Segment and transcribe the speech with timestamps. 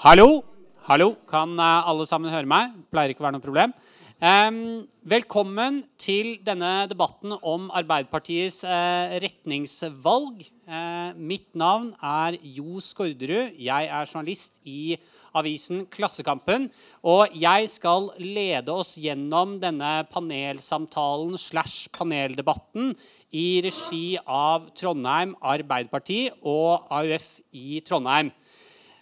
[0.00, 0.40] Hallo?
[0.86, 1.10] Hallo?
[1.28, 2.70] Kan eh, alle sammen høre meg?
[2.88, 3.74] Pleier ikke å være noe problem.
[4.16, 10.40] Um, velkommen til denne debatten om Arbeiderpartiets uh, retningsvalg.
[10.64, 13.60] Uh, mitt navn er Jo Skårderud.
[13.60, 14.96] Jeg er journalist i
[15.36, 16.70] avisen Klassekampen.
[17.04, 22.94] Og jeg skal lede oss gjennom denne panelsamtalen slash paneldebatten
[23.36, 28.32] i regi av Trondheim Arbeiderparti og AUF i Trondheim.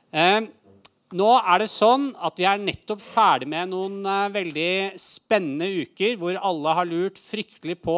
[0.09, 0.49] Uh,
[1.17, 6.19] nå er det sånn at Vi er nettopp ferdig med noen uh, veldig spennende uker
[6.21, 7.97] hvor alle har lurt fryktelig på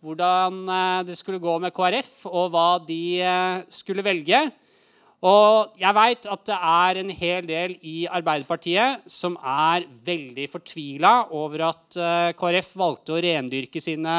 [0.00, 4.40] hvordan uh, det skulle gå med KrF, og hva de uh, skulle velge.
[5.20, 11.10] Og jeg veit at det er en hel del i Arbeiderpartiet som er veldig fortvila
[11.36, 11.98] over at
[12.40, 14.14] KrF valgte å rendyrke sine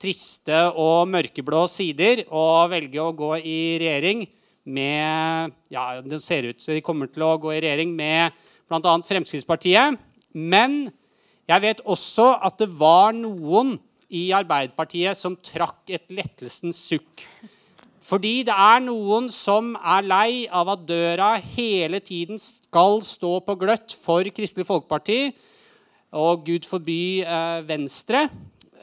[0.00, 4.24] triste og mørkeblå sider og velge å gå i regjering
[4.64, 8.34] med ja, Det ser ut som de kommer til å gå i regjering med
[8.70, 8.94] bl.a.
[9.06, 9.98] Fremskrittspartiet.
[10.32, 10.92] Men
[11.50, 13.76] jeg vet også at det var noen
[14.12, 17.24] i Arbeiderpartiet som trakk et lettelsens sukk.
[18.02, 23.56] Fordi det er noen som er lei av at døra hele tiden skal stå på
[23.60, 25.20] gløtt for Kristelig Folkeparti
[26.18, 28.26] og gud forby eh, Venstre.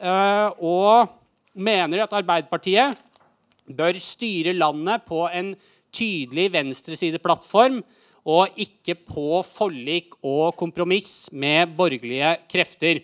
[0.00, 1.12] Eh, og
[1.54, 2.96] mener at Arbeiderpartiet
[3.76, 5.54] bør styre landet på en
[5.94, 7.80] tydelig venstresideplattform
[8.30, 13.00] og ikke på forlik og kompromiss med borgerlige krefter.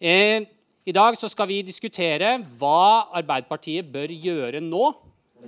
[0.00, 0.42] Eh,
[0.86, 4.90] I dag skal vi diskutere hva Arbeiderpartiet bør gjøre nå.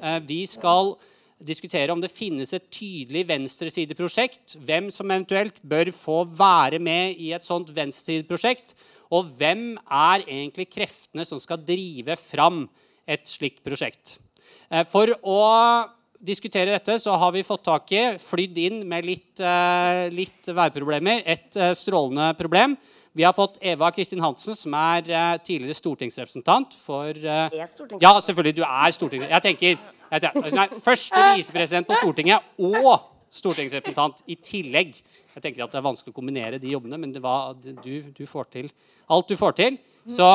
[0.00, 0.95] Eh, vi skal
[1.42, 4.56] diskutere om det finnes et tydelig venstresideprosjekt.
[4.62, 8.77] Hvem som eventuelt bør få være med i et sånt venstresideprosjekt.
[9.12, 12.69] Og hvem er egentlig kreftene som skal drive fram
[13.11, 14.22] et slikt prosjekt.
[14.73, 15.41] Eh, for å
[16.23, 21.25] diskutere dette, så har vi fått tak i, flydd inn med litt, uh, litt værproblemer,
[21.27, 22.77] et uh, strålende problem.
[23.12, 25.03] Vi har fått Eva Kristin Hansen, som er
[25.45, 28.01] tidligere stortingsrepresentant for Er stortingsrepresentant?
[28.01, 28.55] Ja, selvfølgelig.
[28.57, 29.35] Du er stortingsrepresentant.
[29.35, 34.97] Jeg tenker, jeg tenker nei, Første visepresident på Stortinget og stortingsrepresentant i tillegg.
[35.35, 38.24] Jeg tenker at Det er vanskelig å kombinere de jobbene, men det var, du, du,
[38.30, 38.73] får til
[39.13, 39.77] alt du får til.
[40.08, 40.30] Så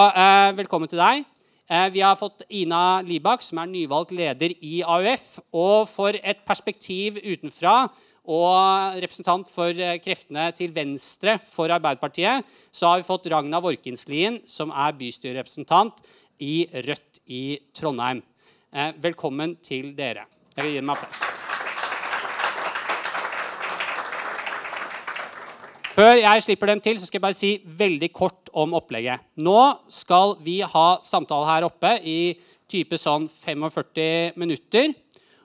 [0.59, 1.25] velkommen til deg.
[1.69, 5.25] Eh, vi har fått Ina Libak, som er nyvalgt leder i AUF.
[5.51, 7.89] Og for et perspektiv utenfra
[8.27, 14.41] og representant for eh, kreftene til venstre for Arbeiderpartiet, så har vi fått Ragna Vorkinslien,
[14.47, 16.03] som er bystyrerepresentant
[16.43, 18.23] i Rødt i Trondheim.
[18.71, 20.27] Eh, velkommen til dere.
[20.55, 21.36] Jeg vil gi dem applaus.
[25.97, 27.47] Før jeg slipper dem til, så skal jeg bare si
[27.79, 29.23] veldig kort om opplegget.
[29.41, 29.57] Nå
[29.89, 32.35] skal vi ha samtale her oppe i
[32.69, 34.91] type sånn 45 minutter.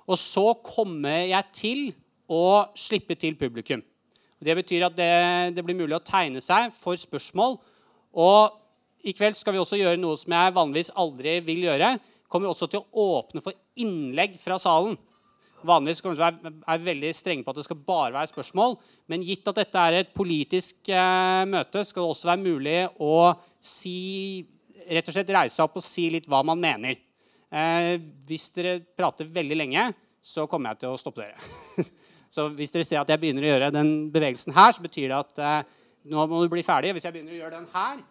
[0.05, 1.81] Og så kommer jeg til
[2.29, 3.81] å slippe til publikum.
[4.43, 5.13] Det betyr at det,
[5.57, 7.57] det blir mulig å tegne seg for spørsmål.
[8.13, 11.95] Og i kveld skal vi også gjøre noe som jeg vanligvis aldri vil gjøre.
[12.29, 15.01] Kommer også til å åpne for innlegg fra salen.
[15.69, 18.77] Vanligvis kommer vi til å være veldig strenge på at det skal bare være spørsmål.
[19.13, 23.17] Men gitt at dette er et politisk eh, møte, skal det også være mulig å
[23.63, 23.99] si
[24.91, 26.99] rett og slett reise seg opp og si litt hva man mener.
[27.53, 27.95] Eh,
[28.29, 29.91] hvis dere prater veldig lenge,
[30.23, 31.87] så kommer jeg til å stoppe dere.
[32.35, 35.19] så hvis dere ser at jeg begynner å gjøre den bevegelsen her, så betyr det
[35.19, 35.79] at eh,
[36.11, 36.95] nå må du bli ferdig.
[36.97, 38.03] Hvis jeg begynner å gjøre den her,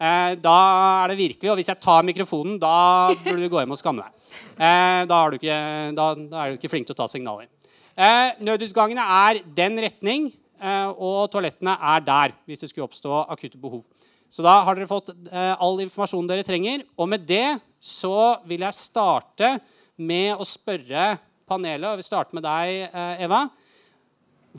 [0.00, 0.56] da
[1.04, 1.50] er det virkelig.
[1.52, 4.20] Og hvis jeg tar mikrofonen, da burde du gå hjem og skamme deg.
[4.60, 5.56] Eh, da, er ikke,
[5.96, 7.48] da, da, er du ikke flink til å ta signaler.
[7.96, 13.80] Eh, nødutgangene er den retning, og toalettene er der hvis det skulle oppstå akutte behov.
[14.28, 16.82] Så da har dere fått all informasjonen dere trenger.
[17.00, 19.54] Og med det så vil jeg starte
[19.96, 21.14] med å spørre
[21.48, 22.92] panelet, og vi starter med deg,
[23.24, 23.46] Eva.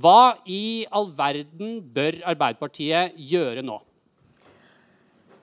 [0.01, 3.77] Hva i all verden bør Arbeiderpartiet gjøre nå?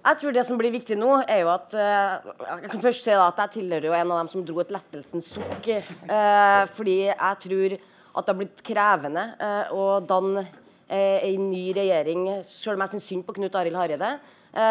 [0.08, 2.30] Jeg tror det som blir viktig nå, er jo at uh,
[2.62, 5.26] Jeg kan først si at jeg tilhører jo en av dem som dro et lettelsens
[5.34, 5.68] sukk.
[6.08, 10.46] Uh, fordi jeg tror at det har blitt krevende uh, å danne
[10.88, 14.08] en ny regjering, selv om jeg syns synd på Knut Arild Hareide.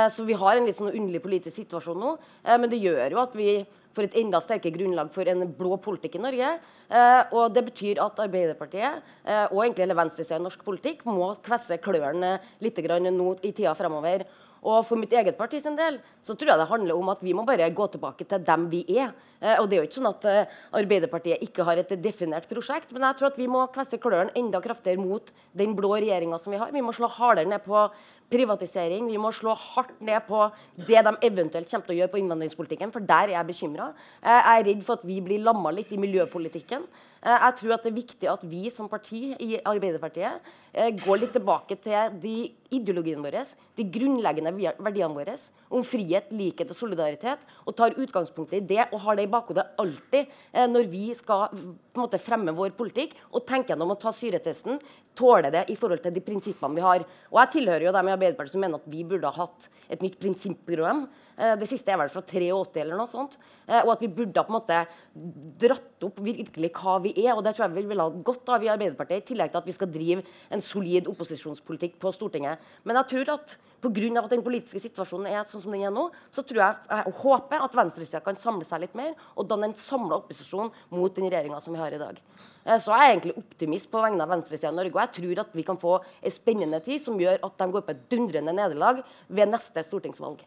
[0.10, 2.16] så vi har en litt sånn underlig politisk situasjon nå.
[2.58, 3.52] men det gjør jo at vi
[3.94, 6.50] får et enda sterkere grunnlag for en blå politikk i Norge.
[7.38, 9.14] og Det betyr at Arbeiderpartiet
[9.52, 14.26] og egentlig hele venstresida i norsk politikk må kvesse klørne litt nå i tida fremover.
[14.66, 17.36] Og for mitt eget parti sin del så tror jeg det handler om at vi
[17.38, 19.14] må bare gå tilbake til dem vi er.
[19.40, 22.92] Eh, og det er jo ikke sånn at eh, Arbeiderpartiet ikke har et definert prosjekt,
[22.94, 26.56] men jeg tror at vi må kvesse klørne enda kraftigere mot den blå regjeringa som
[26.56, 26.74] vi har.
[26.74, 27.86] Vi må slå hardere ned på,
[28.32, 29.08] privatisering.
[29.12, 30.46] Vi må slå hardt ned på
[30.76, 33.92] det de eventuelt kommer til å gjøre på innvandringspolitikken, for der er jeg bekymra.
[34.24, 36.88] Jeg er redd for at vi blir lamma litt i miljøpolitikken.
[37.28, 41.24] Eh, jeg tror at det er viktig at vi som parti i Arbeiderpartiet eh, går
[41.24, 42.36] litt tilbake til de
[42.78, 43.42] ideologiene våre,
[43.78, 45.36] de grunnleggende verdiene våre
[45.74, 49.66] om frihet, likhet og solidaritet, og tar utgangspunkt i det og har det i bakhodet
[49.82, 54.00] alltid eh, når vi skal på en måte fremme vår politikk og tenke gjennom å
[54.00, 54.78] ta syretesten.
[55.18, 57.06] Tåle det i forhold til de prinsippene vi har.
[57.32, 60.04] Og Jeg tilhører jo dem i Arbeiderpartiet som mener at vi burde ha hatt et
[60.06, 63.38] nytt prinsipprogram Eh, det siste er vel fra 83 eller noe sånt.
[63.68, 64.80] Eh, og at vi burde ha på en måte
[65.62, 67.36] dratt opp virkelig hva vi er.
[67.36, 69.70] Og det tror jeg vi vil ha godt av i Arbeiderpartiet, i tillegg til at
[69.70, 72.64] vi skal drive en solid opposisjonspolitikk på Stortinget.
[72.84, 74.24] Men jeg tror at pga.
[74.24, 77.62] at den politiske situasjonen er sånn som den er nå, så tror jeg, jeg håper
[77.62, 81.62] at venstresida kan samle seg litt mer og danne en samla opposisjon mot den regjeringa
[81.62, 82.18] som vi har i dag.
[82.68, 84.94] Eh, så jeg er egentlig optimist på vegne av venstresida i Norge.
[84.96, 87.88] Og jeg tror at vi kan få en spennende tid som gjør at de går
[87.88, 90.44] på et dundrende nederlag ved neste stortingsvalg.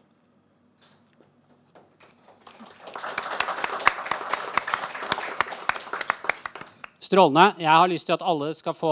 [7.11, 7.57] Strålende.
[7.59, 8.89] Jeg har lyst til at alle skal få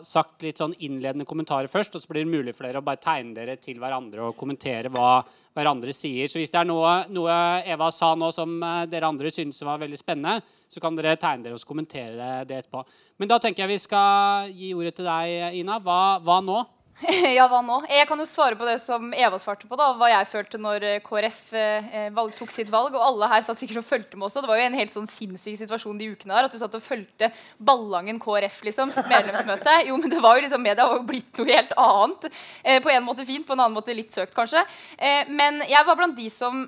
[0.00, 1.98] sagt litt sånn innledende kommentarer først.
[1.98, 4.88] Og så blir det mulig for dere å bare tegne dere til hverandre og kommentere
[4.88, 5.18] hva
[5.52, 6.30] hverandre sier.
[6.32, 7.34] Så hvis det er noe, noe
[7.68, 11.44] Eva sa nå som eh, dere andre synes var veldig spennende, så kan dere tegne
[11.44, 12.86] dere og kommentere det etterpå.
[13.20, 15.76] Men da tenker jeg vi skal gi ordet til deg, Ina.
[15.84, 16.62] Hva, hva nå?
[17.36, 17.76] ja, hva nå?
[17.86, 19.76] Jeg kan jo svare på det som Eva svarte på.
[19.78, 22.96] da, Hva jeg følte når eh, KrF eh, valg, tok sitt valg.
[22.96, 24.42] Og alle her satt sikkert og fulgte med også.
[24.42, 26.48] Det var jo en helt sånn sinnssyk situasjon de ukene her.
[26.48, 27.30] At du satt og fulgte
[27.62, 29.76] Ballangen KrF liksom, sitt medlemsmøte.
[29.86, 32.28] Jo, men det var jo liksom, Media var jo blitt noe helt annet.
[32.64, 34.64] Eh, på en måte fint, på en annen måte litt søkt, kanskje.
[34.98, 36.66] Eh, men jeg var blant de som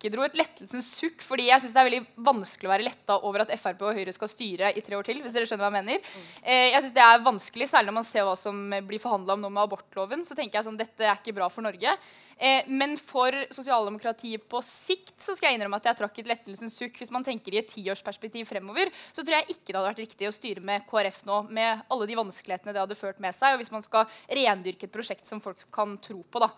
[0.00, 3.18] ikke dro et lettelsens sukk, fordi jeg synes det er veldig vanskelig å være letta
[3.28, 5.20] over at Frp og Høyre skal styre i tre år til.
[5.20, 6.08] hvis dere skjønner hva Jeg mener.
[6.42, 8.56] Eh, jeg synes det er vanskelig, Særlig når man ser hva som
[8.88, 10.24] blir forhandla om nå med abortloven.
[10.24, 11.94] så tenker jeg sånn, dette er ikke bra for Norge.
[12.40, 16.78] Eh, men for sosialdemokratiet på sikt så skal jeg innrømme at jeg trakk et lettelsens
[16.80, 16.96] sukk.
[16.96, 20.30] Hvis man tenker i et tiårsperspektiv fremover, så tror jeg ikke det hadde vært riktig
[20.30, 23.60] å styre med KrF nå, med alle de vanskelighetene det hadde ført med seg, og
[23.60, 26.40] hvis man skal rendyrke et prosjekt som folk kan tro på.
[26.40, 26.54] da.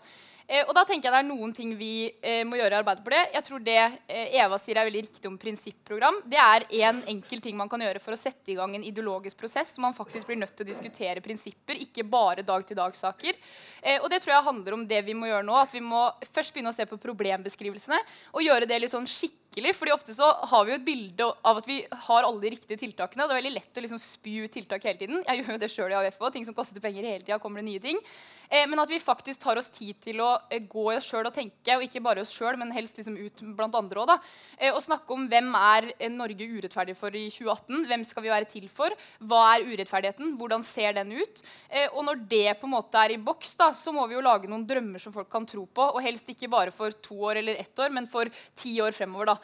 [0.47, 3.33] Eh, og da tenker jeg det er noen ting vi eh, må gjøre i Arbeiderpartiet.
[3.37, 6.19] Jeg tror det eh, Eva sier er veldig riktig om prinsipprogram.
[6.29, 9.39] Det er en enkel ting man kan gjøre for å sette i gang en ideologisk
[9.39, 13.39] prosess så man faktisk blir nødt til å diskutere prinsipper, ikke bare dag-til-dag-saker.
[13.81, 15.55] Eh, og det tror jeg handler om det vi må gjøre nå.
[15.59, 18.01] At vi må først begynne å se på problembeskrivelsene
[18.33, 19.75] og gjøre det litt sånn skikkelig skikkelig.
[19.75, 22.77] fordi ofte så har vi jo et bilde av at vi har alle de riktige
[22.77, 23.27] tiltakene.
[23.27, 25.23] Det er veldig lett å liksom spy tiltak hele tiden.
[25.27, 26.33] Jeg gjør jo det sjøl i AUF òg.
[26.33, 27.99] Ting som koster penger hele tida, kommer det nye ting.
[28.49, 31.25] Eh, men at vi faktisk tar oss tid til å eh, gå i oss sjøl
[31.25, 34.13] og tenke, og ikke bare oss sjøl, men helst liksom ut blant andre òg.
[34.59, 37.87] Eh, og snakke om hvem er eh, Norge urettferdig for i 2018?
[37.89, 38.93] Hvem skal vi være til for?
[39.23, 40.35] Hva er urettferdigheten?
[40.39, 41.43] Hvordan ser den ut?
[41.69, 44.25] Eh, og når det på en måte er i boks, da, så må vi jo
[44.25, 45.89] lage noen drømmer som folk kan tro på.
[45.95, 48.29] Og helst ikke bare for to år eller ett år, men for
[48.59, 49.33] ti år fremover.
[49.33, 49.39] da.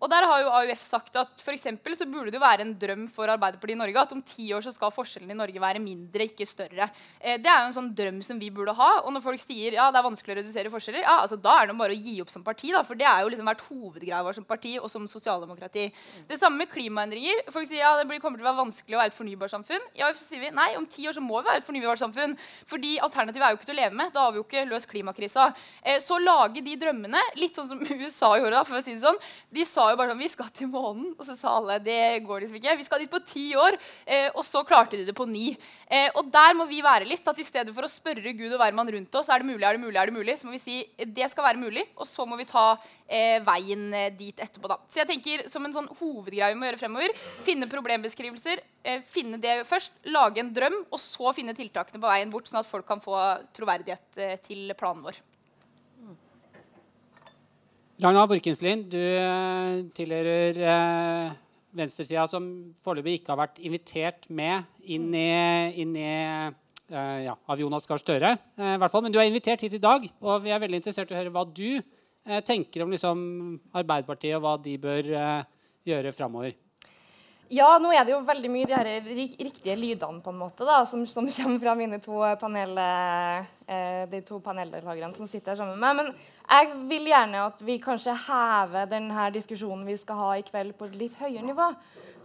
[0.00, 3.02] Og der har jo AUF sagt at for så burde det jo være en drøm
[3.12, 6.24] for Arbeiderpartiet i Norge at om ti år så skal forskjellene i Norge være mindre,
[6.24, 6.88] ikke større.
[7.20, 8.90] Eh, det er jo en sånn drøm som vi burde ha.
[9.04, 11.68] Og når folk sier ja, det er vanskelig å redusere forskjeller, ja, altså da er
[11.68, 12.72] det bare å gi opp som parti.
[12.72, 15.90] da, For det er jo liksom vært hovedgreia vår som parti og som sosialdemokrati.
[16.30, 17.44] Det samme med klimaendringer.
[17.52, 19.86] Folk sier ja, det kommer til å være vanskelig å være et fornybarsamfunn.
[20.00, 22.38] I AUF så sier vi nei, om ti år så må vi være et fornybarsamfunn.
[22.70, 24.14] Fordi alternativet er jo ikke til å leve med.
[24.16, 25.50] Da har vi jo ikke løst klimakrisa.
[25.84, 29.04] Eh, så lage de drømmene, litt sånn som USA gjorde, da, for å si det
[29.04, 29.20] sånn.
[29.52, 31.10] De sa jo bare sånn Vi skal til månen.
[31.16, 32.76] Og så sa alle det går liksom ikke.
[32.80, 33.78] Vi skal dit på ti år.
[34.06, 35.52] Eh, og så klarte de det på ni.
[35.86, 37.26] Eh, og der må vi være litt.
[37.26, 39.78] at I stedet for å spørre Gud og hvermann rundt oss er det mulig, er
[39.78, 41.86] det mulig, er det mulig, så må vi si det skal være mulig.
[41.96, 42.66] Og så må vi ta
[43.10, 44.70] eh, veien eh, dit etterpå.
[44.70, 44.78] da.
[44.88, 49.40] Så jeg tenker som en sånn hovedgreie vi må gjøre fremover, finne problembeskrivelser, eh, finne
[49.42, 52.86] det først, lage en drøm, og så finne tiltakene på veien bort, sånn at folk
[52.88, 53.18] kan få
[53.56, 55.20] troverdighet eh, til planen vår.
[58.00, 61.32] Ragna Borkenslien, du eh, tilhører eh,
[61.76, 62.46] venstresida som
[62.80, 65.26] foreløpig ikke har vært invitert med inn i,
[65.82, 68.30] inn i eh, ja, av Jonas Gahr Støre.
[68.56, 68.78] Eh.
[68.80, 71.34] Men du er invitert hit i dag, og vi er veldig interessert i å høre
[71.34, 73.20] hva du eh, tenker om liksom,
[73.76, 76.56] Arbeiderpartiet, og hva de bør eh, gjøre framover.
[77.50, 80.84] Ja, nå er det jo veldig mye de her riktige lydene på en måte da,
[80.86, 85.80] som, som kommer fra mine to panel, eh, de to paneldeltakerne som sitter her sammen
[85.80, 85.98] med meg.
[85.98, 90.76] Men jeg vil gjerne at vi kanskje hever denne diskusjonen vi skal ha i kveld,
[90.78, 91.68] på et litt høyere nivå.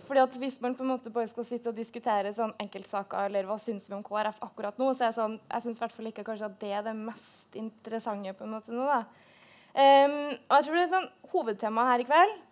[0.05, 3.50] Fordi at Hvis man på en måte bare skal sitte og diskutere sånn enkeltsaker eller
[3.50, 6.60] hva syns vi om KrF akkurat nå, så er sånn, jeg syns ikke kanskje at
[6.62, 8.86] det er det mest interessante på en måte nå.
[8.86, 9.01] da.
[9.75, 12.44] Um, og jeg tror det er sånn, Hovedtemaet her i kveld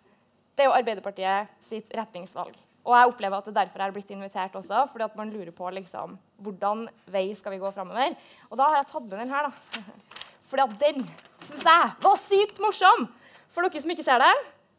[0.54, 2.54] det er jo Arbeiderpartiet sitt retningsvalg.
[2.84, 5.70] Og jeg opplever at det derfor er blitt invitert også, fordi at man lurer på
[5.72, 8.12] liksom, hvordan vei skal vi gå framover.
[8.50, 9.84] Og da har jeg tatt med den her, da.
[10.50, 11.06] Fordi at den
[11.40, 13.06] syns jeg var sykt morsom.
[13.50, 14.34] For dere som ikke ser det.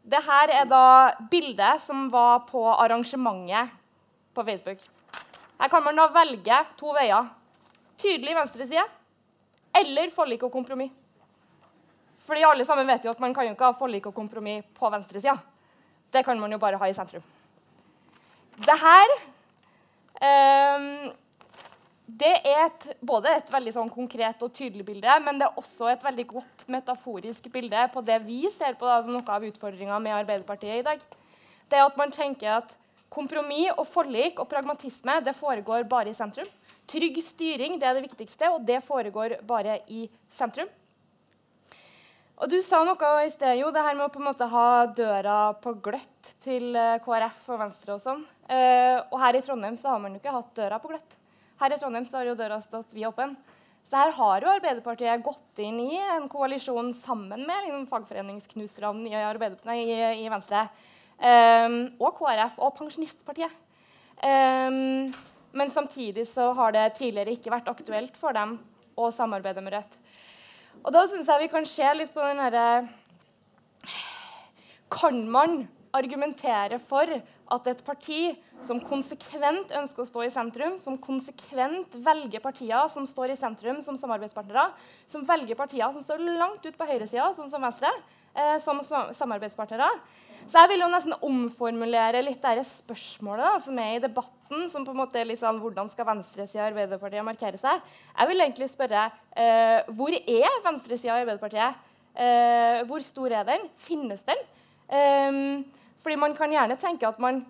[0.06, 0.84] Det her er da
[1.32, 3.74] bildet som var på arrangementet
[4.38, 4.84] på Facebook.
[5.58, 7.32] Her kan man da velge to veier.
[7.98, 8.86] Tydelig venstreside
[9.76, 10.94] eller forlik og kompromiss.
[12.26, 14.90] Fordi alle sammen vet jo at man kan jo ikke ha forlik og kompromiss på
[14.94, 15.36] venstresida.
[16.16, 17.24] Det kan man jo bare ha i sentrum.
[18.56, 19.14] Det her
[20.24, 21.14] um,
[22.06, 25.90] det er et, både et veldig sånn konkret og tydelig bilde, men det er også
[25.90, 29.98] et veldig godt metaforisk bilde på det vi ser på da, som noe av utfordringa
[30.04, 31.02] med Arbeiderpartiet i dag.
[31.66, 32.76] Det er at man tenker at
[33.10, 36.48] kompromiss og forlik og pragmatisme det foregår bare i sentrum.
[36.86, 40.70] Trygg styring det er det viktigste, og det foregår bare i sentrum.
[42.36, 44.70] Og Du sa noe i sted, jo, det her med å på en måte ha
[44.92, 48.26] døra på gløtt til eh, KrF og Venstre og sånn.
[48.52, 51.16] Eh, og her i Trondheim så har man jo ikke hatt døra på gløtt.
[51.62, 53.38] Her i Trondheim så har jo døra stått vid åpen.
[53.88, 59.86] Så her har jo Arbeiderpartiet gått inn i en koalisjon sammen med liksom, fagforeningsknuserne i,
[59.86, 60.66] i, i, Venstre.
[61.16, 63.64] Eh, og KrF og Pensjonistpartiet.
[64.20, 64.82] Eh,
[65.56, 68.58] men samtidig så har det tidligere ikke vært aktuelt for dem
[69.00, 70.02] å samarbeide med Rødt.
[70.86, 72.66] Og da syns jeg vi kan se litt på den herre
[74.94, 75.64] Kan man
[75.96, 77.10] argumentere for
[77.56, 78.20] at et parti
[78.66, 83.82] som konsekvent ønsker å stå i sentrum, som konsekvent velger partier som står i sentrum
[83.86, 84.68] som samarbeidspartnere,
[85.10, 87.92] som velger partier som står langt ut på høyresida, sånn som Venstre,
[88.34, 89.90] eh, som samarbeidspartnere,
[90.46, 94.68] så jeg vil jo nesten omformulere litt det spørsmålet da, som er i debatten.
[94.70, 97.82] som på en måte er litt sånn, Hvordan skal venstresida i Arbeiderpartiet markere seg?
[98.14, 101.82] Jeg vil egentlig spørre eh, hvor er venstresida i Arbeiderpartiet?
[102.14, 103.66] Eh, hvor stor er den?
[103.76, 104.38] Finnes den?
[104.86, 105.42] Eh,
[106.06, 107.42] fordi man kan gjerne tenke at man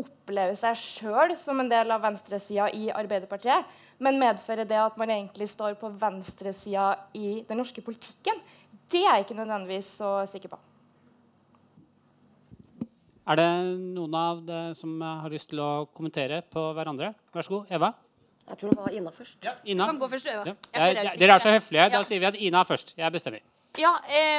[0.00, 3.68] opplever seg sjøl som en del av venstresida i Arbeiderpartiet.
[4.00, 8.40] Men medfører det at man egentlig står på venstresida i den norske politikken?
[8.88, 10.69] Det er jeg ikke nødvendigvis så sikker på.
[13.28, 13.48] Er det
[13.96, 17.12] noen av dere som har lyst til å kommentere på hverandre?
[17.34, 17.92] Vær så god, Eva.
[18.50, 19.36] Jeg tror det var Ina først.
[19.44, 19.84] Ja, Ina.
[19.84, 20.44] Du kan gå først, Eva.
[20.48, 20.54] Ja.
[20.74, 21.88] Jeg, dere er så høflige.
[21.94, 22.96] Da sier vi at Ina er først.
[22.98, 23.44] Jeg bestemmer.
[23.78, 23.92] Ja,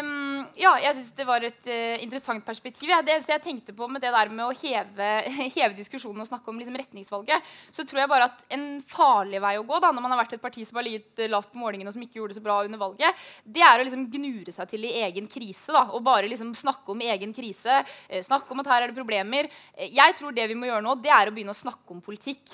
[0.03, 2.89] um, ja, jeg syns det var et uh, interessant perspektiv.
[2.91, 2.97] Ja.
[2.99, 5.07] Det eneste jeg tenkte på med det der med å heve,
[5.55, 9.53] heve diskusjonen og snakke om liksom, retningsvalget, så tror jeg bare at en farlig vei
[9.55, 11.87] å gå da, når man har vært et parti som har ligget lavt på målingene
[11.87, 14.73] og som ikke gjorde det så bra under valget, det er å liksom gnure seg
[14.73, 15.71] til i egen krise.
[15.71, 17.79] da, Og bare liksom snakke om egen krise.
[18.11, 19.47] Uh, snakke om at her er det problemer.
[19.79, 22.51] jeg tror det vi må gjøre nå, det er å begynne å snakke om politikk.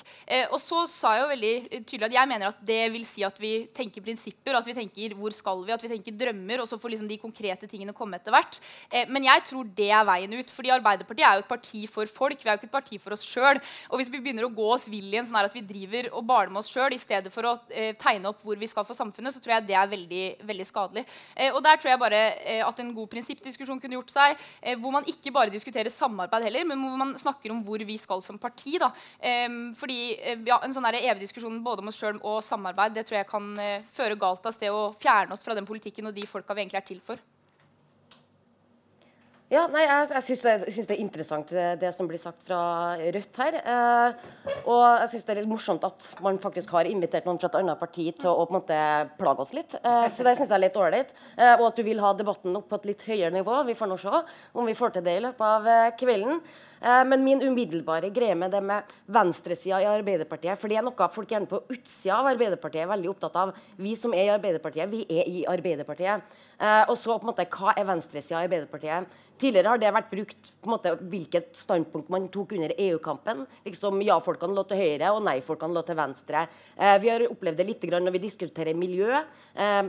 [0.52, 3.42] og så sa jeg jo veldig tydelig at jeg mener at det vil si at
[3.42, 6.62] vi tenker prinsipper, at vi tenker hvor skal vi, at vi tenker drømmer.
[6.62, 8.60] og og så får liksom de konkrete tingene komme etter hvert.
[8.92, 10.50] Eh, men jeg tror det er veien ut.
[10.52, 12.38] fordi Arbeiderpartiet er jo et parti for folk.
[12.42, 13.60] Vi er jo ikke et parti for oss sjøl.
[13.90, 16.26] Og hvis vi begynner å gå oss vill i en sånn at vi driver og
[16.28, 18.98] baler med oss sjøl i stedet for å eh, tegne opp hvor vi skal for
[18.98, 21.04] samfunnet, så tror jeg det er veldig, veldig skadelig.
[21.34, 24.76] Eh, og der tror jeg bare eh, at en god prinsippdiskusjon kunne gjort seg, eh,
[24.78, 28.22] hvor man ikke bare diskuterer samarbeid heller, men hvor man snakker om hvor vi skal
[28.24, 28.76] som parti.
[28.80, 28.92] da.
[29.20, 29.48] Eh,
[29.78, 29.98] fordi
[30.46, 33.46] ja, En sånn evig diskusjon både om oss sjøl og samarbeid det tror jeg kan
[33.94, 36.82] føre galt av sted og fjerne oss fra den politikken og de folka vi egentlig
[36.82, 37.26] er til for?
[39.48, 42.58] Ja, nei, Jeg, jeg syns det er interessant det, det, som blir sagt fra
[43.00, 43.54] Rødt her.
[43.56, 44.26] Eh,
[44.68, 47.56] og jeg syns det er litt morsomt at man faktisk har invitert noen fra et
[47.62, 48.82] annet parti til å på en måte
[49.16, 49.72] plage oss litt.
[49.80, 51.16] Eh, så det syns jeg er litt ålreit.
[51.38, 53.62] Eh, og at du vil ha debatten opp på et litt høyere nivå.
[53.70, 54.20] Vi får nå se
[54.52, 56.42] om vi får til det i løpet av eh, kvelden.
[56.82, 61.08] Eh, men min umiddelbare greie med det med venstresida i Arbeiderpartiet For det er noe
[61.14, 63.56] folk gjerne på utsida av Arbeiderpartiet er veldig opptatt av.
[63.80, 66.44] Vi som er i Arbeiderpartiet, vi er i Arbeiderpartiet.
[66.58, 69.16] Eh, og så på en måte, hva er venstresida i Arbeiderpartiet?
[69.38, 73.44] Tidligere har det vært brukt på en måte, hvilket standpunkt man tok under EU-kampen.
[73.68, 76.42] Liksom Ja-folkene lå til høyre, og nei-folkene lå til venstre.
[76.74, 79.20] Eh, vi har opplevd det litt grann når vi diskuterer miljø,
[79.54, 79.82] eh,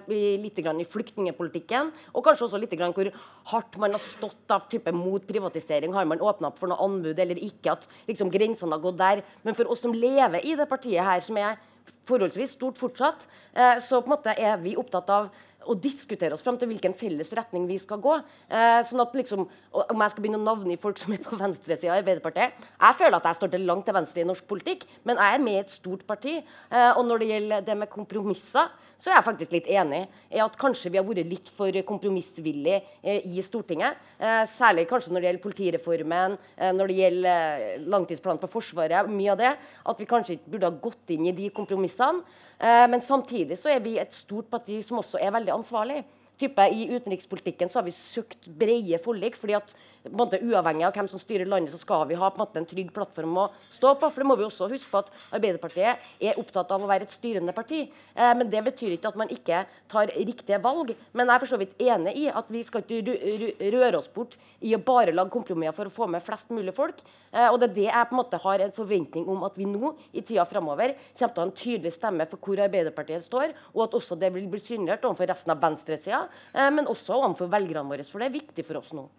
[0.43, 3.09] litt i flyktningepolitikken, og kanskje også litt grann hvor
[3.49, 5.93] hardt man har stått av type mot privatisering.
[5.93, 7.71] Har man åpna opp for noe anbud eller ikke?
[7.73, 9.23] At liksom, grensene har gått der.
[9.43, 11.57] Men for oss som lever i det partiet her, som er
[12.05, 15.29] forholdsvis stort fortsatt, eh, så på en måte er vi opptatt av
[15.69, 18.17] og diskutere oss fram til hvilken felles retning vi skal gå.
[18.49, 21.37] Eh, sånn at liksom, Om jeg skal begynne å navne i folk som er på
[21.37, 24.85] venstresida i Arbeiderpartiet Jeg føler at jeg står til langt til venstre i norsk politikk,
[25.05, 26.39] men jeg er med i et stort parti.
[26.39, 30.01] Eh, og når det gjelder det med kompromisser, så er jeg faktisk litt enig
[30.35, 33.95] i at kanskje vi har vært litt for kompromissvillige eh, i Stortinget.
[34.19, 39.07] Eh, særlig kanskje når det gjelder politireformen, eh, når det gjelder langtidsplanen for Forsvaret.
[39.07, 39.53] mye av det,
[39.85, 42.23] At vi kanskje ikke burde ha gått inn i de kompromissene.
[42.59, 46.03] Men samtidig så er vi et stort parti som også er veldig ansvarlig.
[46.39, 49.35] type I utenrikspolitikken så har vi søkt brede forlik.
[49.35, 52.29] fordi at på en måte, Uavhengig av hvem som styrer landet, så skal vi ha
[52.31, 54.09] på en måte en trygg plattform å stå på.
[54.09, 57.11] for det må vi også huske på at Arbeiderpartiet er opptatt av å være et
[57.11, 57.81] styrende parti.
[58.15, 60.95] Eh, men Det betyr ikke at man ikke tar riktige valg.
[61.13, 64.37] Men jeg er for så vidt enig i at vi skal ikke røre oss bort
[64.61, 67.03] i å bare lage kompromisser for å få med flest mulig folk.
[67.31, 69.67] Eh, og det er det jeg på en måte har en forventning om at vi
[69.69, 73.53] nå i tida framover kommer til å ha en tydelig stemme for hvor Arbeiderpartiet står,
[73.75, 77.51] og at også det vil bli synliggjort overfor resten av venstresida, eh, men også overfor
[77.51, 78.07] velgerne våre.
[78.07, 79.09] For det er viktig for oss nå.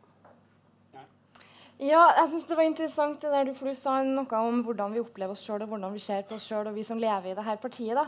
[1.80, 4.92] Ja, jeg synes det var interessant det der du, for du sa noe om hvordan
[4.92, 7.30] vi opplever oss sjøl, og hvordan vi ser på oss sjøl, og vi som lever
[7.30, 7.96] i det her partiet.
[7.96, 8.04] da.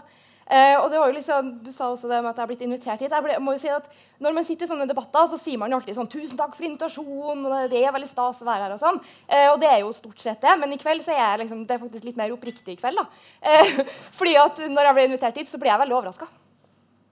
[0.53, 2.65] Eh, og det var jo liksom, Du sa også det med at jeg har blitt
[2.67, 3.13] invitert hit.
[3.15, 3.85] Jeg, ble, må jo si at
[4.19, 6.67] Når man sitter i sånne debatter, så sier man jo alltid sånn 'Tusen takk for
[6.67, 8.75] invitasjonen', det er veldig stas å være her.
[8.75, 8.99] og sånn.
[9.29, 10.59] Eh, og det er jo stort sett det.
[10.59, 12.99] Men i kveld så er jeg liksom, det er faktisk litt mer oppriktig i kveld.
[12.99, 13.07] da.
[13.41, 13.87] Eh,
[14.19, 16.29] fordi at når jeg ble invitert hit, så ble jeg veldig overraska.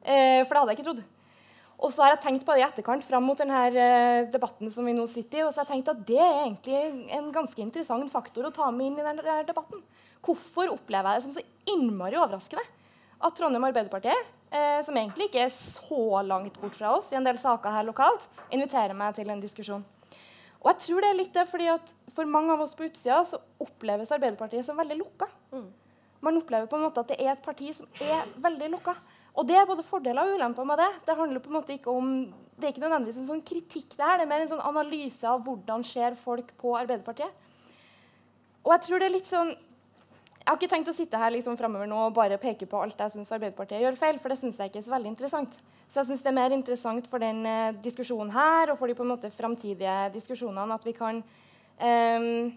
[0.02, 1.02] Eh, for det hadde jeg ikke trodd.
[1.80, 4.84] Og så har jeg tenkt på det i etterkant fram mot denne uh, debatten som
[4.84, 5.44] vi nå sitter i.
[5.46, 8.68] Og så har jeg tenkt at det er egentlig en ganske interessant faktor å ta
[8.74, 9.80] med inn i denne debatten.
[10.20, 12.66] Hvorfor opplever jeg det som så innmari overraskende
[13.20, 14.12] at Trondheim Arbeiderparti,
[14.50, 17.88] eh, som egentlig ikke er så langt bort fra oss i en del saker her
[17.88, 19.84] lokalt, inviterer meg til en diskusjon.
[20.60, 23.20] Og jeg tror det er litt det fordi at For mange av oss på utsida
[23.24, 25.28] så oppleves Arbeiderpartiet som veldig lukka.
[25.54, 25.68] Mm.
[26.26, 28.96] Man opplever på en måte at det er et parti som er veldig lukka.
[29.38, 30.90] Og det er både fordeler og ulemper med det.
[31.06, 32.10] Det handler på en måte ikke om,
[32.58, 35.26] det er ikke nødvendigvis en sånn kritikk, det her, det er mer en sånn analyse
[35.28, 37.48] av hvordan ser folk på Arbeiderpartiet.
[38.64, 39.54] Og jeg tror det er litt sånn
[40.40, 42.98] Jeg har ikke tenkt å sitte her liksom fremover nå og bare peke på alt
[42.98, 45.52] jeg syns Arbeiderpartiet gjør feil, for det syns jeg ikke er så veldig interessant.
[45.92, 48.96] Så jeg syns det er mer interessant for den eh, diskusjonen her og for de
[48.96, 51.20] på en måte framtidige diskusjonene at vi kan
[51.78, 52.48] eh,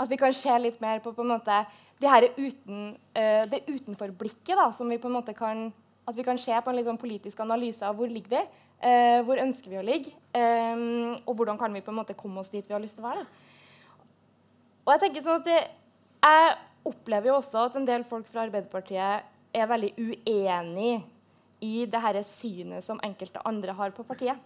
[0.00, 1.62] at vi kan se litt mer på, på en måte
[2.00, 5.70] det her uten, eh, det utenforblikket som vi på en måte kan
[6.08, 8.42] at vi kan se på en liksom politisk analyse av hvor ligger vi,
[8.86, 10.86] eh, hvor ønsker vi å ligge, eh,
[11.26, 13.10] og hvordan kan vi på en måte komme oss dit vi har lyst til å
[13.10, 13.26] være.
[14.86, 15.60] Og Jeg tenker sånn at det,
[16.24, 16.56] jeg
[16.88, 21.02] opplever jo også at en del folk fra Arbeiderpartiet er veldig uenig
[21.60, 24.38] i det her synet som enkelte andre har på partiet.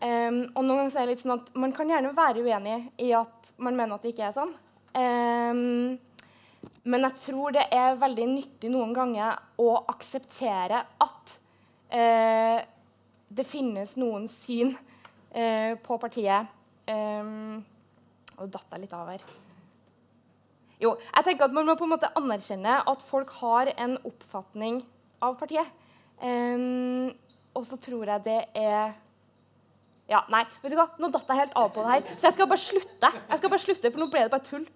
[0.00, 3.10] Um, og noen ganger er det litt sånn at Man kan gjerne være uenig i
[3.12, 4.54] at man mener at det ikke er sånn.
[4.96, 5.98] Um,
[6.84, 11.34] men jeg tror det er veldig nyttig noen ganger å akseptere at
[11.92, 12.60] eh,
[13.30, 14.72] det finnes noen syn
[15.30, 16.48] eh, på partiet
[16.90, 17.60] um,
[18.40, 19.24] Og datt jeg litt av her.
[20.80, 24.80] Jo, jeg tenker at Man må på en måte anerkjenne at folk har en oppfatning
[25.22, 25.68] av partiet.
[26.20, 27.12] Um,
[27.56, 28.92] og så tror jeg det er
[30.10, 30.88] ja, Nei, vet du hva?
[30.98, 32.16] nå datt jeg helt av på det her.
[32.16, 33.12] Så jeg skal bare slutte.
[33.14, 34.66] Jeg skal bare slutte, For nå ble det bare tull.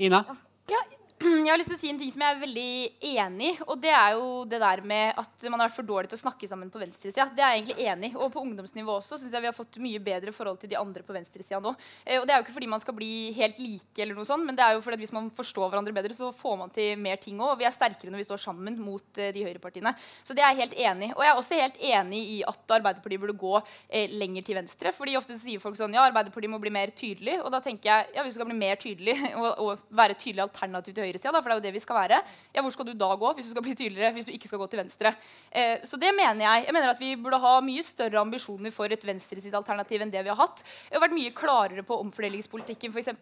[0.00, 0.22] Ina?
[0.70, 0.80] Ja,
[1.22, 2.70] jeg har lyst til å si en ting som jeg er veldig
[3.12, 3.52] enig i.
[3.68, 6.22] Og det er jo det der med at man har vært for dårlig til å
[6.22, 7.28] snakke sammen på venstresida.
[7.34, 8.10] Det er jeg egentlig enig.
[8.16, 11.04] Og på ungdomsnivå også syns jeg vi har fått mye bedre forhold til de andre
[11.06, 11.74] på venstresida nå.
[12.04, 14.46] Eh, og det er jo ikke fordi man skal bli helt like, eller noe sånt,
[14.48, 16.98] men det er jo fordi at hvis man forstår hverandre bedre, så får man til
[17.00, 17.54] mer ting òg.
[17.54, 19.94] Og vi er sterkere når vi står sammen mot eh, de høyrepartiene.
[20.26, 21.12] Så det er jeg helt enig.
[21.16, 24.94] Og jeg er også helt enig i at Arbeiderpartiet burde gå eh, lenger til venstre.
[24.96, 27.38] fordi ofte sier folk sånn ja, Arbeiderpartiet må bli mer tydelig.
[27.44, 30.96] Og da tenker jeg ja, vi skal bli mer tydelig og, og være tydelig alternativ
[30.96, 32.20] til høyresida, for det er jo det vi skal være.
[32.54, 34.60] Ja, hvor skal du da gå hvis du skal bli tydeligere, hvis du ikke skal
[34.62, 35.14] gå til venstre?
[35.50, 36.66] Eh, så det mener jeg.
[36.66, 40.32] Jeg mener at vi burde ha mye større ambisjoner for et venstresidealternativ enn det vi
[40.32, 40.62] har hatt.
[40.88, 43.12] Vi har vært mye klarere på omfordelingspolitikken, f.eks.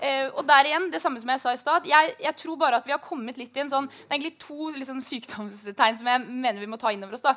[0.00, 2.80] Eh, og der igjen, det samme som jeg sa i stad, jeg, jeg, tror bare
[2.80, 6.10] at vi har kommet litt i en sånn Det er egentlig to liksom, sykdomstegn som
[6.12, 7.24] jeg mener vi må ta inn over oss.
[7.24, 7.34] da.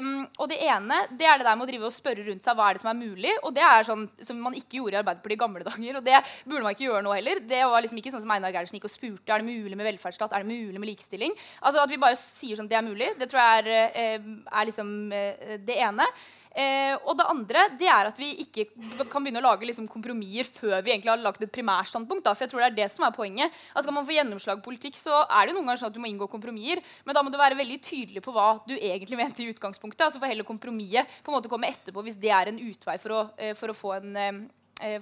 [0.00, 2.56] Um, og det ene det er det der med å drive og spørre rundt seg
[2.56, 3.34] hva er det som er mulig.
[3.46, 5.98] Og det er sånn som man ikke gjorde i Arbeiderpartiet i gamle dager.
[6.00, 7.42] Og det burde man ikke gjøre nå heller.
[7.50, 9.88] Det var liksom ikke sånn som Einar Gerhardsen gikk og spurte er det mulig med
[9.90, 10.34] velferdsstat.
[10.36, 11.36] Er det mulig med likestilling?
[11.60, 14.68] Altså At vi bare sier sånn det er mulig, det tror jeg er, eh, er
[14.68, 16.06] liksom eh, det ene.
[16.50, 18.64] Eh, og det andre det er at vi ikke
[19.06, 22.24] kan begynne å lage liksom, kompromisser før vi egentlig har lagt et primærstandpunkt.
[22.26, 23.54] Da, for jeg tror det er det som er poenget.
[23.74, 26.02] At Skal man få gjennomslag i politikk, så er det noen ganger sånn at du
[26.02, 26.82] må inngå kompromisser.
[27.06, 30.08] Men da må du være veldig tydelig på hva du egentlig mente i utgangspunktet.
[30.08, 33.14] altså for heller kompromisset på en måte komme etterpå hvis det er en utvei for
[33.14, 34.50] å, eh, for å få en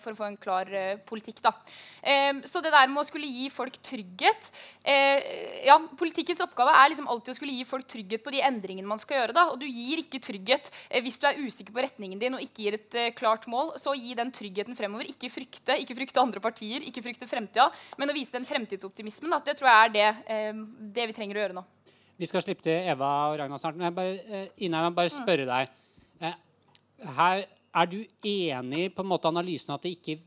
[0.02, 1.40] for å få en klar uh, politikk.
[1.44, 1.52] Da.
[2.02, 4.50] Uh, så det der med å skulle gi folk trygghet
[4.88, 9.00] ja, Politikkens oppgave er liksom alltid å skulle gi folk trygghet på de endringene man
[9.00, 9.34] skal gjøre.
[9.36, 9.42] Da.
[9.52, 10.70] Og du gir ikke trygghet
[11.04, 13.74] hvis du er usikker på retningen din og ikke gir et klart mål.
[13.80, 15.10] Så gi den tryggheten fremover.
[15.10, 17.68] Ikke frykte, ikke frykte andre partier, ikke frykte fremtida,
[18.00, 19.34] men å vise den fremtidsoptimismen.
[19.34, 19.42] Da.
[19.50, 20.08] Det tror jeg er det,
[20.96, 21.66] det, vi trenger å gjøre nå.
[22.22, 23.76] Vi skal slippe til Eva og Ragna snart.
[23.76, 25.76] Men jeg bare, Ina, jeg må bare spørre deg.
[27.18, 27.44] Her
[27.78, 30.18] er du enig på en måte analysen at det ikke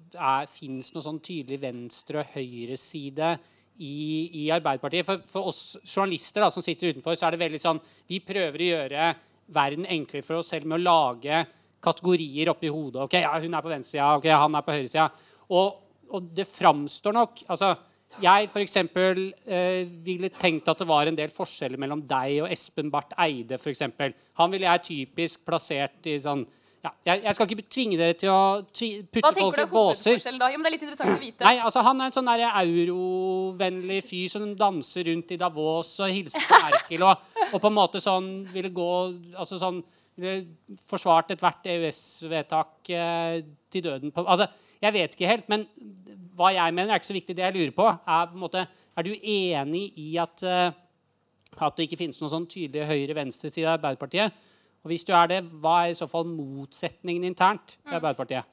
[0.51, 3.33] fins noe sånn tydelig venstre- og høyreside
[3.81, 5.07] i, i Arbeiderpartiet?
[5.07, 8.61] For, for, oss journalister da, som sitter utenfor, så er det veldig sånn Vi prøver
[8.61, 9.11] å gjøre
[9.51, 11.43] verden enklere for oss selv med å lage
[11.81, 13.03] kategorier oppi hodet.
[13.07, 15.07] ok, ja, Hun er på venstresida, ok, han er på høyresida.
[15.51, 15.79] Og,
[16.13, 17.73] og det framstår nok altså,
[18.21, 22.49] Jeg for eksempel, eh, ville tenkt at det var en del forskjeller mellom deg og
[22.51, 23.55] Espen Barth Eide.
[23.55, 23.71] For
[24.35, 26.43] han ville jeg typisk plassert i sånn
[26.81, 28.41] ja, jeg, jeg, skal ikke tvinge dere til å
[29.13, 30.17] putte folk i båser.
[30.41, 30.47] Da?
[30.49, 31.45] Jo, men det er litt interessant å vite.
[31.45, 36.47] Nei, altså Han er en sånn eurovennlig fyr som danser rundt i Davos og hilser
[36.49, 37.05] på Merkel.
[37.05, 38.89] Og, og, på en måte sånn ville gå
[39.35, 39.77] altså sånn,
[40.17, 43.37] ville forsvart ethvert EØS-vedtak eh,
[43.71, 44.15] til døden.
[44.15, 44.49] På, altså,
[44.81, 45.69] Jeg vet ikke helt, men
[46.37, 47.37] hva jeg mener er ikke så viktig.
[47.37, 48.65] Det jeg lurer på, er på en måte,
[48.97, 50.71] er du enig i at, uh,
[51.61, 54.47] at det ikke finnes noen sånn tydelig høyre-venstre-side av Arbeiderpartiet?
[54.81, 58.47] Og hvis du er det, hva er i så fall motsetningen internt i Arbeiderpartiet?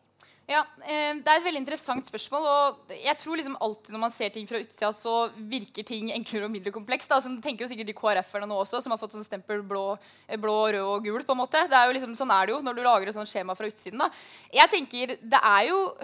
[0.49, 2.45] Ja, eh, Det er et veldig interessant spørsmål.
[2.49, 6.45] og jeg tror liksom alltid Når man ser ting fra utsida, så virker ting enklere
[6.45, 7.09] og mindre komplekst.
[7.09, 7.21] Da.
[7.21, 10.73] Tenker jo sikkert de KrF-erne nå også, som har fått sånn stempel blå, eh, blå,
[10.73, 11.23] rød og gul.
[11.23, 11.69] på en måte.
[11.69, 13.67] Det er jo liksom, Sånn er det jo når du lager et sånt skjema fra
[13.67, 13.99] utsiden.
[13.99, 14.11] da.
[14.51, 15.95] Jeg tenker, det er, jo,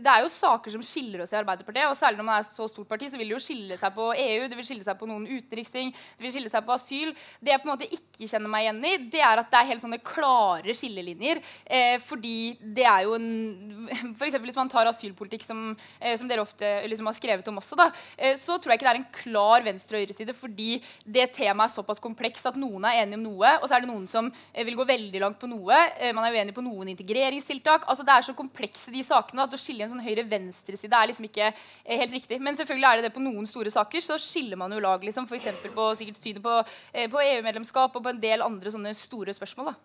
[0.00, 1.84] det er jo saker som skiller oss i Arbeiderpartiet.
[1.84, 4.14] og Særlig når man er så stort parti, så vil det jo skille seg på
[4.16, 7.14] EU, det vil skille seg på noen utenriksting, det vil skille seg på asyl.
[7.38, 9.70] Det jeg på en måte ikke kjenner meg igjen i, det er at det er
[9.74, 11.42] helt sånne klare skillelinjer.
[11.66, 13.73] Eh, fordi det er jo en
[14.18, 17.78] for Hvis man tar asylpolitikk, som, eh, som dere ofte liksom har skrevet om også,
[17.78, 21.30] da, eh, så tror jeg ikke det er en klar venstre- og høyreside, fordi det
[21.36, 24.06] temaet er såpass komplekst at noen er enige om noe, og så er det noen
[24.10, 25.78] som eh, vil gå veldig langt på noe.
[25.98, 27.88] Eh, man er uenig på noen integreringstiltak.
[27.88, 31.28] altså Det er så komplekse de sakene at å skille en sånn høyre-venstre-side er liksom
[31.28, 32.40] ikke eh, helt riktig.
[32.42, 34.04] Men selvfølgelig er det det på noen store saker.
[34.04, 35.50] Så skiller man jo lag, liksom, f.eks.
[35.74, 36.60] på sikkert synet på,
[36.92, 39.72] eh, på EU-medlemskap og på en del andre sånne store spørsmål.
[39.72, 39.76] da.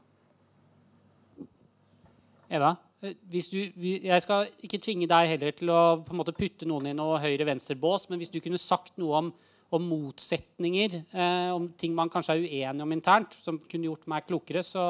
[2.49, 2.75] Eva?
[2.99, 6.91] Eh, du, jeg skal ikke tvinge deg heller til å på en måte putte noen
[6.91, 9.29] i noe høyre-venstre-bås, men hvis du kunne sagt noe om,
[9.75, 14.27] om motsetninger, eh, om ting man kanskje er uenig om internt, som kunne gjort meg
[14.27, 14.83] klokere, så,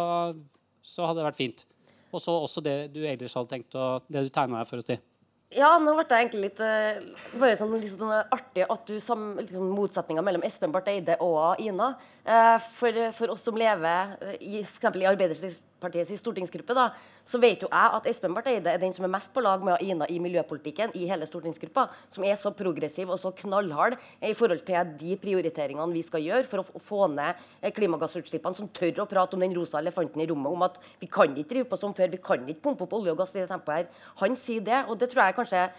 [0.82, 1.68] så hadde det vært fint.
[2.10, 4.88] Og så også det du ellers hadde tenkt, å, det du tegna deg for å
[4.88, 4.98] si.
[5.54, 9.72] Ja, nå ble det egentlig litt, uh, bare sånn, sånn artig at du som liksom,
[9.74, 11.96] motsetninga mellom Espen Barth Eide og Ina.
[12.22, 14.14] Uh, for, for, oss som lever
[14.46, 16.92] i, for i Arbeiderpartiets Partiets stortingsgruppe, da,
[17.24, 19.64] så vet jo jeg at Espen Barth Eide er den som er mest på lag
[19.64, 21.88] med Ina i miljøpolitikken i hele stortingsgruppa.
[22.12, 26.48] Som er så progressiv og så knallhard i forhold til de prioriteringene vi skal gjøre
[26.50, 28.58] for å få ned eh, klimagassutslippene.
[28.60, 31.54] Som tør å prate om den rosa elefanten i rommet, om at vi kan ikke
[31.54, 32.12] drive på som før.
[32.12, 34.10] Vi kan ikke pumpe opp olje og gass i det tempoet her.
[34.24, 35.70] Han sier det, og det tror jeg kanskje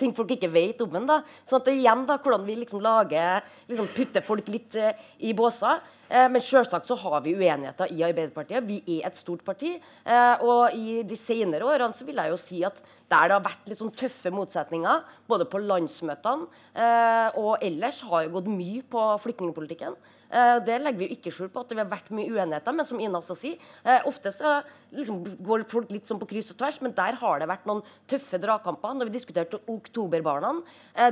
[0.00, 1.08] ting folk ikke vet om den.
[1.08, 1.20] da.
[1.44, 5.82] Sånn at igjen da, Hvordan vi liksom lager, liksom putter folk litt uh, i båser.
[6.08, 8.66] Eh, men selvsagt så har vi uenigheter i Arbeiderpartiet.
[8.66, 9.74] Vi er et stort parti.
[9.76, 12.78] Eh, og i de senere årene så vil jeg jo si at
[13.10, 18.26] der det har vært litt sånn tøffe motsetninger, både på landsmøtene eh, og ellers, har
[18.26, 19.98] jo gått mye på flyktningpolitikken.
[20.26, 22.74] Det legger vi jo ikke skjul på at det har vært mye uenigheter.
[22.74, 23.60] Men som Ina også sier,
[24.08, 24.56] ofte så
[24.96, 26.80] liksom går folk litt sånn på kryss og tvers.
[26.82, 28.96] Men der har det vært noen tøffe dragkamper.
[28.98, 30.56] Når vi diskuterte oktoberbarna,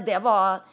[0.02, 0.64] det var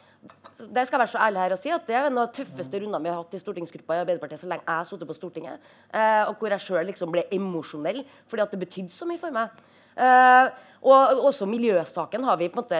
[0.62, 2.36] det skal jeg være så ærlig her å si at det er en av de
[2.36, 5.16] tøffeste rundene vi har hatt i stortingsgruppa i Arbeiderpartiet så lenge jeg har sittet på
[5.16, 5.70] Stortinget.
[5.90, 9.34] Eh, og hvor jeg sjøl liksom ble emosjonell fordi at det betydde så mye for
[9.34, 9.64] meg.
[9.96, 12.78] Eh, og også miljøsaken har vi på en måte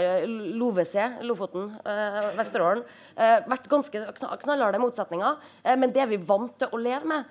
[0.59, 2.83] LoVC, Lofoten, eh, Vesterålen,
[3.17, 5.37] eh, vært ganske knallharde motsetninger.
[5.77, 7.25] Men det er vi vant til å leve med.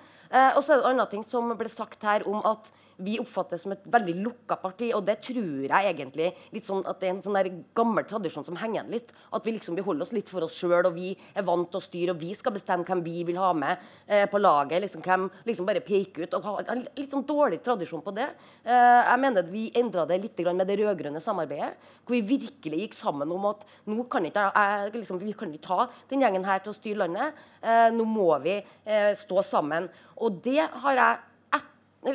[0.56, 3.64] Og så er det en annen ting som ble sagt her om at vi oppfattes
[3.64, 4.90] som et veldig lukka parti.
[4.96, 8.58] Og det tror jeg egentlig litt sånn at det er en sånn gammel tradisjon som
[8.60, 9.12] henger igjen litt.
[9.32, 11.84] At vi liksom beholder oss litt for oss sjøl, og vi er vant til å
[11.84, 14.82] styre, og vi skal bestemme hvem vi vil ha med eh, på laget.
[14.84, 16.36] liksom Hvem liksom bare peker ut.
[16.38, 18.28] Og har en litt sånn dårlig tradisjon på det.
[18.64, 22.80] Eh, jeg mener at vi endra det litt med det rød-grønne samarbeidet, hvor vi virkelig
[22.84, 26.46] gikk sammen om at nå kan ikke jeg, liksom, vi kan ikke ta den gjengen
[26.46, 27.42] her til å styre landet.
[27.62, 29.88] Eh, nå må vi eh, stå sammen.
[30.22, 31.31] Og det har jeg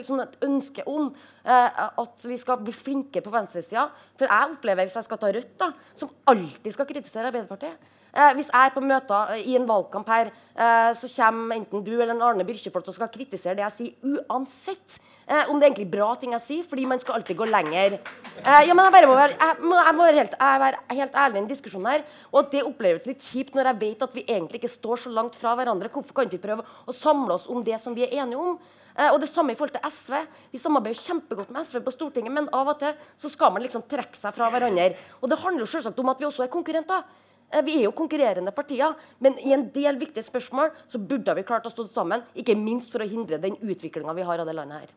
[0.07, 1.09] sånn et ønske om
[1.43, 3.87] eh, at vi skal bli flinkere på venstresida.
[4.19, 7.75] For jeg opplever, hvis jeg skal ta Rødt, da, som alltid skal kritisere Arbeiderpartiet
[8.11, 11.93] eh, Hvis jeg er på møter i en valgkamp her, eh, så kommer enten du
[11.95, 14.99] eller en Arne Byrkjeflot og skal kritisere det jeg sier, uansett.
[15.27, 17.97] Eh, om det er egentlig bra ting jeg sier, fordi man skal alltid gå lenger.
[17.97, 20.99] Eh, ja, men jeg, bare må være, jeg, må, jeg må være, helt, jeg være
[21.01, 22.05] helt ærlig i en diskusjon her.
[22.31, 25.11] Og at det oppleves litt kjipt når jeg vet at vi egentlig ikke står så
[25.11, 25.91] langt fra hverandre.
[25.91, 28.55] Hvorfor kan vi ikke prøve å samle oss om det som vi er enige om?
[28.97, 30.17] Eh, og det samme i forhold til SV.
[30.53, 33.85] Vi samarbeider kjempegodt med SV på Stortinget, men av og til så skal man liksom
[33.85, 34.95] trekke seg fra hverandre.
[35.21, 37.03] Og det handler jo selvsagt om at vi også er konkurrenter.
[37.51, 41.45] Eh, vi er jo konkurrerende partier, men i en del viktige spørsmål så burde vi
[41.45, 42.25] klart å stå sammen.
[42.35, 44.95] Ikke minst for å hindre den utviklinga vi har av det landet her.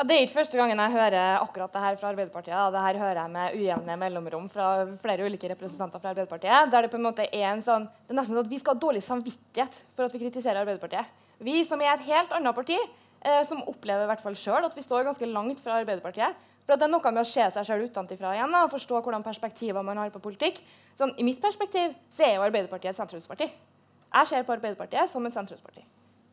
[0.00, 2.72] Ja, det er ikke første gangen jeg hører akkurat det her fra Arbeiderpartiet.
[2.72, 4.68] Det her hører jeg med ujevne mellomrom fra
[5.02, 6.70] flere ulike representanter fra Arbeiderpartiet.
[6.72, 8.76] Der det på en måte er en sånn, det er nesten sånn at vi skal
[8.76, 11.10] ha dårlig samvittighet for at vi kritiserer Arbeiderpartiet.
[11.40, 12.76] Vi som er et helt annet parti,
[13.24, 16.36] eh, som opplever i hvert fall selv at vi står ganske langt fra Arbeiderpartiet.
[16.66, 19.82] For det er noe med å se seg selv utenfra igjen og forstå hvordan perspektiver
[19.82, 20.60] man har på politikk.
[20.94, 23.48] Sånn, I mitt perspektiv så er jo Arbeiderpartiet et sentrumsparti.
[24.10, 25.82] Jeg ser på Arbeiderpartiet som et sentrumsparti.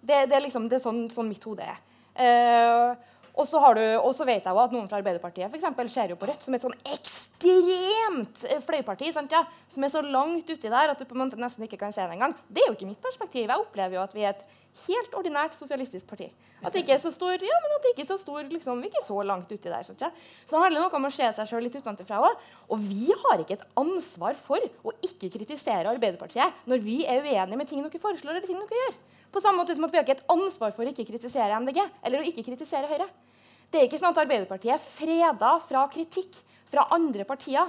[0.02, 1.80] Det, det, er liksom, det er sånn, sånn mitt hode er.
[2.18, 5.60] Eh, og så, har du, og så vet jeg jo at noen fra Arbeiderpartiet for
[5.60, 9.12] eksempel, ser jo på Rødt som et sånn ekstremt eh, fløyparti.
[9.14, 9.44] Sant, ja?
[9.70, 12.02] Som er så langt uti der at du på en måte nesten ikke kan se
[12.02, 12.34] det engang.
[12.50, 13.46] Det er jo ikke mitt perspektiv.
[13.46, 16.28] Jeg opplever jo at vi er et helt ordinært sosialistisk parti.
[16.66, 18.80] At det ikke er så stor, ja, men at det ikke er så stor, liksom,
[18.82, 19.86] vi er ikke så langt uti der.
[19.86, 20.10] Sant, ja?
[20.42, 22.48] Så det handler noe om å se seg sjøl litt utenfra òg.
[22.74, 27.60] Og vi har ikke et ansvar for å ikke kritisere Arbeiderpartiet når vi er uenige
[27.62, 28.98] med ting dere foreslår eller ting dere gjør.
[29.32, 31.82] På samme måte som at vi har ikke et ansvar for å ikke kritisere MDG
[31.84, 33.10] eller å ikke kritisere Høyre.
[33.72, 36.40] Det er ikke sånn at Arbeiderpartiet er freda fra kritikk
[36.72, 37.68] fra andre partier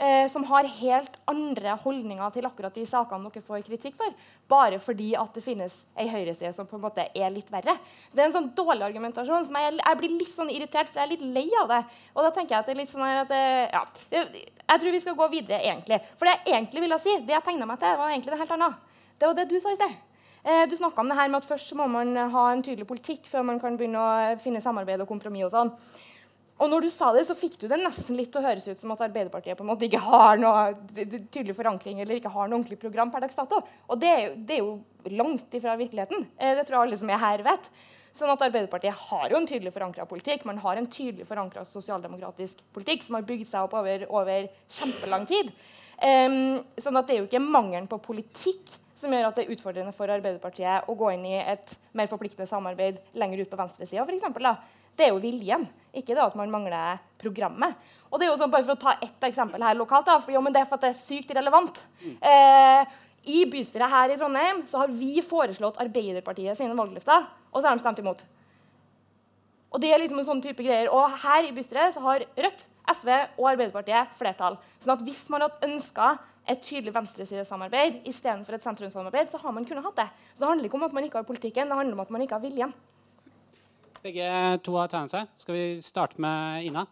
[0.00, 4.16] eh, som har helt andre holdninger til akkurat de sakene dere får kritikk for,
[4.50, 7.76] bare fordi at det finnes ei høyreside som på en måte er litt verre.
[8.10, 11.08] Det er en sånn dårlig argumentasjon som jeg, jeg blir litt sånn irritert, for jeg
[11.08, 11.80] er litt lei av det.
[12.16, 15.02] Og da tenker Jeg at det er litt sånn at det, ja, jeg tror vi
[15.06, 16.00] skal gå videre, egentlig.
[16.18, 18.56] For det jeg egentlig ville si, det jeg tegna meg til, var egentlig det helt
[18.58, 18.86] annet.
[19.20, 19.98] Det var det du sa i sted.
[20.44, 23.26] Eh, du snakka om det her med at først må man ha en tydelig politikk
[23.28, 25.50] før man kan begynne å finne samarbeid og kompromiss.
[25.50, 25.74] og sånn.
[26.60, 28.80] Og når du sa det, så fikk du det nesten litt til å høres ut
[28.80, 30.74] som at Arbeiderpartiet på en måte ikke har noe
[31.32, 33.62] tydelig forankring eller ikke har noe ordentlig program per dags dato.
[33.88, 36.28] Og det er, jo, det er jo langt ifra virkeligheten.
[36.36, 37.70] Eh, det tror jeg alle som er her, vet.
[38.12, 40.44] Sånn at Arbeiderpartiet har jo en tydelig forankra politikk.
[40.48, 45.24] Man har en tydelig forankra sosialdemokratisk politikk som har bygd seg opp over, over kjempelang
[45.30, 45.52] tid.
[46.00, 49.54] Um, sånn at det er jo ikke mangelen på politikk som gjør at det er
[49.54, 54.04] utfordrende for Arbeiderpartiet å gå inn i et mer forpliktende samarbeid lenger ut på venstresida.
[54.96, 55.64] Det er jo viljen,
[55.96, 57.76] ikke det at man mangler programmet.
[58.10, 60.34] Og det er jo sånn, bare For å ta ett eksempel her lokalt, da, for,
[60.34, 61.78] jo, men det er for at det er sykt relevant.
[62.04, 62.98] Eh,
[63.30, 67.78] I bystyret her i Trondheim så har vi foreslått Arbeiderpartiet sine valgløfter, og så har
[67.78, 68.24] de stemt imot.
[69.70, 70.90] Og det er liksom en sånn type greier.
[70.90, 74.58] Og her i bystyret så har Rødt, SV og Arbeiderpartiet flertall.
[74.82, 76.16] Sånn at hvis man hadde ønska
[76.48, 80.08] et tydelig venstresidesamarbeid istedenfor et sentrumssamarbeid, så har man kunnet hatt det.
[80.34, 82.24] Så det handler ikke om at man ikke har politikken, det handler om at man
[82.24, 82.72] ikke har viljen.
[84.00, 84.30] Begge
[84.64, 85.34] to har tegnet seg.
[85.36, 86.86] Skal vi starte med Ina?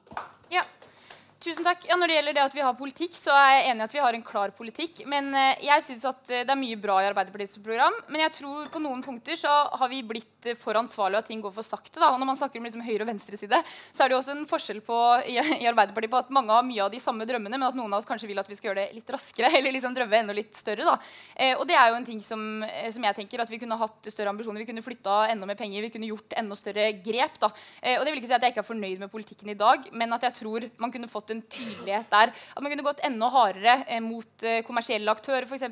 [1.38, 1.84] Tusen takk.
[1.86, 3.92] Ja, når det gjelder det at vi har politikk, så er jeg enig i at
[3.94, 5.04] vi har en klar politikk.
[5.06, 7.94] Men eh, jeg syns at eh, det er mye bra i Arbeiderpartiets program.
[8.10, 11.30] Men jeg tror på noen punkter så har vi blitt eh, for ansvarlige, og at
[11.30, 11.94] ting går for sakte.
[12.00, 12.08] da.
[12.10, 13.60] Og når man snakker om liksom høyre- og venstreside,
[13.94, 14.96] så er det jo også en forskjell på,
[15.30, 17.94] i, i, Arbeiderpartiet på at mange har mye av de samme drømmene, men at noen
[17.94, 20.36] av oss kanskje vil at vi skal gjøre det litt raskere, eller liksom drømme enda
[20.40, 20.88] litt større.
[20.90, 20.96] da.
[21.38, 24.10] Eh, og det er jo en ting som, som, jeg tenker at vi kunne hatt
[24.10, 24.64] større ambisjoner.
[24.66, 27.38] Vi kunne flytta enda mer penger, vi kunne gjort enda større grep.
[27.46, 27.54] da.
[27.78, 29.86] Eh, og det vil ikke si at jeg ikke er fornøyd med politikken i dag,
[29.94, 32.32] men at jeg tror man kunne fått en tydelighet der.
[32.32, 35.66] At man kunne gått enda hardere eh, mot eh, kommersielle aktører, f.eks.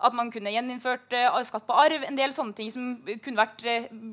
[0.00, 2.06] At man kunne gjeninnført eh, skatt på arv.
[2.08, 2.92] En del sånne ting som
[3.24, 3.64] kunne vært,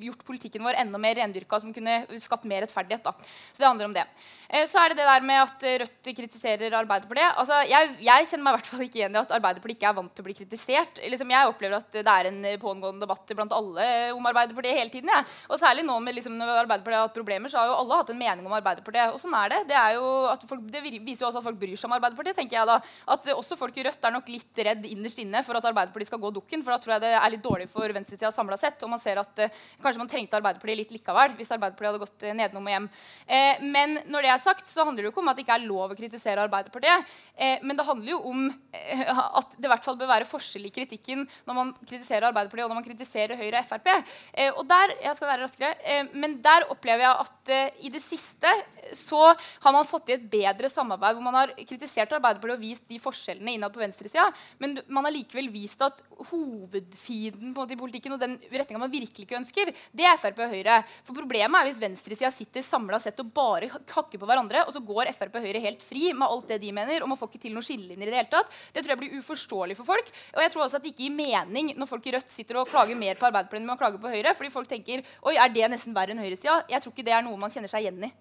[0.03, 3.05] gjort politikken vår enda mer rendyrka, som kunne skapt mer rettferdighet.
[3.05, 3.15] Da.
[3.51, 4.07] Så det handler om det.
[4.53, 7.33] Eh, så er det det der med at Rødt kritiserer Arbeiderpartiet.
[7.41, 9.95] Altså, jeg, jeg, kjenner meg i hvert fall ikke igjen i at Arbeiderpartiet ikke er
[9.97, 10.99] vant til å bli kritisert.
[11.13, 15.09] Liksom, jeg opplever at det er en pågående debatt blant alle om Arbeiderpartiet hele tiden.
[15.09, 15.23] Ja.
[15.49, 18.11] Og særlig nå med liksom, når Arbeiderpartiet har hatt problemer, så har jo alle hatt
[18.13, 19.15] en mening om Arbeiderpartiet.
[19.15, 19.61] Og sånn er det.
[19.71, 22.37] Det, er jo at folk, det viser jo også at folk bryr seg om Arbeiderpartiet.
[22.37, 22.77] tenker jeg da.
[23.15, 26.21] At også folk i Rødt er nok litt redd innerst inne for at Arbeiderpartiet skal
[26.21, 26.61] gå dukken.
[26.61, 28.85] For da tror jeg det er litt dårlig for venstresida samla sett.
[28.85, 32.29] Og man ser at eh, kanskje man trengte Arbeiderpartiet litt likevel hvis Arbeiderpartiet hadde gått
[32.29, 32.89] uh, nedenom og hjem.
[33.25, 35.57] Eh, men når det er sagt, så handler det jo ikke om at det ikke
[35.57, 37.13] er lov å kritisere Arbeiderpartiet.
[37.63, 41.25] men det handler jo om at det i hvert fall bør være forskjell i kritikken
[41.47, 43.89] når man kritiserer Arbeiderpartiet og når man kritiserer Høyre og Frp.
[44.57, 47.53] og der jeg skal være raskere, men der opplever jeg at
[47.83, 48.51] i det siste
[48.97, 52.87] så har man fått til et bedre samarbeid hvor man har kritisert Arbeiderpartiet og vist
[52.89, 54.27] de forskjellene innad på venstresida,
[54.61, 59.39] men man har likevel vist at hovedfienden i politikken og den retninga man virkelig ikke
[59.39, 60.81] ønsker, det er Frp og Høyre.
[61.05, 64.81] For Problemet er hvis venstresida sitter samla sett og bare hakker på hverandre, og så
[64.83, 67.43] går Frp og Høyre helt fri med alt det de mener, og man får ikke
[67.45, 68.51] til noen skillelinjer i det hele tatt.
[68.73, 70.11] Det tror jeg blir uforståelig for folk.
[70.33, 72.69] Og jeg tror også at det ikke gir mening når folk i Rødt sitter og
[72.71, 75.71] klager mer på Arbeiderpartiet enn man klager på Høyre, fordi folk tenker oi, er det
[75.73, 76.63] nesten verre enn høyresida?
[76.71, 78.13] Jeg tror ikke det er noe man kjenner seg igjen i.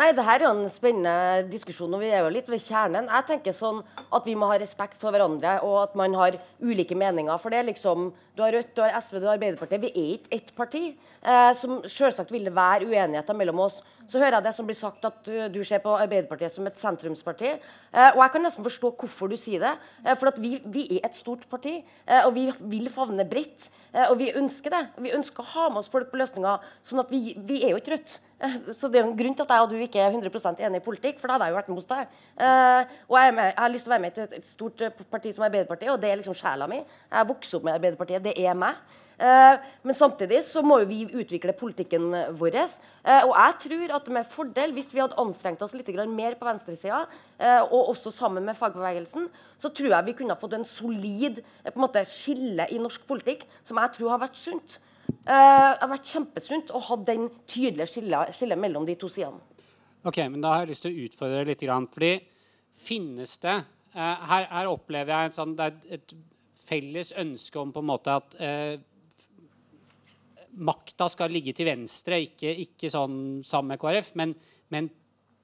[0.00, 3.08] Nei, det her er jo en spennende diskusjon, og vi er jo litt ved kjernen.
[3.10, 6.96] Jeg tenker sånn at vi må ha respekt for hverandre, og at man har ulike
[6.96, 7.34] meninger.
[7.42, 9.82] For det er liksom Du har Rødt, du har SV, du har Arbeiderpartiet.
[9.82, 10.80] Vi er ikke ett parti.
[11.20, 13.82] Eh, som Selvsagt vil det være uenigheter mellom oss.
[14.10, 16.78] så hører jeg det som blir sagt at du, du ser på Arbeiderpartiet som et
[16.80, 17.50] sentrumsparti.
[17.92, 19.74] Eh, og jeg kan nesten forstå hvorfor du sier det.
[20.06, 21.76] Eh, for vi, vi, er et stort parti,
[22.06, 23.68] eh, og vi vil favne bredt.
[23.92, 24.82] Eh, og vi ønsker det.
[25.04, 26.66] Vi ønsker å ha med oss folk på løsninger.
[26.82, 28.18] sånn at vi, vi er jo ikke Rødt.
[28.40, 30.80] Eh, så det er en grunn til at jeg og du ikke er 100% enig
[30.80, 32.14] i politikk, for da hadde jeg jo vært mot deg.
[32.40, 34.84] Eh, og jeg, med, jeg, har lyst til å være med i et, et stort
[35.12, 36.80] parti som Arbeiderpartiet, og det er liksom sjela mi.
[36.80, 38.29] Jeg vokste opp med Arbeiderpartiet.
[38.30, 38.78] Det er meg.
[39.20, 42.56] Eh, men samtidig så må vi utvikle politikken vår.
[42.56, 46.48] Eh, og jeg tror at med fordel, hvis vi hadde anstrengt oss litt mer på
[46.48, 47.02] venstresida,
[47.38, 51.82] eh, og også sammen med fagbevegelsen, så tror jeg vi kunne fått en solid en
[51.82, 54.78] måte, skille i norsk politikk som jeg tror har vært sunt.
[55.10, 59.42] Det har vært kjempesunt å ha den tydelige skillet, skillet mellom de to sidene.
[60.06, 61.60] Ok, men Da har jeg lyst til å utfordre litt.
[61.60, 62.22] fordi
[62.72, 66.14] finnes det her, her, opplever jeg sånn, det er et
[66.70, 68.78] felles ønske om på en måte at eh,
[70.62, 74.34] makta skal ligge til venstre, ikke, ikke sånn sammen med KrF, men,
[74.74, 74.90] men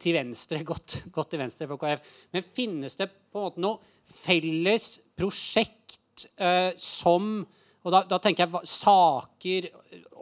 [0.02, 2.16] til venstre, godt, godt, til venstre for KrF.
[2.34, 7.46] Men finnes det på en måte noe felles prosjekt eh, som
[7.86, 9.68] og da, da, tenker jeg saker,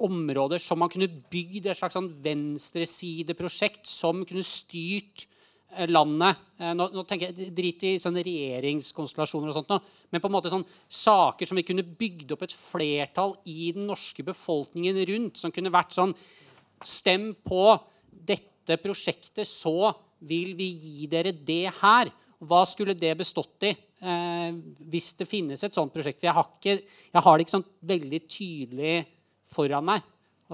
[0.05, 5.25] områder som man kunne bygd et slags sånn venstresideprosjekt som kunne styrt
[5.91, 9.79] landet eh, nå, nå, tenker jeg Drit i sånne regjeringskonstellasjoner, og sånt nå,
[10.13, 13.87] men på en måte sånn saker som vi kunne bygd opp et flertall i den
[13.89, 16.17] norske befolkningen rundt, som kunne vært sånn
[16.85, 17.71] Stem på
[18.29, 19.89] dette prosjektet, så
[20.29, 22.11] vil vi gi dere det her.
[22.45, 24.51] Hva skulle det bestått i eh,
[24.93, 26.21] hvis det finnes et sånt prosjekt?
[26.21, 26.75] For jeg har, ikke,
[27.15, 28.99] jeg har det ikke sånn veldig tydelig
[29.49, 30.05] foran meg.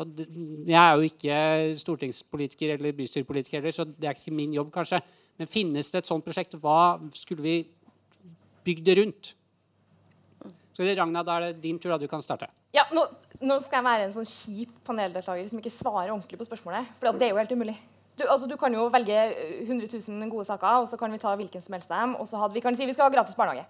[0.00, 0.22] Og
[0.68, 1.40] jeg er jo ikke
[1.80, 5.02] stortingspolitiker eller bystyrepolitiker heller, så det er ikke min jobb, kanskje.
[5.40, 6.56] Men finnes det et sånt prosjekt?
[6.60, 7.56] Hva skulle vi
[8.66, 9.34] bygd det rundt?
[10.76, 11.90] Så Ragna, da er det din tur.
[11.90, 12.48] da du kan starte.
[12.72, 13.02] Ja, nå,
[13.42, 16.92] nå skal jeg være en sånn kjip paneldeltaker som ikke svarer ordentlig på spørsmålet.
[17.00, 17.76] For det er jo helt umulig.
[18.20, 19.16] Du, altså, du, kan jo velge
[19.64, 22.14] 100 000 gode saker, og så kan vi ta hvilken som helst av dem.
[22.20, 23.66] Og så hadde vi kan si vi skal ha gratis barnehage.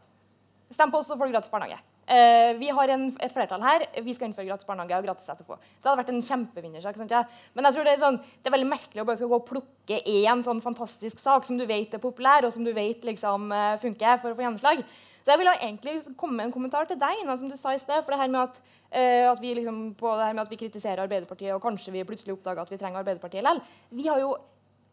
[0.74, 1.80] Stem på oss, så får du gratis barnehage.
[2.10, 3.84] Uh, vi har en, et flertall her.
[4.02, 5.58] Vi skal innføre gratis barnehage og gratis SFO.
[5.78, 6.96] Det hadde vært en kjempevinnersak.
[6.98, 9.46] Men jeg tror det er, sånn, det er, veldig merkelig å bare skal gå og
[9.46, 13.46] plukke én sånn fantastisk sak som du vet er populær, og som du vet liksom,
[13.54, 14.82] uh, funker for å få gjennomslag.
[15.20, 17.82] Så jeg vil egentlig komme med en kommentar til deg, Ina, som du sa i
[17.82, 18.02] sted.
[18.02, 18.58] for det her med at,
[18.90, 22.06] uh, at vi liksom, på det her med at vi kritiserer Arbeiderpartiet, og kanskje vi
[22.08, 23.62] plutselig oppdager at vi trenger Arbeiderpartiet likevel.
[23.94, 24.34] Vi har jo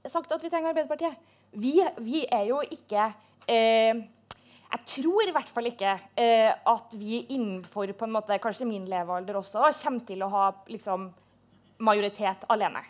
[0.05, 1.17] sagt at vi trenger Arbeiderpartiet.
[1.57, 3.07] Vi, vi er jo ikke
[3.49, 4.05] eh,
[4.67, 8.87] jeg tror i hvert fall ikke eh, at vi innenfor på en måte, kanskje min
[8.89, 11.07] levealder også kommer til å ha liksom,
[11.87, 12.83] majoritet alene.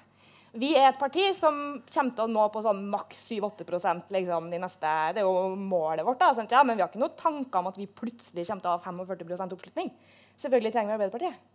[0.57, 1.57] Vi er et parti som
[1.91, 6.07] kommer til å nå på sånn maks 7-8% liksom, de neste Det er jo målet
[6.07, 8.71] vårt, da, ja, men vi har ikke noen tanker om at vi plutselig kommer til
[8.71, 9.93] å ha 45 oppslutning.
[10.41, 11.45] Selvfølgelig trenger vi Arbeiderpartiet.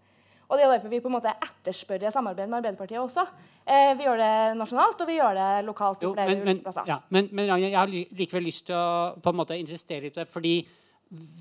[0.52, 3.22] Og det er derfor vi på en måte etterspør samarbeid med Arbeiderpartiet også.
[3.64, 6.02] Eh, vi gjør det nasjonalt, og vi gjør det lokalt.
[6.04, 9.56] Jo, men, men, ja, men, men jeg har likevel lyst til å på en måte
[9.56, 10.56] insistere litt på det, fordi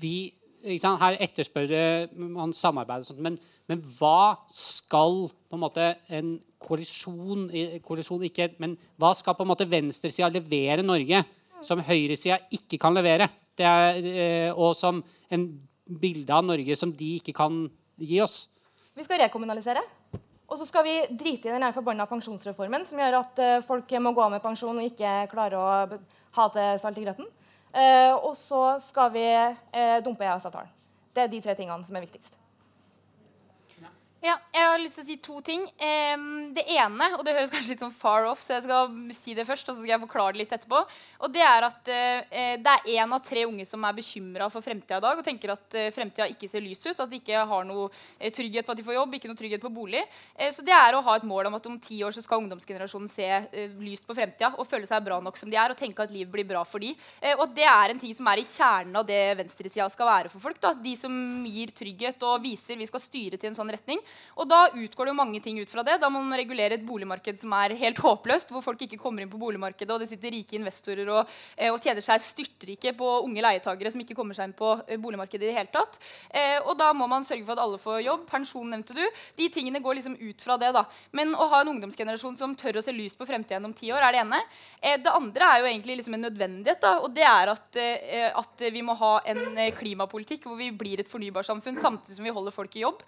[0.00, 0.16] vi
[0.62, 1.74] her etterspør
[2.14, 3.36] man samarbeid og sånt, men,
[3.68, 7.48] men, hva skal på en måte en koalisjon,
[7.84, 11.24] koalisjon ikke, men hva skal på en måte venstresida levere Norge
[11.62, 13.28] som høyresida ikke kan levere?
[13.58, 15.44] Er, eh, og som en
[16.00, 17.66] bilde av Norge som de ikke kan
[18.00, 18.46] gi oss?
[18.94, 19.80] Vi skal rekommunalisere.
[20.52, 24.12] Og så skal vi drite i den forbanna pensjonsreformen som gjør at uh, folk må
[24.12, 25.70] gå av med pensjon og ikke klare å
[26.36, 27.30] ha til salt i grøten.
[27.72, 30.68] Uh, og så skal vi uh, dumpe EØS-avtalen.
[31.12, 32.36] Det er de tre tingene som er viktigst.
[34.22, 35.64] Ja, jeg har lyst til å si to ting.
[35.82, 39.32] Um, det ene, og det høres kanskje litt sånn far off, så jeg skal si
[39.34, 39.66] det først.
[39.66, 40.82] og så skal jeg forklare det litt etterpå.
[41.26, 44.62] Og Det er at uh, det er én av tre unge som er bekymra for
[44.62, 47.02] fremtida i dag og tenker at uh, fremtida ikke ser lys ut.
[47.02, 47.88] At de ikke har noe
[48.22, 50.04] trygghet på at de får jobb, ikke noe trygghet på bolig.
[50.38, 52.44] Uh, så det er å ha et mål om at om ti år så skal
[52.44, 53.26] ungdomsgenerasjonen se
[53.82, 56.30] lyst på fremtida og føle seg bra nok som de er, og tenke at livet
[56.30, 56.94] blir bra for de.
[57.40, 60.46] Og det er en ting som er i kjernen av det venstresida skal være for
[60.46, 60.62] folk.
[60.62, 63.98] da, De som gir trygghet og viser vi skal styre til en sånn retning.
[64.40, 65.98] Og da utgår det jo mange ting ut fra det.
[66.00, 69.30] Da må man regulere et boligmarked som er helt håpløst, hvor folk ikke kommer inn
[69.32, 73.44] på boligmarkedet, og det sitter rike investorer og, eh, og tjener seg styrtrike på unge
[73.44, 75.98] leietagere som ikke kommer seg inn på eh, boligmarkedet i det hele tatt.
[76.30, 78.24] Eh, og da må man sørge for at alle får jobb.
[78.30, 79.02] Pensjon nevnte du.
[79.38, 80.72] De tingene går liksom ut fra det.
[80.76, 80.86] da.
[81.12, 84.02] Men å ha en ungdomsgenerasjon som tør å se lyst på fremtiden om ti år,
[84.06, 84.40] er det ene.
[85.02, 87.78] Det andre er jo egentlig liksom en nødvendighet, da, og det er at,
[88.38, 92.54] at vi må ha en klimapolitikk hvor vi blir et fornybarsamfunn samtidig som vi holder
[92.54, 93.02] folk i jobb.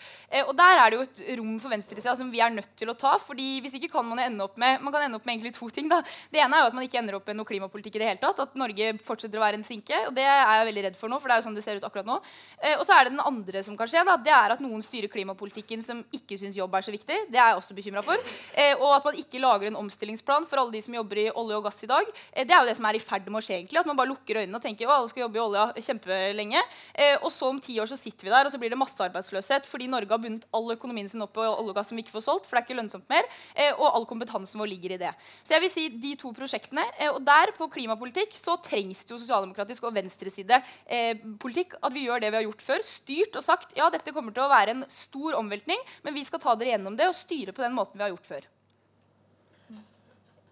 [0.45, 2.97] og der er det jo et rom for venstresida som vi er nødt til å
[2.99, 3.17] ta.
[3.19, 5.69] fordi hvis ikke kan Man ende opp med man kan ende opp med egentlig to
[5.71, 5.89] ting.
[5.89, 6.03] da.
[6.31, 8.21] Det ene er jo at man ikke ender opp med noe klimapolitikk i det hele
[8.21, 8.41] tatt.
[8.41, 9.97] At Norge fortsetter å være en sinke.
[10.07, 11.21] og Det er jeg veldig redd for nå.
[11.21, 12.21] for det er jo sånn det ser ut akkurat nå.
[12.63, 14.05] Eh, og så er det den andre som kan skje.
[14.05, 17.31] da, Det er at noen styrer klimapolitikken som ikke syns jobb er så viktig.
[17.31, 18.17] Det er jeg også bekymra for.
[18.55, 21.57] Eh, og at man ikke lager en omstillingsplan for alle de som jobber i olje
[21.57, 22.05] og gass i dag.
[22.33, 23.59] Eh, det er jo det som er i ferd med å skje.
[23.63, 26.63] egentlig, At man bare lukker øynene og tenker å, alle skal jobbe i olja kjempelenge.
[26.95, 29.67] Eh, og så om ti år så sitter vi der, og så blir det massearbeidsløshet
[29.67, 32.15] fordi Norge har bundet all økonomien sin opp på olje og gass som vi ikke
[32.15, 33.29] får solgt, for det er ikke lønnsomt mer.
[33.57, 35.13] Eh, og all kompetansen vår ligger i det.
[35.43, 36.85] Så jeg vil si de to prosjektene.
[36.99, 41.79] Eh, og der, på klimapolitikk, så trengs det jo sosialdemokratisk og venstresidepolitikk.
[41.81, 42.85] at vi gjør det vi har gjort før.
[42.85, 46.43] Styrt og sagt ja, dette kommer til å være en stor omveltning, men vi skal
[46.43, 48.51] ta dere gjennom det og styre på den måten vi har gjort før.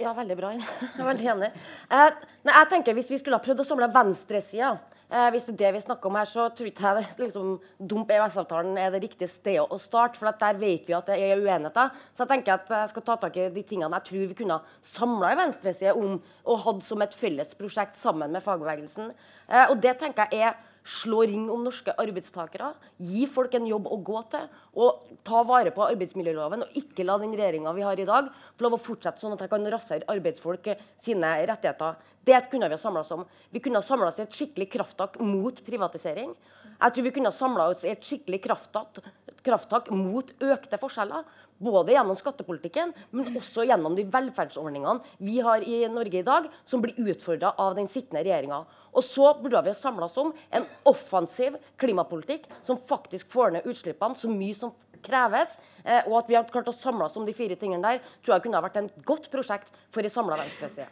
[0.02, 0.54] Ja, veldig bra.
[0.56, 1.50] Jeg er veldig enig.
[1.92, 4.72] Eh, nei, jeg tenker Hvis vi skulle ha prøvd å samle venstresida
[5.12, 7.52] eh, hvis det er det vi snakker om her, så tror ikke jeg det, liksom,
[7.78, 10.18] dump EØS-avtalen er det riktige stedet å starte.
[10.18, 11.92] For der vet vi at det er uenigheter.
[12.10, 14.58] Så jeg tenker at jeg skal ta tak i de tingene jeg tror vi kunne
[14.92, 19.12] samla i venstresida om og hatt som et felles prosjekt sammen med fagbevegelsen.
[19.48, 23.86] Eh, og det tenker jeg er slå ring om norske arbeidstakere, gi folk en jobb
[23.86, 24.48] å gå til,
[24.82, 28.66] og ta vare på arbeidsmiljøloven, og ikke la den regjeringa vi har i dag, få
[28.66, 32.00] lov å fortsette sånn at jeg kan rasere arbeidsfolk sine rettigheter.
[32.24, 33.24] Det kunne vi ha samla oss om.
[33.50, 36.34] Vi kunne ha samla oss i et skikkelig krafttak mot privatisering.
[36.82, 39.02] Jeg tror vi kunne ha samla oss i et skikkelig krafttak,
[39.46, 41.24] krafttak mot økte forskjeller.
[41.62, 46.82] Både gjennom skattepolitikken, men også gjennom de velferdsordningene vi har i Norge i dag, som
[46.82, 48.62] blir utfordra av den sittende regjeringa.
[48.92, 54.18] Og så burde vi samla oss om en offensiv klimapolitikk som faktisk får ned utslippene
[54.18, 54.74] så mye som
[55.04, 55.56] kreves.
[55.84, 58.36] Eh, og at vi har klart å samle oss om de fire tingene der, tror
[58.36, 60.90] jeg kunne ha vært en godt prosjekt for ei samla venstreside.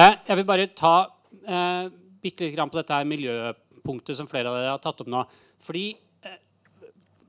[0.00, 0.94] Eh, jeg vil bare ta
[1.44, 1.90] eh,
[2.22, 5.24] bitte litt på dette her miljøpunktet som flere av dere har tatt opp nå.
[5.62, 5.84] Fordi
[6.26, 6.40] eh,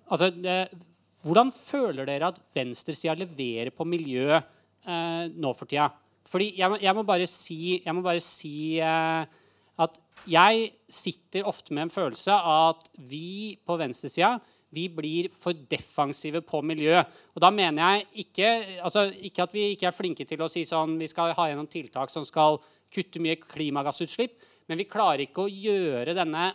[0.09, 0.79] altså, eh,
[1.21, 5.91] Hvordan føler dere at venstresida leverer på miljø eh, nå for tida?
[6.25, 9.37] Fordi jeg, jeg, må bare si, jeg må bare si eh,
[9.81, 14.39] at jeg sitter ofte med en følelse av at vi på venstresida
[14.71, 16.95] vi blir for defensive på miljø.
[17.35, 18.51] Og da mener jeg ikke,
[18.87, 21.67] altså ikke at vi ikke er flinke til å si sånn vi skal ha gjennom
[21.71, 22.61] tiltak som skal
[22.91, 24.37] kutte mye klimagassutslipp,
[24.71, 26.45] men vi klarer ikke å gjøre denne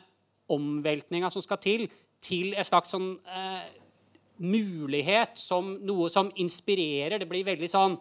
[0.53, 1.83] omveltninga som skal til,
[2.23, 3.67] til en slags sånn eh,
[4.41, 7.19] mulighet som noe som inspirerer.
[7.21, 7.97] Det blir veldig sånn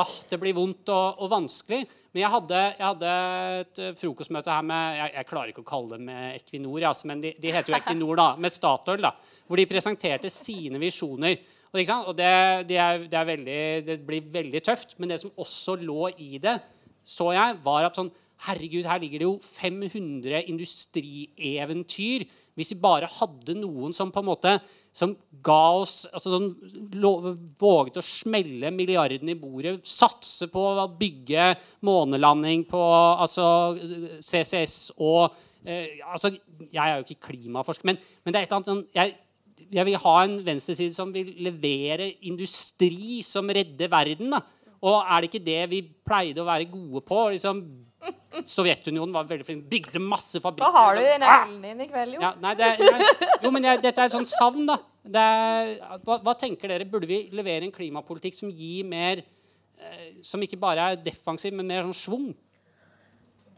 [0.00, 1.82] ah, Det blir vondt og, og vanskelig.
[2.12, 3.12] Men jeg hadde, jeg hadde,
[3.60, 7.34] et frokostmøte her med Jeg, jeg klarer ikke å kalle dem Equinor, altså, men de,
[7.36, 9.04] de, heter jo Equinor, da, med Statoil.
[9.04, 9.12] da,
[9.48, 11.36] Hvor de presenterte sine visjoner.
[11.72, 12.32] Og, og det,
[12.72, 14.96] det, er, det, er veldig, det blir veldig tøft.
[14.96, 16.56] Men det som også lå i det,
[17.04, 18.12] så jeg, var at sånn
[18.42, 22.24] Herregud, her ligger det jo 500 industrieventyr.
[22.58, 24.56] Hvis vi bare hadde noen som på en måte
[24.92, 25.14] som
[25.44, 26.50] ga oss altså sånn,
[27.62, 31.52] Våget å smelle milliardene i bordet, satse på å bygge
[31.86, 33.46] månelanding på altså,
[34.20, 35.32] CCS og
[35.64, 36.32] eh, altså,
[36.66, 39.14] Jeg er jo ikke klimaforsker, men, men det er et eller annet sånn jeg,
[39.72, 44.34] jeg vil ha en venstreside som vil levere industri som redder verden.
[44.34, 44.42] da.
[44.82, 47.22] Og er det ikke det vi pleide å være gode på?
[47.32, 47.62] liksom
[48.48, 49.66] Sovjetunionen var veldig flink.
[49.70, 50.72] Bygde masse fabrikker.
[50.72, 52.22] Hva har du i den ølen din i kveld, jo.
[52.24, 53.10] Ja, nei, det, nei,
[53.44, 54.78] jo, men jeg, dette er et sånt savn, da.
[55.02, 55.74] Er,
[56.06, 56.86] hva, hva, tenker dere?
[56.88, 61.66] Burde vi levere en klimapolitikk som gir mer eh, Som ikke bare er defensiv, men
[61.66, 62.28] mer sånn schwung?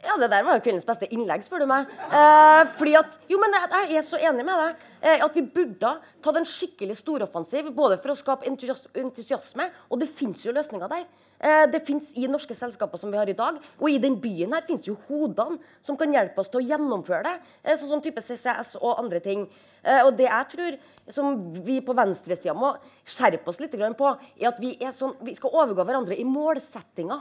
[0.05, 1.89] Ja, det der var jo kvinnens beste innlegg, spør du meg.
[1.89, 4.89] Eh, fordi at, jo, men Jeg, jeg er så enig med deg.
[5.01, 5.93] Eh, at vi burde
[6.25, 11.07] tatt en skikkelig storoffensiv både for å skape entusiasme, og det fins jo løsninger der.
[11.45, 14.55] Eh, det fins i norske selskaper som vi har i dag, og i den byen
[14.57, 17.35] her fins jo hodene som kan hjelpe oss til å gjennomføre det.
[17.65, 19.47] Eh, sånn som type CCS og andre ting.
[19.83, 20.79] Eh, og det jeg tror
[21.13, 22.75] som vi på venstresida må
[23.05, 27.21] skjerpe oss litt på, er at vi, sånn, vi skal overgå hverandre i målsettinga.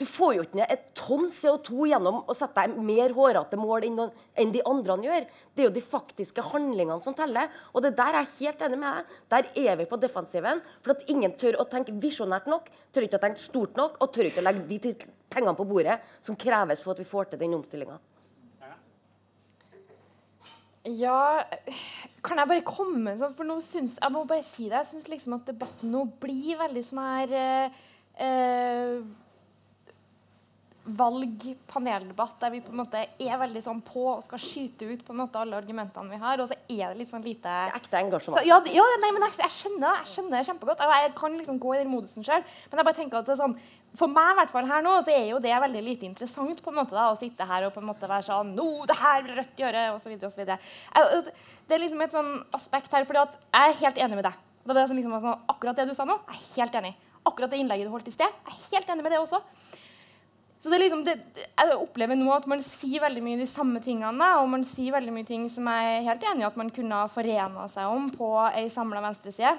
[0.00, 3.86] Du får jo ikke ned et tonn CO2 gjennom å sette deg mer hårete mål
[3.86, 5.26] enn de andre gjør.
[5.52, 7.50] Det er jo de faktiske handlingene som teller.
[7.72, 9.18] Og det der er jeg helt enig med deg.
[9.34, 10.62] Der er vi på defensiven.
[10.82, 14.14] For at ingen tør å tenke visjonært nok, tør ikke å tenke stort nok, og
[14.14, 14.96] tør ikke å legge de
[15.32, 18.00] pengene på bordet som kreves for at vi får til den omstillinga.
[20.82, 21.44] Ja
[22.26, 24.80] Kan jeg bare komme sånn For nå syns Jeg må bare si det.
[24.80, 29.04] Jeg syns liksom at debatten nå blir veldig sånn her eh,
[30.84, 34.88] eh valg, paneldebatt, der vi på en måte er veldig sånn på og skal skyte
[34.90, 37.50] ut på en måte alle argumentene vi har, og så er det litt sånn lite
[37.76, 38.40] Ekte engasjement.
[38.40, 40.82] Så, ja, ja, nei, men jeg, jeg, skjønner det jeg skjønner det kjempegodt.
[40.82, 43.36] Jeg, jeg kan liksom gå i den modusen sjøl, men jeg bare tenker at det
[43.36, 43.56] er sånn
[43.98, 46.72] for meg i hvert fall her nå, så er jo det veldig lite interessant på
[46.72, 49.22] en måte da, å sitte her og på en måte være sånn Nå, det her
[49.26, 50.16] vil Rødt gjøre, osv.
[50.30, 50.48] osv.
[50.48, 54.40] Det er liksom et sånn aspekt her, fordi at jeg er helt enig med deg.
[54.62, 56.94] Det var liksom sånn, akkurat det du sa nå, jeg er helt enig.
[57.28, 59.42] Akkurat det innlegget du holdt i sted, jeg er helt enig med det også.
[60.62, 63.82] Så det er liksom, det, Jeg opplever nå at man sier veldig mye de samme
[63.82, 66.70] tingene, og man sier veldig mye ting som jeg er helt enig i at man
[66.74, 69.56] kunne ha forena seg om på ei samla venstreside.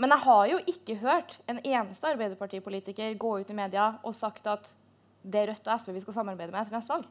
[0.00, 4.46] Men jeg har jo ikke hørt en eneste Arbeiderpartipolitiker gå ut i media og sagt
[4.48, 4.70] at
[5.20, 7.08] det er Rødt og SV vi skal samarbeide med etter neste valg.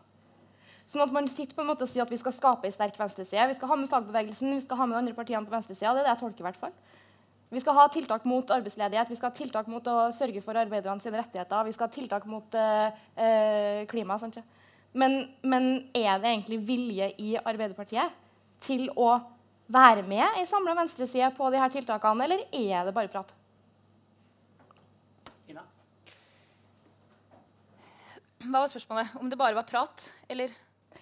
[0.90, 2.96] Sånn at man sitter på en måte og sier at vi skal skape en sterk
[2.98, 3.46] venstreside.
[3.52, 5.92] Vi skal ha med fagbevegelsen, vi skal ha med de andre partiene på venstresida.
[5.94, 6.74] Det er det jeg tolker i hvert fall.
[7.50, 11.02] Vi skal ha tiltak mot arbeidsledighet, vi skal ha tiltak mot å sørge for arbeiderne
[11.02, 11.66] sine rettigheter.
[11.66, 14.20] Vi skal ha tiltak mot eh, uh, klima.
[14.93, 15.66] Men, men
[15.97, 18.14] er det egentlig vilje i Arbeiderpartiet
[18.62, 19.16] til å
[19.70, 23.34] være med i samla venstreside på de her tiltakene, eller er det bare prat?
[25.50, 25.66] Ina?
[28.45, 29.18] Hva var spørsmålet?
[29.18, 30.54] Om det bare var prat, eller?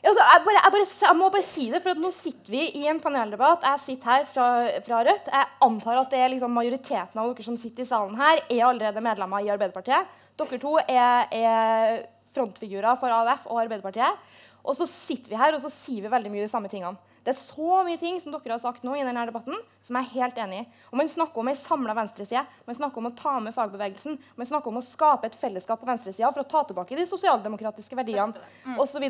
[0.05, 2.83] Altså, jeg, bare, jeg, bare, jeg, må bare si det, for nå sitter vi i
[2.91, 3.65] en paneldebatt.
[3.65, 4.47] Jeg sitter her fra,
[4.85, 5.31] fra Rødt.
[5.33, 8.67] Jeg antar at det er liksom majoriteten av dere som sitter i salen her, er
[8.67, 10.13] allerede medlemmer i Arbeiderpartiet.
[10.37, 14.21] Dere to er, er frontfigurer for AUF og Arbeiderpartiet.
[14.67, 16.99] Og så sitter vi her og så sier vi veldig mye de samme tingene.
[17.27, 20.07] Det er så mye ting som dere har sagt nå i denne debatten, som jeg
[20.07, 20.67] er helt enig i.
[20.93, 24.47] Og Man snakker om ei samla venstreside, man snakker om å ta med fagbevegelsen, man
[24.47, 28.31] snakker om å skape et fellesskap på venstresida for å ta tilbake de sosialdemokratiske verdiene
[28.63, 28.79] mm.
[28.79, 29.03] osv.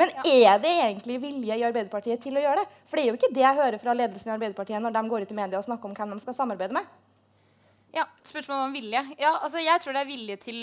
[0.00, 2.82] Men er det egentlig vilje i Arbeiderpartiet til å gjøre det?
[2.88, 5.28] For det er jo ikke det jeg hører fra ledelsen i Arbeiderpartiet når de går
[5.28, 6.88] ut i media og snakker om hvem de skal samarbeide med.
[7.94, 9.00] Ja, Spørsmål om vilje.
[9.20, 10.56] Ja, altså Jeg tror det er vilje til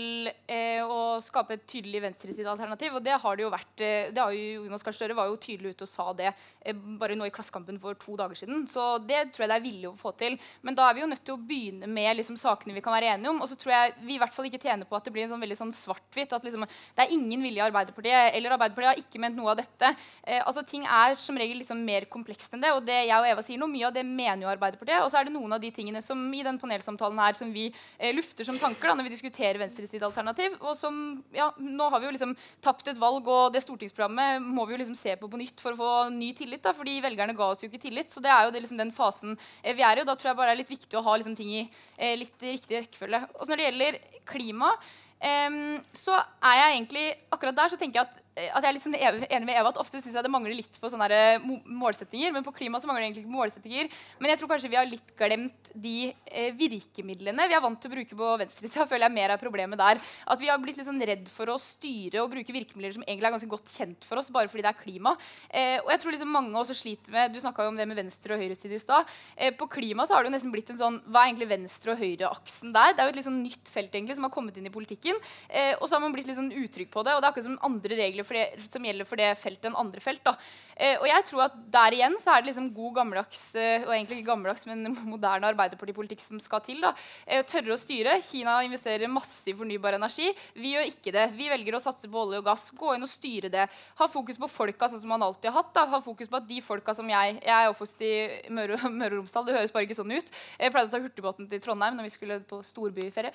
[0.49, 2.95] eh, å skape et tydelig venstresidealternativ.
[2.97, 3.83] Og det har det jo vært.
[3.85, 6.79] Eh, det har jo, Jonas Gahr Støre var jo tydelig ute og sa det eh,
[6.99, 8.65] bare nå i Klassekampen for to dager siden.
[8.67, 10.39] Så det tror jeg det er vilje å få til.
[10.65, 13.13] Men da er vi jo nødt til å begynne med liksom, sakene vi kan være
[13.13, 13.43] enige om.
[13.45, 15.31] Og så tror jeg vi i hvert fall ikke tjener på at det blir en
[15.35, 16.33] sånn veldig sånn svart-hvitt.
[16.35, 16.65] At liksom,
[16.97, 19.93] det er ingen vilje i Arbeiderpartiet, eller Arbeiderpartiet har ikke ment noe av dette.
[20.25, 22.73] Eh, altså Ting er som regel liksom mer komplekst enn det.
[22.73, 25.05] Og det jeg og Eva sier nå, mye av det mener jo Arbeiderpartiet.
[25.05, 27.67] Og så er det noen av de tingene som i den panelsamtalen her som vi
[27.71, 30.57] eh, lufter som tanker da, når vi diskuterer venstresidealternativ.
[30.61, 30.95] Og som,
[31.35, 34.81] ja, nå har vi jo liksom tapt et valg, og det stortingsprogrammet må vi jo
[34.83, 36.63] liksom se på på nytt for å få ny tillit.
[36.63, 38.11] da, fordi velgerne ga oss jo ikke tillit.
[38.11, 40.05] Så det er jo det, liksom den fasen eh, vi er i.
[40.05, 41.61] og Da tror jeg bare det er litt viktig å ha liksom ting i
[41.97, 43.23] eh, litt riktig rekkefølge.
[43.39, 44.75] Og når det gjelder klima,
[45.21, 48.75] Um, så er jeg egentlig akkurat der så tenker jeg at, eh, at jeg er
[48.77, 52.31] litt sånn enig med Eva at ofte syns jeg det mangler litt på eh, målsettinger.
[52.31, 53.89] Men på klima så mangler det egentlig ikke målsettinger.
[54.19, 57.91] Men jeg tror kanskje vi har litt glemt de eh, virkemidlene vi er vant til
[57.91, 58.87] å bruke på venstresida.
[58.87, 59.99] føler jeg mer er problemet der.
[60.31, 63.29] At vi har blitt litt sånn redd for å styre og bruke virkemidler som egentlig
[63.29, 65.15] er ganske godt kjent for oss, bare fordi det er klima.
[65.49, 67.99] Eh, og jeg tror liksom mange også sliter med Du snakka jo om det med
[67.99, 69.11] venstre- og høyreside i stad.
[69.35, 71.95] Eh, på klima så har det jo nesten blitt en sånn Hva er egentlig venstre-
[71.95, 72.95] og høyreaksen der?
[72.95, 75.19] Det er jo et litt sånn nytt felt egentlig som har kommet inn i politikken.
[75.49, 77.15] Eh, og så har man blitt litt sånn utrygg på det.
[77.15, 80.03] Og det er akkurat som andre regler det, som gjelder for det feltet enn andre
[80.03, 80.23] felt.
[80.23, 80.37] da.
[80.81, 83.91] Eh, og jeg tror at der igjen så er det liksom god gammeldags eh, og
[83.93, 86.79] egentlig ikke gammeldags, men moderne arbeiderpartipolitikk som skal til.
[86.81, 86.93] da.
[87.25, 88.17] Eh, tørre å styre.
[88.25, 90.31] Kina investerer masse i fornybar energi.
[90.57, 91.27] Vi gjør ikke det.
[91.37, 92.69] Vi velger å satse på olje og gass.
[92.77, 93.67] Gå inn og styre det.
[94.01, 95.73] Ha fokus på folka, sånn som man alltid har hatt.
[95.77, 95.85] da.
[95.93, 98.13] Ha fokus på at de folka som jeg Jeg er oppvokst i
[98.53, 99.45] Møre, Møre og Romsdal.
[99.45, 100.33] Det høres bare ikke sånn ut.
[100.57, 103.31] Jeg pleide å ta hurtigbåten til Trondheim når vi skulle på storbyferie.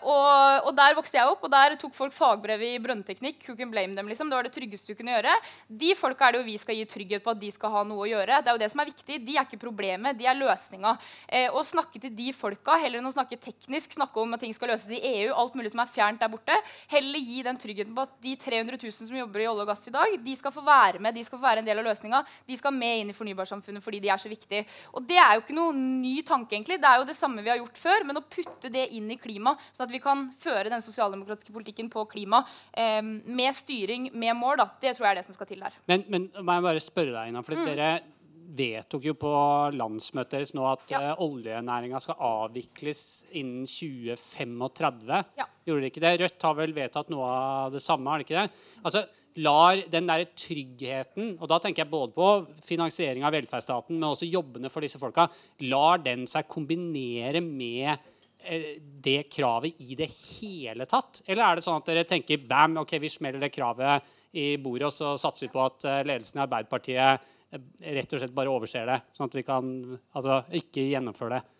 [0.00, 3.44] Og, og der vokste jeg opp, og der tok folk fagbrev i brønnteknikk.
[3.48, 4.30] Who can blame them, liksom.
[4.30, 5.34] Det var det tryggeste du kunne gjøre.
[5.82, 8.04] De folka er det jo vi skal gi trygghet på at de skal ha noe
[8.04, 8.40] å gjøre.
[8.42, 9.20] Det er jo det som er viktig.
[9.26, 10.94] De er ikke problemet, de er løsninga.
[11.28, 14.54] Eh, å snakke til de folka heller enn å snakke teknisk, snakke om at ting
[14.56, 16.56] skal løses i EU, alt mulig som er fjernt der borte,
[16.90, 19.88] heller gi den tryggheten på at de 300 000 som jobber i olje og gass
[19.88, 22.22] i dag, de skal få være med, de skal få være en del av løsninga.
[22.48, 24.66] De skal med inn i fornybarsamfunnet fordi de er så viktige.
[24.94, 26.80] Og det er jo ikke noe ny tanke, egentlig.
[26.82, 29.18] Det er jo det samme vi har gjort før, men å putte det inn i
[29.20, 32.42] klima, sånn at vi kan føre den sosialdemokratiske politikken på klima
[32.72, 35.76] eh, med styring, med mål, da, det tror jeg er det som skal til der.
[35.90, 37.68] Men, men må jeg bare spørre deg, Ina, for mm.
[37.68, 37.90] dere
[38.56, 39.30] vedtok jo på
[39.76, 41.00] landsmøtet deres nå at ja.
[41.12, 43.02] uh, oljenæringa skal avvikles
[43.38, 45.22] innen 2035.
[45.38, 45.46] Ja.
[45.66, 46.14] Gjorde dere ikke det?
[46.24, 48.10] Rødt har vel vedtatt noe av det samme?
[48.10, 48.62] har det ikke det?
[48.82, 49.04] Altså,
[49.40, 52.30] lar den der tryggheten, og da tenker jeg både på
[52.66, 55.28] finansiering av velferdsstaten, men også jobbene for disse folka,
[55.70, 58.19] lar den seg kombinere med Eh,
[59.04, 60.08] det kravet i det
[60.40, 61.22] hele tatt?
[61.26, 64.08] Eller er det sånn at dere tenker bam, ok, vi smeller det kravet
[64.40, 67.64] i bordet, og så satser vi på at eh, ledelsen i Arbeiderpartiet eh,
[67.96, 69.72] rett og slett bare overser det, sånn at vi kan
[70.14, 71.59] altså, ikke gjennomføre det?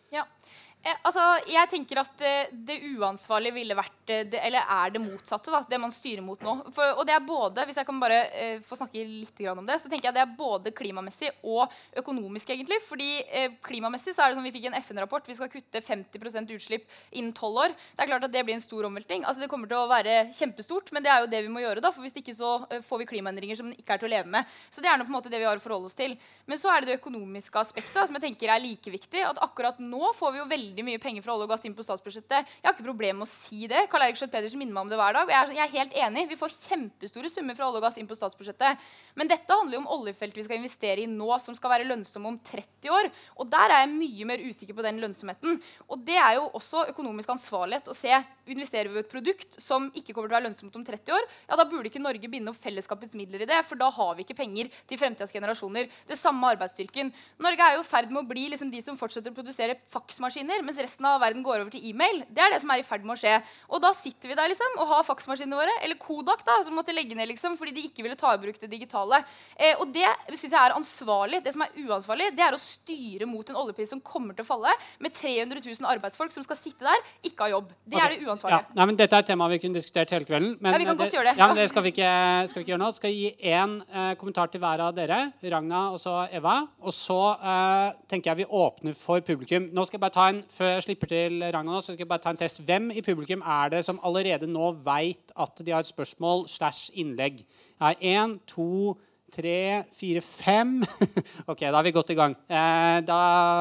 [0.80, 5.02] Eh, altså, jeg tenker at eh, Det uansvarlige ville vært eh, det, eller er det
[5.02, 6.54] motsatte, da, det man styrer mot nå.
[6.72, 9.76] For, og det er både, Hvis jeg kan bare eh, få snakke litt om det,
[9.82, 11.68] så tenker jeg det er både klimamessig og
[12.00, 12.50] økonomisk.
[12.54, 15.28] egentlig, fordi eh, Klimamessig så er det som vi fikk en FN-rapport.
[15.28, 17.76] Vi skal kutte 50% utslipp innen 12 år.
[17.96, 19.24] Det er klart at det blir en stor omveltning.
[19.24, 21.84] Altså Det kommer til å være kjempestort, men det er jo det vi må gjøre.
[21.84, 22.54] da, for Hvis ikke så
[22.88, 24.48] får vi klimaendringer som ikke er til å leve med.
[24.72, 26.16] Så det er noe på en måte det vi har å forholde oss til.
[26.48, 29.24] Men så er det det økonomiske aspektet som jeg tenker er like viktig.
[29.28, 31.84] at Akkurat nå får vi jo veldig mye penger fra olje og gass inn på
[31.86, 32.48] statsbudsjettet.
[32.60, 33.84] Jeg har ikke problemer med å si det.
[33.90, 35.28] Karl Erik Schjøtt Pedersen minner meg om det hver dag.
[35.28, 36.26] og jeg er, jeg er, helt enig.
[36.30, 38.88] Vi får kjempestore summer fra olje og gass inn på statsbudsjettet.
[39.18, 42.30] Men dette handler jo om oljefelt vi skal investere i nå, som skal være lønnsomme
[42.30, 43.10] om 30 år.
[43.42, 45.60] Og der er jeg mye mer usikker på den lønnsomheten.
[45.90, 48.14] Og det er jo også økonomisk ansvarlighet å se
[48.50, 51.26] investerer vi i et produkt som ikke kommer til å være lønnsomt om 30 år,
[51.48, 54.24] ja, da burde ikke Norge binde opp fellesskapets midler i det, for da har vi
[54.26, 55.90] ikke penger til fremtidas generasjoner.
[56.08, 57.12] Det samme arbeidsstyrken.
[57.42, 60.80] Norge er i ferd med å bli liksom de som fortsetter å produsere faksmaskiner, mens
[60.82, 62.22] resten av verden går over til e-mail.
[62.28, 63.36] Det er det som er i ferd med å skje.
[63.70, 66.94] Og da sitter vi der liksom, og har faksmaskinene våre, eller Kodak, da, som måtte
[66.96, 69.22] legge ned liksom, fordi de ikke ville ta i bruk det digitale.
[69.56, 71.42] Eh, og det syns jeg er ansvarlig.
[71.44, 74.50] Det som er uansvarlig, det er å styre mot en oljepris som kommer til å
[74.50, 77.72] falle, med 300 000 arbeidsfolk som skal sitte der, ikke ha jobb.
[77.84, 78.06] Det okay.
[78.06, 78.62] er det uansvarlige.
[78.70, 78.76] Ja.
[78.78, 80.54] Nei, men dette er et tema vi kunne diskutert hele kvelden.
[80.60, 81.36] Men ja, vi kan godt gjøre det.
[81.40, 82.12] Ja, men det skal vi ikke,
[82.50, 82.90] skal vi ikke gjøre nå.
[82.96, 85.20] Skal gi én eh, kommentar til hver av dere.
[85.54, 86.56] Ragna og så Eva.
[86.84, 89.70] Og så eh, tenker jeg vi åpner for publikum.
[89.74, 92.24] Nå skal jeg bare ta en, Før jeg slipper til Ragna, så skal jeg bare
[92.24, 92.62] ta en test.
[92.66, 96.90] Hvem i publikum er det som allerede nå veit at de har et spørsmål slash
[96.98, 97.44] innlegg?
[97.44, 98.96] Jeg har én, to
[99.30, 100.80] tre, fire, fem.
[101.50, 102.34] ok, da er vi godt i gang.
[102.50, 103.20] Eh, da,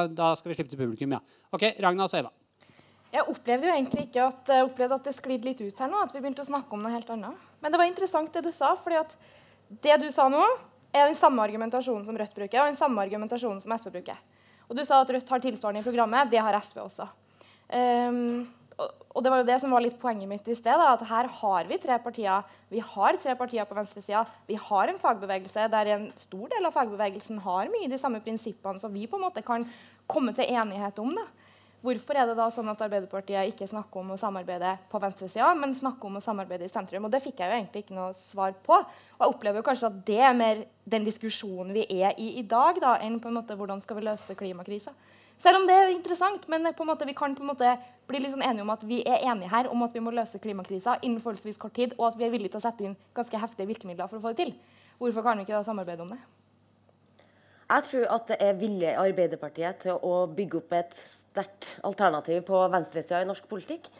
[0.09, 1.21] da, skal vi slippe til publikum, ja.
[1.53, 2.33] Ok, Ragna og Eva.
[3.09, 6.01] Jeg opplevde jo egentlig ikke at, at det sklidde litt ut her nå.
[6.05, 7.47] At vi begynte å snakke om noe helt annet.
[7.61, 8.75] Men det var interessant det du sa.
[8.77, 9.15] fordi at
[9.85, 10.43] det du sa nå,
[10.93, 14.17] er den samme argumentasjonen som Rødt bruker, og den samme argumentasjonen som SV bruker.
[14.69, 16.29] Og du sa at Rødt har tilsvarende i programmet.
[16.31, 17.09] Det har SV også.
[17.73, 18.47] Um,
[18.79, 20.79] og det var jo det som var litt poenget mitt i sted.
[20.79, 22.45] At her har vi tre partier.
[22.69, 24.23] Vi har tre partier på venstresida.
[24.47, 28.79] Vi har en fagbevegelse der en stor del av fagbevegelsen har mye de samme prinsippene
[28.81, 29.65] som vi på en måte kan
[30.09, 31.15] komme til enighet om.
[31.17, 31.25] da.
[31.79, 35.71] Hvorfor er det da sånn at Arbeiderpartiet ikke snakker om å samarbeide på venstresida, men
[35.77, 37.05] snakker om å samarbeide i sentrum?
[37.07, 38.81] Og Det fikk jeg jo egentlig ikke noe svar på.
[38.81, 42.43] Og jeg opplever jo kanskje at det er mer den diskusjonen vi er i i
[42.43, 44.91] dag, da, enn på en måte hvordan skal vi løse klimakrisa.
[45.39, 47.77] Selv om det er interessant, men på en måte, vi kan på en måte
[48.11, 50.97] bli sånn enige om at vi er enige her om at vi må løse klimakrisa
[50.99, 53.69] innen forholdsvis kort tid, og at vi er villige til å sette inn ganske heftige
[53.71, 54.53] virkemidler for å få det til.
[54.99, 56.19] Hvorfor kan vi ikke da samarbeide om det?
[57.69, 62.41] Jeg tror at det er vilje i Arbeiderpartiet til å bygge opp et sterkt alternativ
[62.47, 63.91] på venstresida i norsk politikk.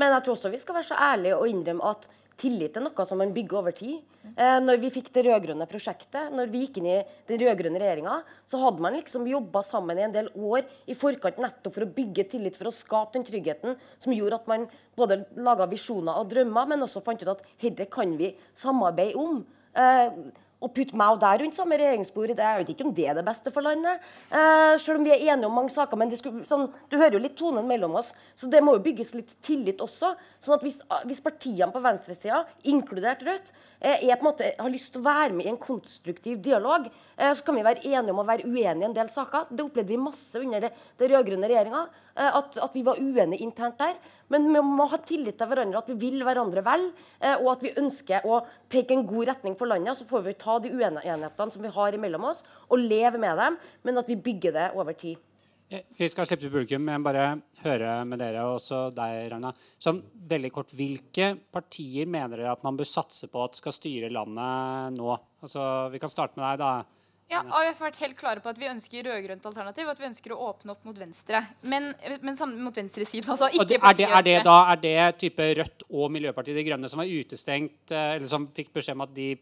[0.00, 2.08] Men jeg tror også vi skal være så ærlige og innrømme at
[2.38, 3.98] tillit er noe som man bygger over tid.
[4.30, 6.96] Eh, når vi fikk det rød-grønne prosjektet, når vi gikk inn i
[7.28, 8.16] den rød-grønne regjeringa,
[8.48, 11.92] så hadde man liksom jobba sammen i en del år i forkant nettopp for å
[11.98, 14.68] bygge tillit, for å skape den tryggheten som gjorde at man
[14.98, 19.42] både laga visjoner og drømmer, men også fant ut at dette kan vi samarbeide om.
[19.74, 20.20] Eh,
[20.58, 23.18] å putte meg og deg rundt samme regjeringsbord, det, jeg vet ikke om det er
[23.18, 24.02] det beste for landet.
[24.30, 25.96] Eh, selv om vi er enige om mange saker.
[26.00, 28.12] men skulle, sånn, Du hører jo litt tonen mellom oss.
[28.34, 30.14] Så det må jo bygges litt tillit også.
[30.40, 34.72] sånn at Hvis, hvis partiene på venstresida, inkludert Rødt, eh, er, på en måte, har
[34.72, 38.14] lyst til å være med i en konstruktiv dialog, eh, så kan vi være enige
[38.14, 39.50] om å være uenige i en del saker.
[39.50, 41.84] Det opplevde vi masse under det, det rød-grønne regjeringa.
[42.14, 43.94] Eh, at, at, vi var uenige internt der.
[44.32, 46.82] Men vi må ha tillit til hverandre, at vi vil hverandre vel,
[47.38, 49.96] og at vi ønsker å peke en god retning for landet.
[49.96, 53.56] Så får vi ta de uenighetene som vi har imellom oss, og leve med dem,
[53.88, 55.16] men at vi bygger det over tid.
[55.68, 57.24] Vi skal slippe til publikum, men bare
[57.60, 59.50] høre med dere, og også deg, Ragna.
[59.76, 60.00] Som
[60.30, 64.96] veldig kort, Hvilke partier mener dere at man bør satse på at skal styre landet
[64.96, 65.18] nå?
[65.44, 66.62] Altså, vi kan starte med deg.
[66.64, 66.98] da.
[67.28, 69.90] Ja, AUF har vært helt klare på at vi ønsker rød-grønt alternativ.
[69.92, 71.42] At vi ønsker å åpne opp mot venstre.
[71.68, 71.90] Men,
[72.24, 73.28] men sammen mot venstresiden.
[73.28, 76.64] Altså ikke det, er, det, er, det, da, er det type Rødt og Miljøpartiet De
[76.70, 79.34] Grønne som var utestengt, eh, eller som fikk beskjed om at de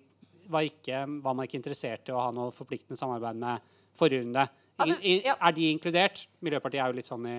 [0.50, 4.48] var, ikke, var man ikke interessert i å ha noe forpliktende samarbeid med forrige runde?
[4.78, 5.36] Altså, ja.
[5.40, 6.26] Er de inkludert?
[6.44, 7.36] Miljøpartiet er jo litt sånn i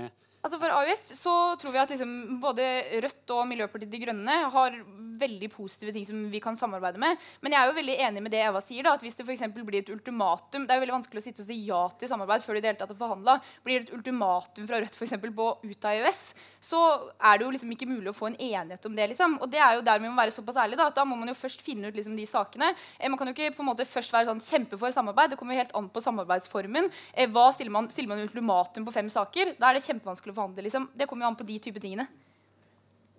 [0.47, 2.63] Altså For AUF så tror vi at liksom både
[3.03, 4.77] Rødt og Miljøpartiet De Grønne har
[5.17, 7.17] veldig positive ting som vi kan samarbeide med.
[7.41, 8.85] Men jeg er jo veldig enig med det Eva sier.
[8.85, 9.33] da, at Hvis det for
[9.67, 12.45] blir et ultimatum Det er jo veldig vanskelig å sitte og si ja til samarbeid
[12.45, 13.35] før de i har forhandla.
[13.65, 16.21] Blir det et ultimatum fra Rødt for eksempel, på ut av EØS,
[16.63, 16.79] så
[17.19, 19.09] er det jo liksom ikke mulig å få en enighet om det.
[19.11, 19.37] liksom.
[19.41, 20.79] Og det er jo der vi må være såpass ærlige.
[20.79, 22.71] Da at da må man jo først finne ut liksom de sakene.
[22.99, 25.33] Eh, man kan jo ikke på en måte først være sånn kjempe for samarbeid.
[25.33, 26.91] Det kommer jo helt an på samarbeidsformen.
[27.13, 29.55] Eh, hva Stiller man, stiller man ultimatum på fem saker?
[29.57, 30.89] Da er det kjempevanskelig å liksom.
[30.93, 32.07] Det kommer jo an på de type tingene.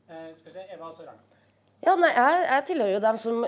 [0.08, 1.18] Eh, skal vi se, Eva Sørang.
[1.84, 3.44] Ja, nei, jeg, jeg, tilhører jo dem som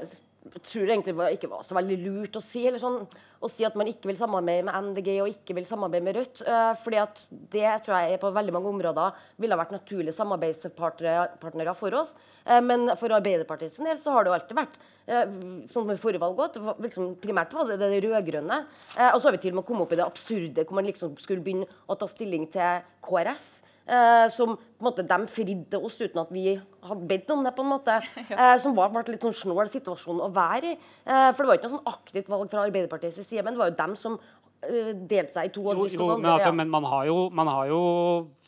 [0.65, 3.03] tror det egentlig det ikke var så veldig lurt å si, eller sånn,
[3.41, 6.43] å si at man ikke vil samarbeide med MDG og ikke vil samarbeide med Rødt.
[6.47, 11.77] Uh, fordi at det tror jeg på veldig mange områder ville ha vært naturlige samarbeidspartnere
[11.77, 12.15] for oss.
[12.47, 15.37] Uh, men for Arbeiderpartiets del så har det jo alltid vært uh,
[15.73, 18.63] sånn med forrige valg òg, liksom, Primært var det det rød-grønne.
[19.11, 21.17] og så har vi til og med kommet opp i det absurde hvor man liksom
[21.21, 23.60] skulle begynne å ta stilling til KrF.
[23.91, 26.53] Eh, som på en måte, de fridde oss uten at vi
[26.87, 27.51] hadde bedt om det.
[27.57, 27.97] på en måte,
[28.31, 30.77] eh, Som var, ble litt sånn snål situasjon å være i.
[30.77, 33.73] Eh, for det var ikke noe sånn aktivt valg fra Arbeiderpartiets side, men det var
[33.73, 35.65] jo dem som uh, delte seg i to.
[35.67, 37.83] Jo, jo men, altså, men man, har jo, man har jo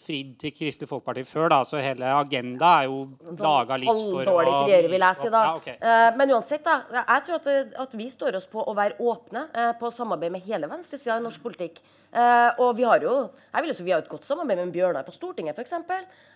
[0.02, 3.00] fridd til Kristelig Folkeparti før, da, så hele agenda er jo
[3.38, 5.32] laga litt for å Halvdårlig frieri, vil jeg si.
[5.32, 5.42] da.
[5.46, 5.78] Ja, okay.
[5.80, 9.46] uh, men uansett, da, jeg tror at, at, vi står oss på å være åpne
[9.54, 11.82] uh, på samarbeid med hele venstresida i norsk politikk.
[12.12, 15.06] Uh, og vi har jo jeg vil si, vi har et godt samarbeid med Bjørnar
[15.06, 15.78] på Stortinget, f.eks.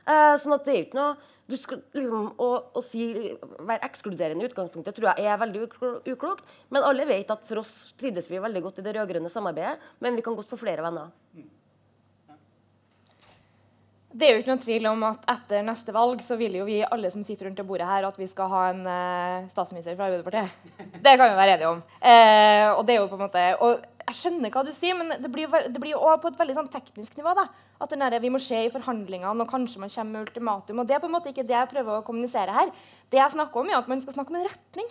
[0.07, 3.05] Uh, sånn at det er jo ikke noe du skal, liksom, å, å si,
[3.39, 5.67] Være ekskluderende i utgangspunktet tror jeg er veldig
[6.11, 6.43] uklokt.
[6.75, 9.93] Men alle vet at for oss trives vi veldig godt i det rød-grønne samarbeidet.
[10.03, 11.13] Men vi kan godt få flere venner.
[14.17, 16.79] Det er jo ikke noen tvil om at etter neste valg så vil jo vi
[16.87, 20.09] alle som sitter rundt det bordet her, at vi skal ha en uh, statsminister fra
[20.09, 20.73] Arbeiderpartiet.
[21.05, 21.83] Det kan vi være enige om.
[22.01, 25.19] Uh, og det er jo på en måte, og jeg skjønner hva du sier, men
[25.21, 27.35] det blir, det blir jo på et veldig sånn teknisk nivå.
[27.37, 27.49] da,
[27.83, 30.81] At der, vi må se i forhandlingene, og kanskje man kommer med ultimatum.
[30.81, 32.71] og Det er på en måte ikke det jeg prøver å kommunisere her.
[33.13, 34.89] Det jeg snakker om, er at man skal snakke om en retning.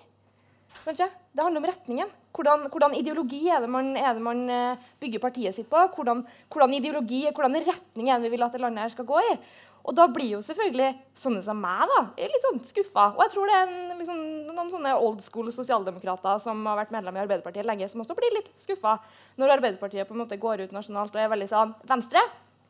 [0.84, 2.10] Det handler om retningen.
[2.36, 5.80] Hvordan, hvordan ideologi er det, man, er det man, eh, bygger partiet sitt på?
[5.96, 9.22] Hvordan, hvordan, ideologi, hvordan retning er det vi vil at det landet her skal gå
[9.32, 9.38] i?
[9.86, 10.90] Og da blir jo selvfølgelig
[11.22, 13.12] sånne som meg da, litt sånn skuffa.
[13.14, 16.94] Og jeg tror det er en, liksom, noen sånne old school sosialdemokrater som har vært
[16.96, 18.98] medlem i Arbeiderpartiet lenge, som også blir litt skuffa
[19.38, 22.24] når Arbeiderpartiet på en måte går ut nasjonalt og er veldig sånn Venstre?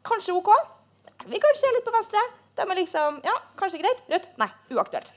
[0.06, 0.52] Kanskje OK?
[1.32, 2.26] Vi kan se litt på Venstre.
[2.56, 4.04] De er liksom Ja, kanskje greit.
[4.12, 4.34] Rødt?
[4.42, 5.16] Nei, uaktuelt.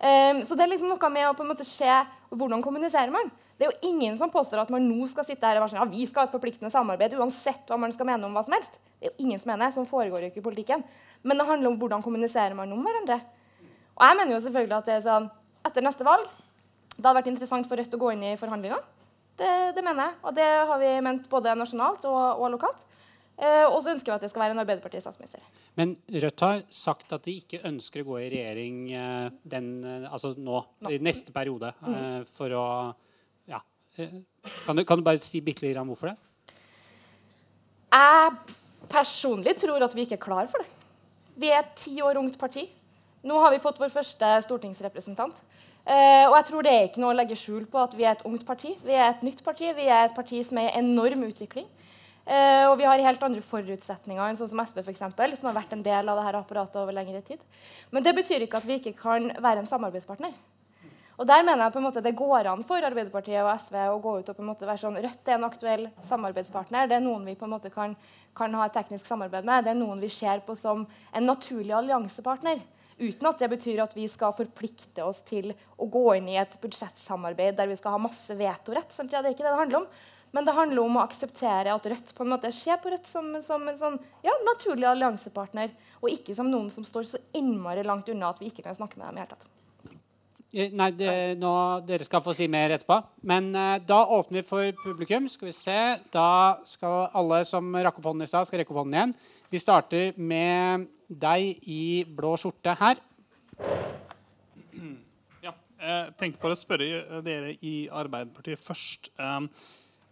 [0.00, 1.88] Um, så det er liksom noe med å på en måte se
[2.30, 3.28] hvordan kommuniserer man.
[3.60, 5.82] Det er jo ingen som påstår at man nå skal sitte her og være sånn,
[5.82, 8.56] ja, vi skal ha et forpliktende samarbeid uansett hva man skal mene om hva som
[8.56, 8.78] helst.
[8.96, 10.84] Det er jo ingen som mener, sånn foregår jo ikke i politikken.
[11.20, 13.18] Men det handler om hvordan kommuniserer man om hverandre.
[13.98, 15.28] Og jeg mener jo selvfølgelig at det er sånn,
[15.68, 16.30] etter neste valg
[17.00, 18.80] det hadde vært interessant for Rødt å gå inn i forhandlinger.
[19.40, 20.16] Det, det mener jeg.
[20.24, 22.82] Og det har vi ment både nasjonalt og, og lokalt.
[23.40, 25.40] Eh, og så ønsker vi at det skal være en Arbeiderparti-statsminister.
[25.80, 30.08] Men Rødt har sagt at de ikke ønsker å gå i regjering eh, den, eh,
[30.10, 31.72] altså nå, nå, i neste periode.
[31.80, 32.26] Mm.
[32.28, 32.66] For å
[33.48, 33.62] Ja.
[34.66, 36.18] Kan du, kan du, bare si bitte litt om hvorfor det?
[37.90, 38.36] Jeg
[38.92, 40.68] personlig tror at vi ikke er klar for det.
[41.40, 42.66] Vi er et ti år ungt parti.
[43.24, 45.40] Nå har vi fått vår første stortingsrepresentant.
[45.80, 48.14] Uh, og jeg tror det er ikke noe å legge skjul på at vi er
[48.14, 48.74] et ungt parti.
[48.84, 49.72] Vi er et nytt parti.
[49.76, 51.66] Vi er et parti som er i enorm utvikling.
[52.28, 55.56] Uh, og vi har helt andre forutsetninger enn sånn som SV, for eksempel, som har
[55.56, 57.42] vært en del av dette apparatet over lengre tid.
[57.90, 60.36] Men det betyr ikke at vi ikke kan være en samarbeidspartner.
[61.20, 63.98] Og der mener jeg på en måte det går an for Arbeiderpartiet og SV å
[64.00, 66.88] gå ut og på en måte være sånn Rødt er en aktuell samarbeidspartner.
[66.88, 67.92] Det er noen vi på en måte kan,
[68.36, 69.66] kan ha et teknisk samarbeid med.
[69.66, 72.62] Det er noen vi ser på som en naturlig alliansepartner.
[73.00, 76.56] Uten at det betyr at vi skal forplikte oss til å gå inn i et
[76.60, 78.96] budsjettsamarbeid der vi skal ha masse vetorett.
[79.12, 79.86] Ja, det er ikke det det handler om.
[80.30, 83.32] Men det handler om å akseptere at Rødt på en måte ser på Rødt som,
[83.42, 88.08] som en sånn, ja, naturlig alliansepartner, og ikke som noen som står så innmari langt
[88.12, 89.48] unna at vi ikke kan snakke med dem i hele tatt.
[90.50, 91.50] Eh, nei, det, nå,
[91.86, 92.96] dere skal få si mer etterpå.
[93.30, 95.28] Men uh, da åpner vi for publikum.
[95.30, 95.78] Skal vi se.
[96.10, 99.14] Da skal alle som rakk opp hånden i stad, skal rekke opp hånden igjen.
[99.50, 102.98] Vi starter med deg i blå skjorte her.
[105.42, 109.12] Ja, jeg tenkte bare å spørre dere i Arbeiderpartiet først.
[109.22, 109.46] Um,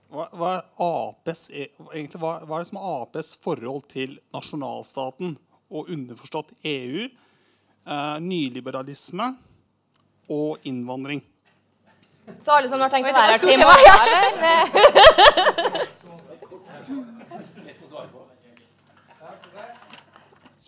[0.08, 5.34] hva, hva, APs, e, egentlig, hva, hva, er det som er Aps forhold til nasjonalstaten
[5.68, 9.26] og underforstått EU, eh, nyliberalisme
[10.32, 11.20] og innvandring?
[12.44, 13.68] Så alle som har tenkt å være her til eller?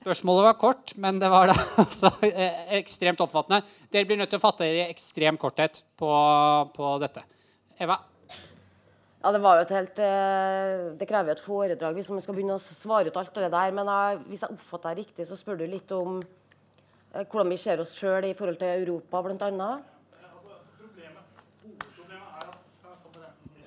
[0.01, 3.61] Spørsmålet var kort, men det var da også eh, ekstremt oppfattende.
[3.93, 6.09] Dere blir nødt til å fatte dere i ekstrem korthet på,
[6.76, 7.24] på dette.
[7.80, 8.10] Eva?
[9.23, 12.37] Ja, Det var jo et helt, eh, det krever jo et foredrag hvis man skal
[12.37, 13.73] begynne å svare ut alt det der.
[13.77, 17.59] Men jeg, hvis jeg oppfatter deg riktig, så spør du litt om eh, hvordan vi
[17.61, 19.73] ser oss sjøl i forhold til Europa, bl.a.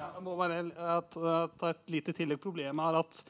[0.03, 0.57] Jeg må bare
[1.11, 2.41] ta et lite tillegg.
[2.41, 3.21] Problemet er at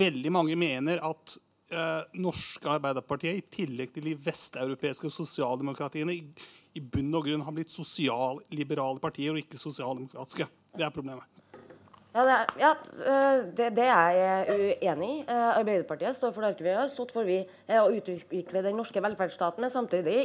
[0.00, 1.36] veldig mange mener at
[1.74, 6.24] eh, norske Arbeiderpartiet, i tillegg til de vesteuropeiske sosialdemokratiene, i,
[6.72, 10.48] i bunn og grunn har blitt sosialliberale partier og ikke sosialdemokratiske.
[10.78, 11.40] Det er problemet.
[12.10, 15.20] Ja, det, ja øh, det, det, er jeg uenig i.
[15.22, 19.62] Øh, Arbeiderpartiet står for alt vi har stått for, vi, å utvikle den norske velferdsstaten,
[19.62, 20.24] men samtidig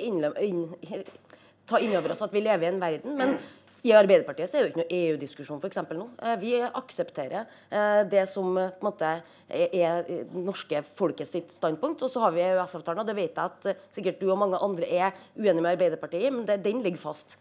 [1.70, 3.14] ta inn over oss at vi lever i en verden.
[3.20, 3.38] Men
[3.86, 6.08] i Arbeiderpartiet så er det jo ikke noe EU-diskusjon for eksempel, nå.
[6.26, 9.12] Eh, vi aksepterer eh, det som eh, på en måte
[9.46, 12.02] er norske folket sitt standpunkt.
[12.02, 14.90] Og så har vi EØS-avtalen, og det vet jeg at sikkert du og mange andre
[14.90, 17.38] er uenige med Arbeiderpartiet i, men det, den ligger fast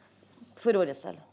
[0.61, 1.25] for vår del.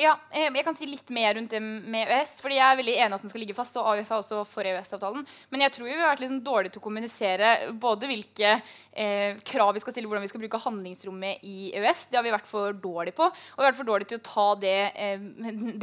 [0.00, 2.38] Ja, eh, jeg kan si litt mer rundt det med EØS.
[2.40, 4.64] fordi Jeg er veldig enig at den skal ligge fast, og AUF er også for
[4.64, 5.26] EØS-avtalen.
[5.50, 8.62] Men jeg tror vi har vært liksom dårlige til å kommunisere både hvilke
[8.96, 12.06] eh, krav vi skal stille, hvordan vi skal bruke handlingsrommet i EØS.
[12.08, 13.26] Det har vi vært for dårlige på.
[13.28, 15.18] Og vi har vært for dårlige til å ta det, eh,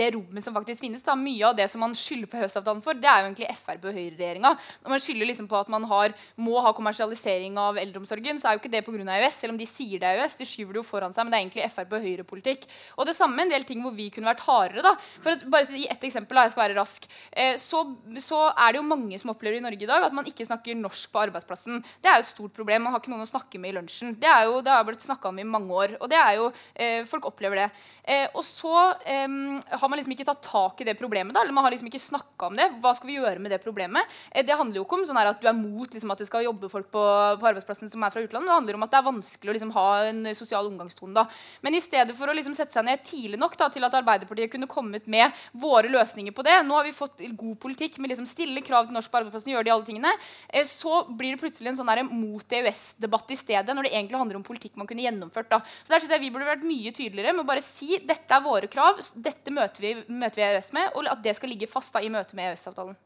[0.02, 1.06] det rommet som faktisk finnes.
[1.06, 1.14] Da.
[1.14, 3.94] Mye av det som man skylder på EØS-avtalen for, det er jo egentlig Frp og
[3.94, 4.54] høyreregjeringa.
[4.82, 8.58] Når man skylder liksom på at man har, må ha kommersialisering av eldreomsorgen, så er
[8.58, 8.98] jo ikke det pga.
[8.98, 10.40] EØS, selv om de sier det er EØS.
[10.42, 12.68] De skyver det jo foran seg, men det er egentlig Frp og høyrepolitikk.
[12.98, 14.84] Og det samme en del ting hvor vi kunne vært hardere.
[14.86, 14.94] da.
[15.24, 17.08] For at, bare gi ett eksempel, da, jeg skal være rask.
[17.32, 17.84] Eh, så,
[18.24, 20.78] så, er det jo mange som opplever i Norge i dag at man ikke snakker
[20.80, 21.84] norsk på arbeidsplassen.
[22.04, 22.86] Det er jo et stort problem.
[22.88, 24.16] Man har ikke noen å snakke med i lunsjen.
[24.20, 25.98] Det er jo, det har blitt snakka om i mange år.
[26.02, 27.70] Og det er jo, eh, folk opplever det.
[28.08, 31.34] Eh, og så eh, har man liksom ikke tatt tak i det problemet.
[31.36, 32.70] da, eller Man har liksom ikke snakka om det.
[32.84, 34.08] Hva skal vi gjøre med det problemet?
[34.32, 36.46] Eh, det handler jo ikke om sånn at du er mot liksom, at det skal
[36.48, 37.04] jobbe folk på,
[37.42, 38.48] på arbeidsplassen som er fra utlandet.
[38.48, 41.16] Det handler om at det er vanskelig å liksom, ha en sosial omgangstone.
[41.18, 41.26] da.
[41.66, 44.52] Men i stedet for å liksom, sette seg ned tidlig nok da, til at Arbeiderpartiet
[44.54, 46.56] kunne kommet med våre løsninger på det.
[46.68, 49.68] Nå har vi fått god politikk med liksom stille krav til norsk på arbeidsplassen, gjøre
[49.68, 50.14] de alle tingene.
[50.50, 54.40] Eh, så blir det plutselig en sånn mot EØS-debatt i stedet, når det egentlig handler
[54.40, 55.50] om politikk man kunne gjennomført.
[55.50, 55.62] da.
[55.84, 58.44] Så der synes jeg Vi burde vært mye tydeligere med å bare si dette er
[58.44, 61.94] våre krav, dette møter vi, møter vi EØS med, og at det skal ligge fast
[61.94, 62.98] da, i møte med EØS-avtalen.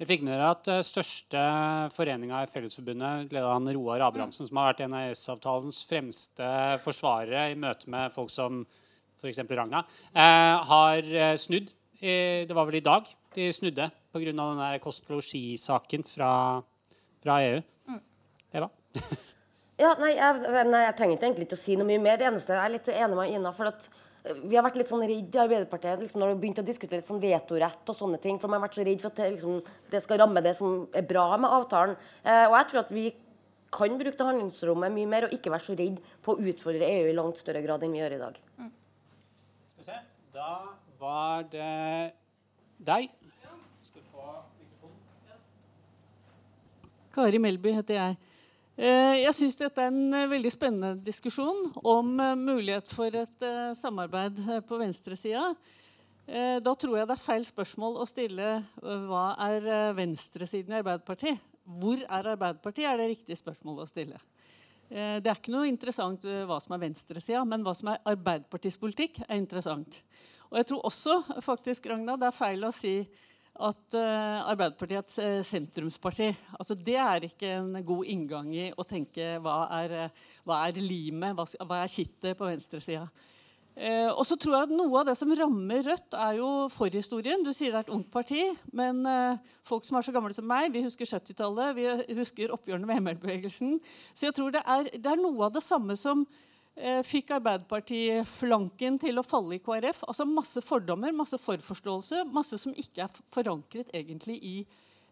[0.00, 1.40] Jeg fikk med dere at uh, største
[1.92, 6.46] foreninga i Fellesforbundet, ledet han Roar Abrahamsen, som har vært en av EØS-avtalens fremste
[6.80, 8.62] forsvarere i møte med folk som
[9.20, 9.44] f.eks.
[9.50, 11.70] Ragna, eh, har eh, snudd.
[12.00, 13.04] det var vel i dag
[13.34, 14.32] de snudde pga.
[14.32, 16.62] den kost og saken fra,
[17.22, 17.62] fra EU.
[17.86, 18.00] Mm.
[18.52, 18.70] Eva?
[19.82, 22.18] ja, nei, jeg, nei, jeg trenger ikke egentlig ikke å si noe mye mer.
[22.18, 23.52] Det eneste jeg er litt enig med Ina.
[23.56, 23.86] for at
[24.24, 27.00] eh, vi har vært litt sånn redd i Arbeiderpartiet liksom, når vi begynte å diskutere
[27.00, 28.40] litt sånn vetorett og sånne ting.
[28.42, 29.60] For man har vært så redd for at det, liksom,
[29.94, 31.98] det skal ramme det som er bra med avtalen.
[32.24, 33.06] Eh, og jeg tror at vi
[33.70, 37.10] kan bruke det handlingsrommet mye mer og ikke være så redd på å utfordre EU
[37.12, 38.44] i langt større grad enn vi gjør i dag.
[38.58, 38.70] Mm.
[39.80, 40.06] Skal vi se.
[40.32, 42.12] Da var det
[42.76, 43.06] deg.
[43.82, 44.24] Skal få
[47.14, 48.18] Kari Melby heter jeg.
[48.76, 53.46] Eh, jeg syns dette er en eh, veldig spennende diskusjon om eh, mulighet for et
[53.76, 55.48] samarbeid på venstresida.
[56.30, 61.40] Da tror jeg det er feil spørsmål å stille hva er venstresiden i Arbeiderpartiet.
[61.80, 64.20] Hvor er Arbeiderpartiet, er det riktige spørsmålet å stille.
[64.90, 68.00] Eh, det er ikke noe interessant eh, hva som er venstresida, men hva som er
[68.10, 70.00] Arbeiderpartiets politikk, er interessant.
[70.50, 72.96] Og jeg tror også faktisk, Ragna, det er feil å si
[73.60, 76.30] at uh, Arbeiderpartiet er et sentrumsparti.
[76.56, 79.94] Altså, det er ikke en god inngang i å tenke hva er,
[80.48, 83.04] hva er limet, hva, hva er kittet på venstresida.
[83.80, 87.40] Eh, og så tror jeg at Noe av det som rammer Rødt, er jo forhistorien.
[87.46, 88.42] Du sier det er et ungt parti,
[88.76, 92.90] men eh, folk som er så gamle som meg, vi husker 70-tallet, vi husker oppgjørene
[92.90, 93.78] med ML-bevegelsen.
[94.12, 96.26] Så jeg tror det er, det er, noe av det samme som
[96.76, 100.04] eh, fikk Arbeiderparti-flanken til å falle i KrF.
[100.12, 104.54] Altså Masse fordommer, masse forforståelse, masse som ikke er forankret egentlig i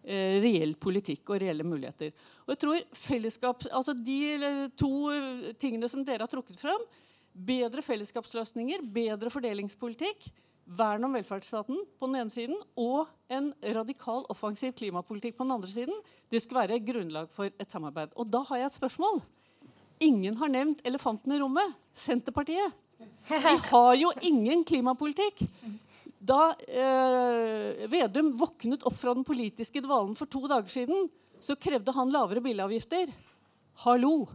[0.08, 2.12] reell politikk og reelle muligheter.
[2.46, 4.92] Og jeg tror fellesskap, altså De to
[5.60, 6.86] tingene som dere har trukket fram,
[7.38, 10.26] Bedre fellesskapsløsninger, bedre fordelingspolitikk,
[10.78, 15.70] vern om velferdsstaten på den ene siden og en radikal offensiv klimapolitikk på den andre
[15.70, 16.02] siden.
[16.28, 18.12] Det skulle være grunnlag for et samarbeid.
[18.18, 19.22] Og da har jeg et spørsmål.
[20.04, 21.78] Ingen har nevnt elefanten i rommet.
[21.94, 22.74] Senterpartiet.
[23.28, 23.38] De
[23.70, 25.44] har jo ingen klimapolitikk.
[26.18, 31.06] Da eh, Vedum våknet opp fra den politiske dvalen for to dager siden,
[31.40, 33.12] så krevde han lavere bilavgifter.
[33.84, 34.26] Hallo!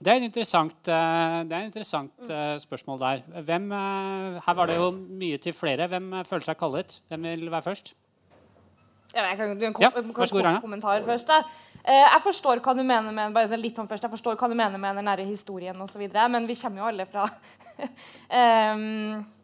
[0.00, 3.18] Det er et interessant, eh, det er et interessant uh, spørsmål der.
[3.44, 5.88] Hvem, uh, her var det jo mye til flere.
[5.92, 6.94] Hvem føler seg kallet?
[7.08, 7.92] Hvem vil være først?
[9.14, 10.60] Ja, jeg kan, en, ja, vær så god, Ragna.
[10.60, 11.28] kommentar først.
[11.28, 11.42] Da.
[11.84, 14.78] jeg forstår hva du mener med bare litt om først, jeg forstår hva du mener
[14.78, 17.26] med den nære historien osv., men vi kommer jo alle fra
[18.72, 19.24] um,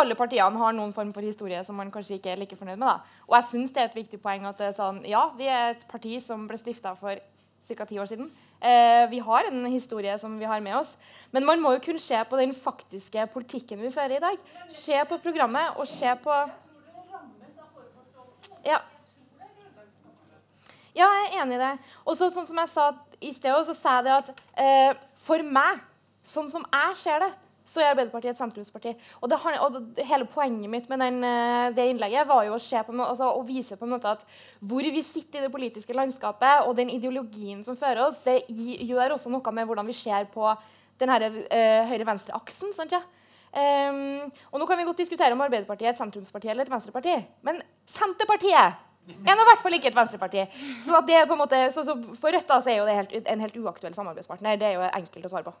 [0.00, 2.86] Alle partiene har noen form for historie som man kanskje ikke er like fornøyd med.
[2.86, 3.24] Da.
[3.26, 5.74] Og jeg syns det er et viktig poeng at det er sånn, ja, vi er
[5.74, 7.18] et parti som ble stifta for
[7.66, 7.84] ca.
[7.84, 8.30] ti år siden.
[8.60, 10.96] Eh, vi har en historie som vi har med oss.
[11.32, 14.40] Men man må jo kun se på den faktiske politikken vi fører i dag.
[14.68, 16.40] Se på programmet og se på
[18.64, 18.80] Ja.
[20.94, 21.78] Ja, jeg er enig i det.
[22.04, 22.90] Og så, sånn som jeg sa
[23.22, 25.78] i sted, så sa jeg det at eh, for meg,
[26.26, 27.30] sånn som jeg ser det,
[27.70, 28.94] så er Arbeiderpartiet et sentrumsparti.
[29.20, 32.96] Og, det, og hele poenget mitt med den, eh, det innlegget var jo å, på,
[33.04, 34.26] altså, å, vise på en måte at
[34.58, 39.16] hvor vi sitter i det politiske landskapet, og den ideologien som fører oss, det gjør
[39.16, 40.50] også noe med hvordan vi ser på
[41.00, 42.74] den uh, høyre-venstre-aksen.
[42.76, 43.00] sant ja?
[43.50, 47.16] Um, og nå kan vi godt diskutere om Arbeiderpartiet er et sentrumsparti eller et venstreparti.
[47.46, 47.58] Men
[47.88, 48.78] Senterpartiet
[49.10, 50.44] er nå i hvert fall ikke et venstreparti.
[50.84, 51.02] Så,
[51.34, 54.60] måte, så, så for Rødt da, er jo det helt, en helt uaktuell samarbeidspartner.
[54.60, 55.56] Det er jo enkelt å svare på.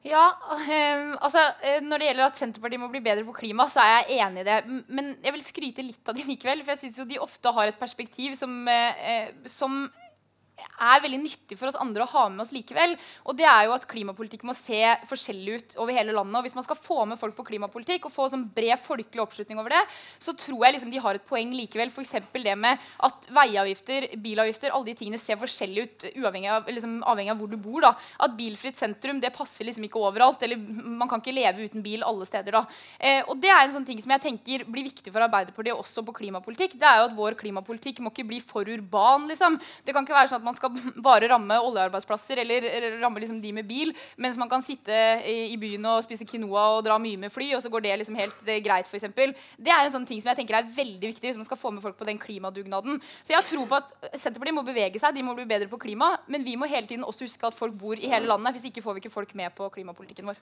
[0.00, 1.42] Ja, um, altså
[1.84, 4.48] Når det gjelder at Senterpartiet må bli bedre på klima, så er jeg enig i
[4.48, 4.58] det.
[4.88, 6.62] Men jeg vil skryte litt av dem likevel.
[6.64, 9.82] For jeg syns de ofte har et perspektiv som, uh, som
[10.60, 12.96] er veldig nyttig for oss andre å ha med oss likevel.
[13.28, 14.80] Og det er jo at klimapolitikk må se
[15.10, 16.38] forskjellig ut over hele landet.
[16.38, 19.60] Og hvis man skal få med folk på klimapolitikk og få sånn bred folkelig oppslutning
[19.60, 19.82] over det,
[20.22, 21.92] så tror jeg liksom de har et poeng likevel.
[21.92, 22.16] F.eks.
[22.32, 27.34] det med at veiavgifter, bilavgifter, alle de tingene ser forskjellig ut uavhengig av, liksom, avhengig
[27.34, 27.80] av hvor du bor.
[27.84, 27.94] da.
[28.20, 30.42] At bilfritt sentrum det passer liksom ikke overalt.
[30.46, 32.60] Eller man kan ikke leve uten bil alle steder.
[32.60, 32.64] da.
[32.98, 36.04] Eh, og det er en sånn ting som jeg tenker blir viktig for Arbeiderpartiet også
[36.06, 36.78] på klimapolitikk.
[36.80, 39.28] Det er jo at vår klimapolitikk må ikke bli for urban.
[39.30, 39.58] liksom.
[39.84, 42.68] Det kan ikke være sånn at man skal bare ramme oljearbeidsplasser eller
[43.02, 44.94] ramme liksom de med bil, mens man kan sitte
[45.26, 48.18] i, byen og spise quinoa og dra mye med fly, og så går det liksom
[48.20, 49.10] helt det greit, f.eks.
[49.60, 51.74] Det er en sånn ting som jeg tenker er veldig viktig hvis man skal få
[51.74, 53.00] med folk på den klimadugnaden.
[53.22, 56.14] Så jeg tror på at Senterpartiet må bevege seg, de må bli bedre på klima,
[56.30, 58.56] men vi må hele tiden også huske at folk bor i hele landet.
[58.56, 60.40] Hvis ikke får vi ikke folk med på klimapolitikken vår.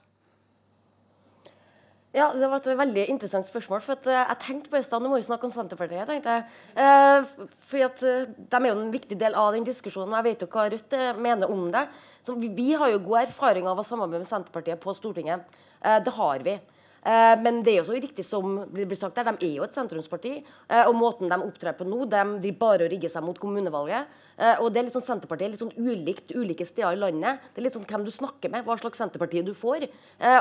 [2.09, 3.81] Ja, Det var et veldig interessant spørsmål.
[3.81, 6.07] for uh, Jeg tenkte på i stad, Nå må vi snakke om Senterpartiet.
[6.07, 6.43] tenkte jeg.
[6.75, 10.15] Uh, fordi at uh, De er jo en viktig del av den diskusjonen.
[10.17, 11.87] Jeg vet jo hva Rødt mener om det.
[12.25, 15.45] Så vi, vi, har jo god erfaring av å samarbeide med Senterpartiet på Stortinget.
[15.81, 16.59] det har vi.
[17.03, 19.65] Eh, men det er jo så riktig som det blir sagt der, de er jo
[19.65, 20.33] et sentrumsparti.
[20.41, 24.09] Eh, og måten de opptrer på nå, de driver bare å rigge seg mot kommunevalget.
[24.37, 27.49] Eh, og det er litt sånn Senterpartiet er litt sånn ulikt ulike steder i landet.
[27.53, 29.87] Det er litt sånn hvem du snakker med, hva slags Senterparti du får.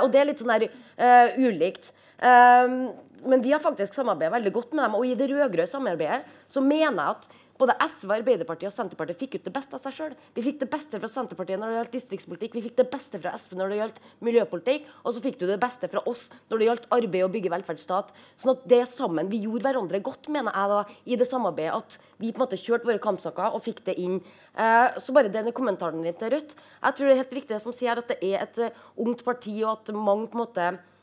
[0.02, 1.92] og det er litt sånn der ulikt.
[2.18, 4.94] men vi har faktisk samarbeidet veldig godt med dem.
[4.94, 7.28] Og i det rød-grønne samarbeidet så mener jeg at
[7.58, 10.14] både SV, Arbeiderpartiet og Senterpartiet fikk ut det beste av seg sjøl.
[10.36, 13.34] Vi fikk det beste fra Senterpartiet når det gjaldt distriktspolitikk, vi fikk det beste fra
[13.38, 16.68] SV når det gjaldt miljøpolitikk, og så fikk du det beste fra oss når det
[16.68, 18.12] gjaldt arbeid og bygge velferdsstat.
[18.38, 21.74] Sånn at det sammen, Vi gjorde hverandre godt, mener jeg, da, i det samarbeidet.
[21.78, 24.20] At vi på en måte kjørte våre kampsaker og fikk det inn.
[24.56, 26.54] Eh, så bare denne kommentaren din til Rødt.
[26.54, 29.24] Jeg tror det er helt riktig det som sier at det er et uh, ungt
[29.26, 30.97] parti, og at mange på en måte Eh,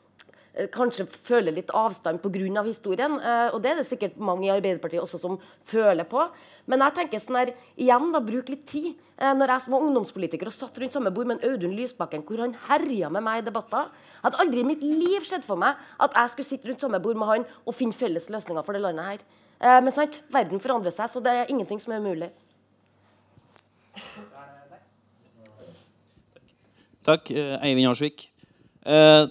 [0.72, 2.64] kanskje føler litt avstand pga.
[2.64, 3.20] historien.
[3.20, 6.30] Eh, og det er det sikkert mange i Arbeiderpartiet også som føler på.
[6.66, 8.96] Men jeg tenker sånn her, igjen da, bruk litt tid.
[9.18, 12.40] Eh, når jeg var ungdomspolitiker og satt rundt samme bord med en Audun Lysbakken, hvor
[12.40, 13.92] han herja med meg i debatter
[14.24, 17.20] Hadde aldri i mitt liv skjedd for meg at jeg skulle sitte rundt samme bord
[17.20, 19.26] med han og finne felles løsninger for det landet her.
[19.82, 22.28] Men sant, verden forandrer seg, så det er ingenting som er umulig.
[27.08, 28.28] Takk, Eivind Arsvik.
[28.84, 29.30] Uh,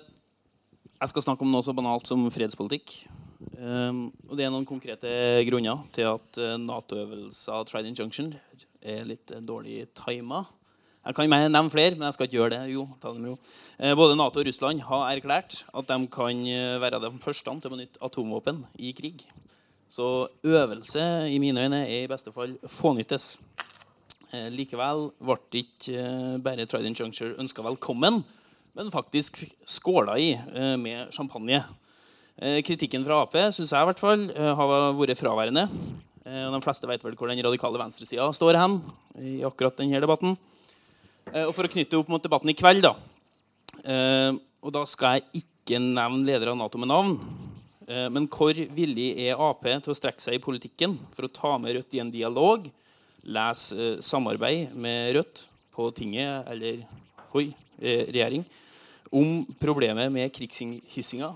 [1.05, 2.95] jeg skal snakke om noe så banalt som fredspolitikk.
[3.61, 5.11] Um, og Det er noen konkrete
[5.45, 8.31] grunner til at uh, Nato-øvelser Trident Junction
[8.81, 10.41] er litt uh, dårlig tima.
[11.05, 12.61] Jeg kan nevne flere, men jeg skal ikke gjøre det.
[12.73, 12.87] Jo,
[13.21, 13.35] jo.
[13.77, 16.41] Uh, både Nato og Russland har erklært at de kan
[16.81, 19.27] være de første til å benytte atomvåpen i krig.
[19.93, 23.35] Så øvelse i mine øyne er i beste fall fånyttes.
[24.51, 26.09] Likevel ble ikke
[26.43, 28.25] bare Trident Juncture ønska velkommen
[28.75, 31.63] men faktisk skåla i eh, med champagne.
[32.37, 35.69] Eh, kritikken fra Ap synes jeg i hvert fall eh, har vært fraværende.
[36.25, 38.79] De fleste vet vel hvor den radikale venstresida står hen
[39.21, 40.33] i akkurat denne debatten.
[41.29, 42.95] Og For å knytte opp mot debatten i kveld, da.
[44.65, 47.13] Og da skal jeg ikke nevne ledere av Nato med navn.
[47.85, 51.77] Men hvor villig er Ap til å strekke seg i politikken for å ta med
[51.77, 52.73] Rødt i en dialog?
[53.29, 55.45] Lese samarbeid med Rødt
[55.77, 56.87] på tinget eller
[57.37, 57.51] oi,
[57.85, 58.49] regjering?
[59.15, 61.31] Om problemet med krigshissinga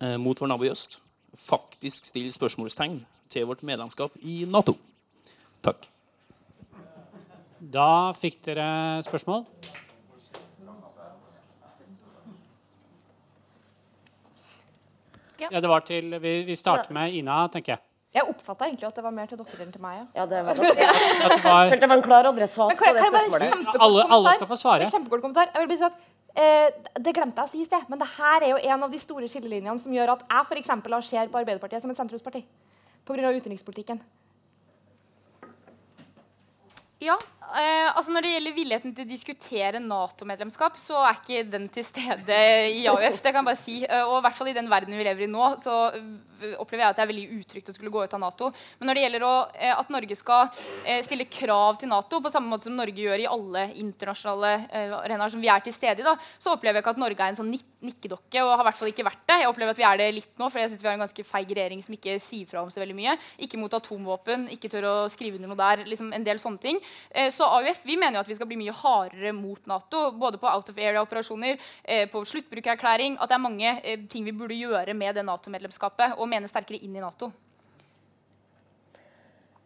[0.00, 1.00] eh, mot vår nabo i øst
[1.36, 2.98] faktisk stiller spørsmålstegn
[3.32, 4.76] til vårt medlemskap i Nato.
[5.64, 5.88] Takk.
[7.72, 9.46] Da fikk dere spørsmål.
[15.50, 17.82] Ja, det var til, Vi, vi starter med Ina, tenker jeg.
[18.12, 20.02] Jeg oppfatta egentlig at det var mer til dere enn til meg.
[20.14, 20.88] Ja, det var, det.
[21.44, 23.70] var, det var en klar adressat på det spørsmålet.
[23.80, 24.88] Alle, alle, skal få svare.
[24.92, 25.48] Kjempekort kommentar.
[25.54, 25.96] Jeg vil bli si at
[26.32, 28.92] Eh, det glemte jeg å si i sted, men det her er jo en av
[28.92, 32.44] de store skillelinjene som gjør at jeg for eksempel, ser på Arbeiderpartiet som et sentrumsparti
[33.04, 33.32] pga.
[33.36, 34.00] utenrikspolitikken.
[37.02, 37.18] Ja,
[37.52, 41.84] Eh, altså Når det gjelder villigheten til å diskutere Nato-medlemskap, så er ikke den til
[41.84, 42.38] stede
[42.72, 43.18] i AUF.
[43.20, 43.74] det kan jeg bare si.
[43.84, 46.86] Eh, og i hvert fall i den verden vi lever i nå, så eh, opplever
[46.86, 48.52] jeg at det er veldig utrygt å skulle gå ut av Nato.
[48.78, 50.48] Men når det gjelder å, eh, at Norge skal
[50.86, 54.96] eh, stille krav til Nato, på samme måte som Norge gjør i alle internasjonale eh,
[55.02, 57.34] arenaer som vi er til stede i, da, så opplever jeg ikke at Norge er
[57.34, 59.38] en sånn nik nikkedokke, og har i hvert fall ikke vært det.
[59.42, 61.24] Jeg opplever at vi er det litt nå, for jeg synes vi har en ganske
[61.26, 63.16] feig regjering som ikke sier fra om så veldig mye.
[63.44, 65.84] Ikke mot atomvåpen, ikke tør å skrive under noe der.
[65.90, 66.80] liksom En del sånne ting.
[67.10, 70.10] Eh, så AUF vi mener jo at vi skal bli mye hardere mot Nato.
[70.18, 73.18] Både på out of area-operasjoner, eh, på sluttbrukererklæring.
[73.20, 76.18] At det er mange eh, ting vi burde gjøre med det Nato-medlemskapet.
[76.18, 77.32] Og mene sterkere inn i Nato.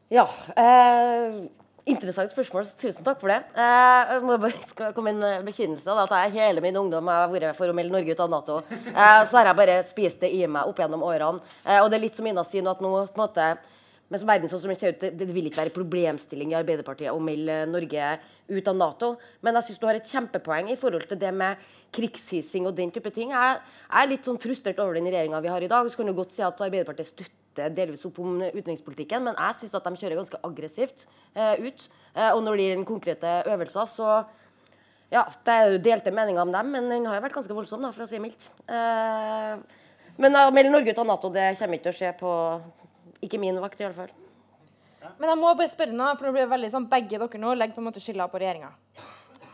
[0.09, 0.29] Ja.
[0.57, 1.47] Eh,
[1.87, 2.66] interessant spørsmål.
[2.80, 3.39] Tusen takk for det.
[3.55, 5.87] Eh, jeg må bare komme en bekjennelse.
[5.87, 8.59] da, at jeg Hele min ungdom har vært for å melde Norge ut av Nato.
[8.72, 11.41] Eh, så har jeg bare spist det i meg opp gjennom årene.
[11.64, 13.55] Eh, og det er litt som Ina sier nå, at nå på en måte
[14.07, 16.59] men som verden sånn som det ser ut, det, det vil ikke være problemstilling i
[16.61, 18.11] Arbeiderpartiet å melde Norge
[18.55, 19.09] ut av Nato.
[19.43, 21.64] Men jeg syns du har et kjempepoeng i forhold til det med
[21.97, 23.32] krigshissing og den type ting.
[23.34, 23.59] Jeg,
[23.89, 25.91] jeg er litt sånn frustrert over den regjeringa vi har i dag.
[25.91, 27.34] Så kan du godt si at Arbeiderpartiet støtter
[27.77, 31.87] delvis opp om utenrikspolitikken, men jeg syns at de kjører ganske aggressivt eh, ut.
[32.15, 34.11] Eh, og når det gjelder konkrete øvelser, så
[35.13, 37.85] ja, det er jo delte meninger om dem, men den har jo vært ganske voldsom,
[37.85, 38.49] da, for å si mildt.
[38.67, 39.83] Eh,
[40.17, 42.37] men å melde Norge ut av Nato det kommer ikke til å skje på
[43.27, 44.15] ikke min vakt, i alle fall.
[45.21, 47.53] Men jeg må bare spørre nå, for nå blir det veldig sånn, begge dere nå
[47.55, 48.73] legger på en måte skylda på regjeringa.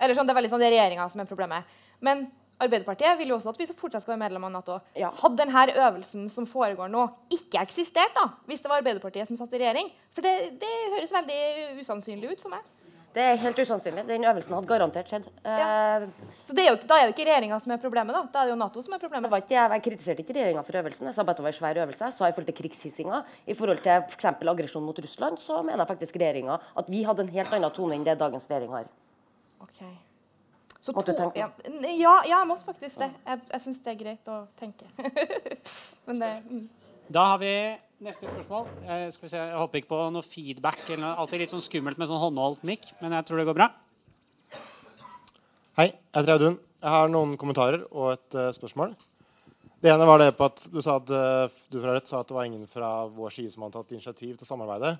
[0.02, 1.76] Eller sånn, Det er veldig sånn, det er regjeringa som er problemet.
[2.00, 2.24] Men
[2.62, 4.76] Arbeiderpartiet vil jo også at vi fortsatt skal være medlem av Nato.
[4.98, 5.10] Ja.
[5.22, 9.54] Hadde denne øvelsen som foregår nå, ikke eksistert da, hvis det var Arbeiderpartiet som satt
[9.56, 9.90] i regjering?
[10.14, 11.40] For det, det høres veldig
[11.80, 12.62] usannsynlig ut for meg.
[13.12, 14.06] Det er helt usannsynlig.
[14.08, 15.26] Den øvelsen hadde garantert skjedd.
[15.44, 16.06] Ja.
[16.48, 18.22] Så det er jo, Da er det ikke regjeringa som er problemet, da.
[18.32, 19.30] Da er det jo Nato som er det problemet.
[19.30, 21.10] var ikke, jeg, jeg kritiserte ikke regjeringa for øvelsen.
[21.10, 22.06] Jeg sa bare at det var en svær øvelse.
[22.08, 24.30] Jeg sa i forhold til krigshissinga, i forhold til f.eks.
[24.54, 27.98] aggresjon mot Russland, så mener jeg faktisk regjeringa at vi hadde en helt annen tone
[27.98, 28.88] enn det dagens regjering har.
[29.60, 29.84] Ok.
[30.82, 31.38] Så Måtte du tenke?
[31.38, 31.48] ja,
[31.86, 33.12] ja, ja, jeg måtte faktisk det.
[33.26, 34.88] Jeg, jeg syns det er greit å tenke.
[36.08, 36.64] Men det mm.
[37.12, 37.52] Da har vi
[38.02, 38.66] neste spørsmål.
[38.86, 40.80] Eh, skal vi se, jeg håper ikke på noe feedback.
[40.88, 41.14] eller noe.
[41.22, 43.68] Alltid litt sånn skummelt med sånn håndholdt mikk, men jeg tror det går bra.
[45.78, 46.58] Hei, jeg heter Audun.
[46.82, 48.96] Jeg har noen kommentarer og et uh, spørsmål.
[49.82, 52.28] Det ene var det på at du sa at eh, du fra Rødt sa at
[52.30, 54.92] det var ingen fra vår side som hadde tatt initiativ til samarbeidet.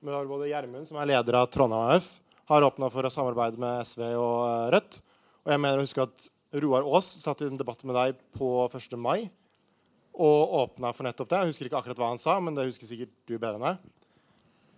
[0.00, 2.06] Men det var både Gjermund, som er leder av Trondheim AF,
[2.48, 5.00] har åpna for å samarbeide med SV og eh, Rødt.
[5.44, 6.28] Og jeg mener å huske at
[6.62, 8.96] Roar Aas satt i en debatt med deg på 1.
[8.96, 9.28] mai
[10.14, 11.40] og åpna for nettopp det.
[11.42, 13.80] Jeg husker ikke akkurat hva han sa, men det husker sikkert du bedre enn meg.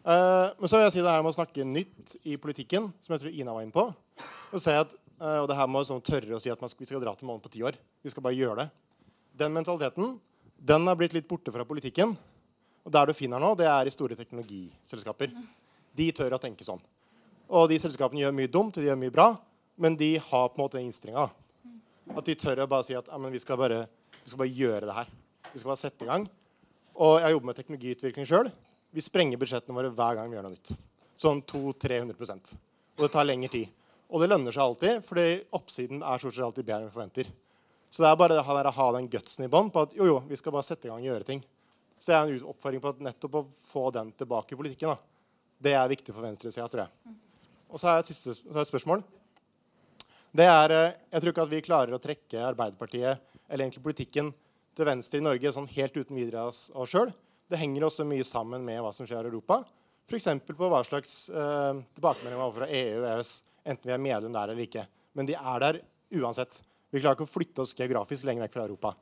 [0.06, 3.14] Uh, men så vil jeg si det her med å snakke nytt i politikken, som
[3.14, 3.84] jeg tror Ina var inne på.
[4.54, 6.72] Og, si at, uh, og det her med å sånn tørre å si at man
[6.72, 7.76] vi skal dra til månen på ti år.
[8.06, 8.68] Vi skal bare gjøre det.
[9.36, 10.16] Den mentaliteten
[10.56, 12.16] den er blitt litt borte fra politikken.
[12.86, 15.34] Og der du finner nå, det er i store teknologiselskaper.
[15.96, 16.80] De tør å tenke sånn.
[17.52, 19.28] Og de selskapene gjør mye dumt, de gjør mye bra,
[19.76, 21.28] men de har på en måte innstillinga.
[22.16, 23.84] At de tør å bare si at vi, skal bare,
[24.22, 25.08] vi skal bare gjøre det her.
[25.52, 26.26] Vi skal bare sette i gang.
[26.96, 28.50] Og jeg jobber med teknologiutvikling sjøl.
[28.96, 30.72] Vi sprenger budsjettene våre hver gang vi gjør noe nytt.
[31.20, 32.54] Sånn 200-300%
[32.96, 33.72] Og det tar lengre tid.
[34.06, 37.30] Og det lønner seg alltid, fordi oppsiden er stort sett alltid bedre enn vi forventer.
[37.90, 40.38] Så det er bare å ha den gutsen i bånn på at jo, jo, vi
[40.38, 41.42] skal bare sette i gang og gjøre ting.
[41.98, 44.92] Så det er en oppfordring på at nettopp å få den tilbake i politikken.
[44.92, 44.98] da.
[45.58, 47.14] Det er viktig for venstresida, tror jeg.
[47.72, 49.02] Og så har jeg et siste spørsmål.
[50.36, 54.34] Det er, eh, Jeg tror ikke at vi klarer å trekke Arbeiderpartiet eller egentlig politikken
[54.76, 57.12] til venstre i Norge sånn helt uten videre av oss sjøl.
[57.48, 59.64] Det henger også mye sammen med hva som skjer i Europa.
[60.06, 60.28] F.eks.
[60.44, 63.32] på hva slags eh, tilbakemeldinger man får fra EU og EØS,
[63.64, 64.86] enten vi er medlem der eller ikke.
[65.14, 65.80] Men de er der
[66.20, 66.60] uansett.
[66.92, 68.94] Vi klarer ikke å flytte oss geografisk lenger vekk fra Europa.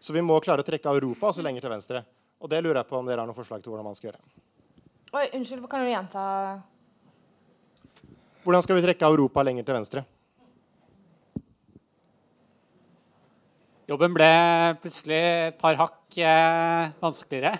[0.00, 2.04] Så vi må klare å trekke Europa også lenger til venstre.
[2.40, 4.24] Og det lurer jeg på om dere har noen forslag til hvordan man skal gjøre.
[5.12, 6.22] Oi, unnskyld, kan du gjenta
[8.40, 10.02] Hvordan skal vi trekke Europa lenger til venstre?
[13.90, 14.26] Jobben ble
[14.78, 17.58] plutselig et par hakk eh, vanskeligere.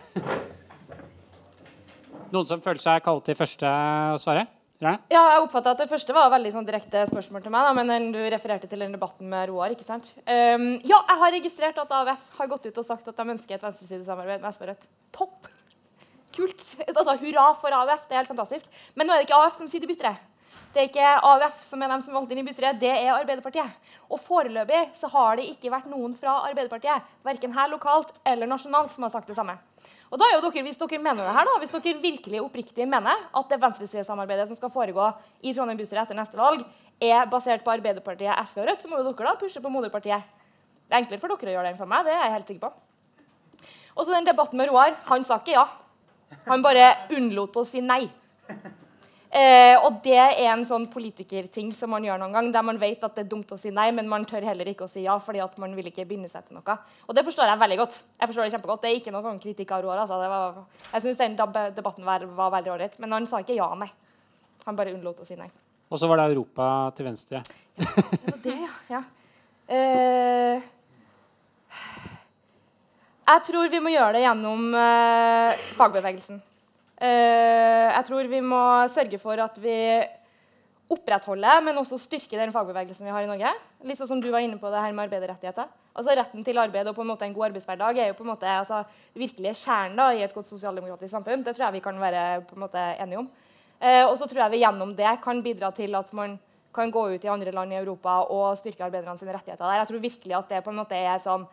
[2.30, 4.44] Noen som føler seg kalt til første å svare?
[4.80, 4.92] Ja.
[5.10, 8.20] Jeg oppfatta at det første var veldig sånn direkte spørsmål til meg, da, men du
[8.22, 10.12] refererte til den debatten med Roar, ikke sant?
[10.22, 13.58] Um, ja, jeg har registrert at AUF har gått ut og sagt at de ønsker
[13.58, 14.88] et venstresidesamarbeid med SV og Rødt.
[15.18, 15.50] Topp!
[16.38, 16.66] Kult.
[16.86, 18.06] Altså, hurra for AUF.
[18.06, 18.70] Det er helt fantastisk.
[18.94, 20.29] Men nå er det ikke AUF som sitter i bystyret.
[20.70, 23.90] Det er ikke AUF som er dem som valgte inn i bystyret, det er Arbeiderpartiet.
[24.10, 28.92] Og foreløpig så har det ikke vært noen fra Arbeiderpartiet, verken her lokalt eller nasjonalt,
[28.94, 29.56] som har sagt det samme.
[30.10, 32.86] Og da er jo dere, Hvis dere mener det her da, hvis dere virkelig oppriktig
[32.86, 35.06] mener at det venstresidesamarbeidet som skal foregå
[35.42, 36.64] i Trondheim bystyre etter neste valg,
[37.00, 40.22] er basert på Arbeiderpartiet, SV og Rødt, så må jo dere da pushe på moderpartiet.
[40.90, 42.04] Det er enklere for dere å gjøre det enn for meg.
[42.04, 42.72] det er jeg helt sikker på.
[43.96, 44.94] Og så den debatten med Roar.
[45.10, 45.66] Han sa ikke ja.
[46.46, 48.08] Han bare unnlot å si nei.
[49.30, 53.04] Eh, og det er en sånn politikerting som man gjør noen gang, der man vet
[53.06, 55.14] at det er dumt å si nei, men man tør heller ikke å si ja,
[55.22, 56.76] fordi at man vil ikke binde seg til noe.
[57.06, 58.00] Og det forstår jeg veldig godt.
[58.18, 58.82] Jeg forstår Det kjempegodt.
[58.82, 60.02] Det er ikke noe sånn kritikk av Roar.
[60.02, 60.18] Altså.
[60.18, 60.58] Var,
[60.96, 62.98] jeg syns den debatten var, var veldig ålreit.
[62.98, 63.88] Men han sa ikke ja, nei.
[64.66, 65.48] Han bare unnlot å si nei.
[65.90, 66.66] Og så var det Europa
[66.98, 67.46] til venstre.
[67.78, 68.74] det var det, ja.
[68.90, 69.02] ja.
[69.70, 70.68] Eh,
[73.30, 76.42] jeg tror vi må gjøre det gjennom eh, fagbevegelsen.
[77.00, 79.76] Eh, jeg tror vi må sørge for at vi
[80.90, 83.52] opprettholder, men også styrker den fagbevegelsen vi har i Norge.
[83.86, 85.70] Litt sånn som du var inne på det her med arbeiderrettigheter.
[85.94, 88.32] Altså Retten til arbeid og på en måte en god arbeidshverdag er jo på en
[88.32, 88.82] måte altså,
[89.18, 91.44] virkelig kjernen i et godt sosialdemokratisk samfunn.
[91.46, 93.30] Det tror jeg vi kan være på en måte enige om.
[93.80, 96.36] Eh, og så tror jeg vi gjennom det kan bidra til at man
[96.74, 99.80] kan gå ut i andre land i Europa og styrke arbeiderne sine rettigheter der.
[99.80, 101.46] Jeg tror virkelig at det på en måte er sånn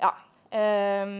[0.00, 0.14] ja,
[0.54, 1.12] eh,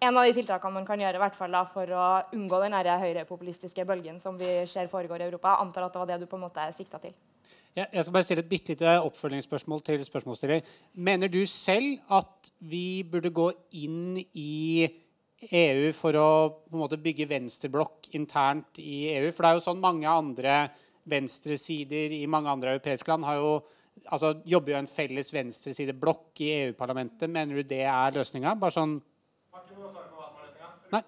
[0.00, 2.04] en av de tiltakene man kan gjøre hvert fall da, for å
[2.36, 5.52] unngå den høyrepopulistiske bølgen som vi ser foregår i Europa.
[5.52, 7.12] Jeg antar at det var det du på en måte sikta til.
[7.76, 10.64] Ja, jeg skal bare stille et bitte lite oppfølgingsspørsmål til spørsmålsstiller.
[11.06, 14.88] Mener du selv at vi burde gå inn i
[15.46, 16.30] EU for å
[16.76, 19.28] måte bygge venstreblokk internt i EU?
[19.30, 20.64] For det er jo sånn mange andre
[21.10, 23.52] venstresider i mange andre europeiske land har jo
[24.08, 27.30] altså, jobber jo en felles venstresideblokk i EU-parlamentet.
[27.30, 28.56] Mener du det er løsninga?
[28.58, 28.98] Bare sånn
[30.90, 31.02] Nei.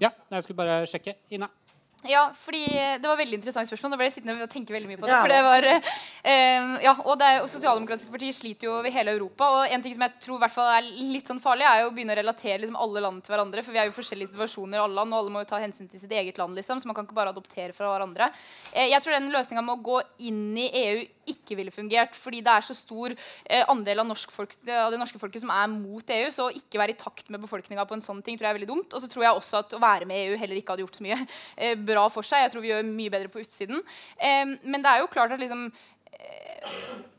[0.00, 1.14] Ja, jeg skulle bare sjekke.
[1.30, 1.48] Ina.
[2.10, 3.94] Ja, fordi Det var veldig interessant spørsmål.
[3.94, 5.20] Da ble jeg sittende og tenke veldig mye på det.
[5.20, 9.44] for det var, eh, ja, og, det og Sosialdemokratiske partier sliter jo over hele Europa.
[9.44, 11.94] og en ting som jeg tror hvert fall er litt sånn farlig, er jo å
[11.94, 13.64] begynne å relatere liksom, alle land til hverandre.
[13.64, 15.90] For vi er jo forskjellige situasjoner i alle land, og alle må jo ta hensyn
[15.90, 16.56] til sitt eget land.
[16.56, 18.30] liksom, Så man kan ikke bare adoptere fra hverandre.
[18.72, 22.40] Eh, jeg tror den løsninga med å gå inn i EU ikke ville fungert, fordi
[22.44, 26.14] det er så stor eh, andel av, folk, av, det norske folket som er mot
[26.16, 26.28] EU.
[26.32, 28.58] Så å ikke være i takt med befolkninga på en sånn ting tror jeg er
[28.60, 28.94] veldig dumt.
[28.94, 31.06] Og så tror jeg også at å være med EU heller ikke hadde gjort så
[31.06, 31.18] mye
[31.56, 32.44] eh, bra for seg.
[32.44, 33.82] Jeg tror vi gjør mye bedre på utsiden.
[34.62, 35.66] Men det er jo klart at liksom
[36.12, 36.70] eh,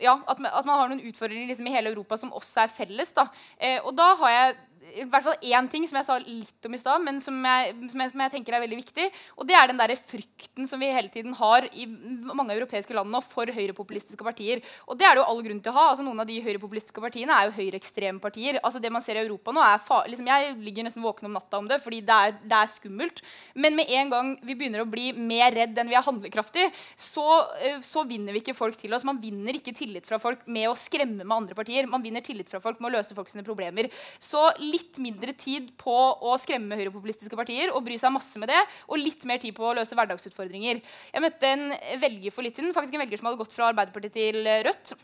[0.03, 3.13] ja, at, man har noen utfordringer liksom, i hele Europa som også er felles.
[3.17, 3.27] Da.
[3.57, 4.57] Eh, og da har jeg
[4.95, 7.73] i hvert fall én ting som jeg sa litt om i stad, men som jeg,
[7.91, 9.07] som, jeg, som jeg, tenker er veldig viktig.
[9.37, 13.11] Og det er den der frykten som vi hele tiden har i mange europeiske land
[13.11, 14.63] nå for høyrepopulistiske partier.
[14.87, 15.85] Og det er det jo all grunn til å ha.
[15.91, 18.59] altså Noen av de høyrepopulistiske partiene er jo høyreekstreme partier.
[18.63, 21.37] altså Det man ser i Europa nå, er far liksom, Jeg ligger nesten våken om
[21.37, 23.21] natta om det, fordi det er, det er, skummelt.
[23.55, 27.27] Men med en gang vi begynner å bli mer redd enn vi er handlekraftige, så,
[27.61, 29.05] eh, så vinner vi ikke folk til oss.
[29.07, 31.87] Man vinner ikke tillit fra folk med å skremme med andre partier.
[31.89, 33.89] Man vinner tillit fra folk med å løse folk sine problemer.
[34.19, 38.51] Så litt litt mindre tid på å skremme høyrepopulistiske partier og bry seg masse med
[38.53, 40.81] det, og litt mer tid på å løse hverdagsutfordringer.
[41.13, 41.69] Jeg møtte en
[42.01, 44.95] velger for litt siden, faktisk en velger som hadde gått fra Arbeiderpartiet til Rødt.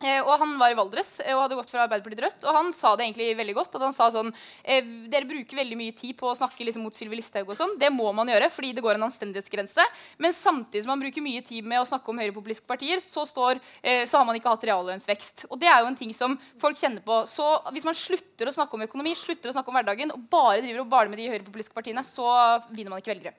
[0.00, 2.44] Eh, og Han var i Valdres eh, og hadde gått fra Arbeiderpartiet til Rødt.
[2.48, 3.74] Og han sa det egentlig veldig godt.
[3.76, 4.30] at han sa sånn,
[4.64, 4.80] eh,
[5.12, 7.48] Dere bruker veldig mye tid på å snakke liksom mot Sylvi Listhaug.
[7.48, 7.76] og sånn.
[7.78, 9.84] Det må man gjøre, fordi det går en anstendighetsgrense.
[10.18, 13.60] Men samtidig som man bruker mye tid med å snakke om høyrepopulistiske partier, så, står,
[13.84, 15.44] eh, så har man ikke hatt reallønnsvekst.
[15.50, 17.26] Og det er jo en ting som folk kjenner på.
[17.28, 17.44] Så
[17.74, 20.80] hvis man slutter å snakke om økonomi, slutter å snakke om hverdagen, og bare driver
[20.80, 23.36] og baler med de høyrepopulistiske partiene, så vinner man ikke velgere.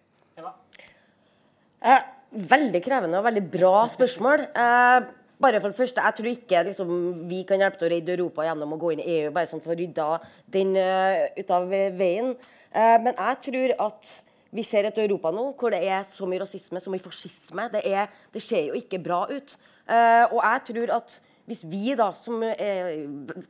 [1.82, 2.02] Eh,
[2.32, 4.46] veldig krevende og veldig bra spørsmål.
[4.54, 5.10] Eh,
[5.42, 6.90] bare for det første, Jeg tror ikke liksom,
[7.30, 9.64] vi kan hjelpe til å redde Europa gjennom å gå inn i EU, bare sånn
[9.64, 10.10] for å rydde
[10.54, 12.36] den uh, ut av veien.
[12.72, 14.14] Uh, men jeg tror at
[14.52, 17.68] vi ser et Europa nå hvor det er så mye rasisme, så mye fascisme.
[17.74, 19.58] Det, er, det ser jo ikke bra ut.
[19.88, 21.20] Uh, og jeg tror at
[21.50, 23.08] hvis vi da, som er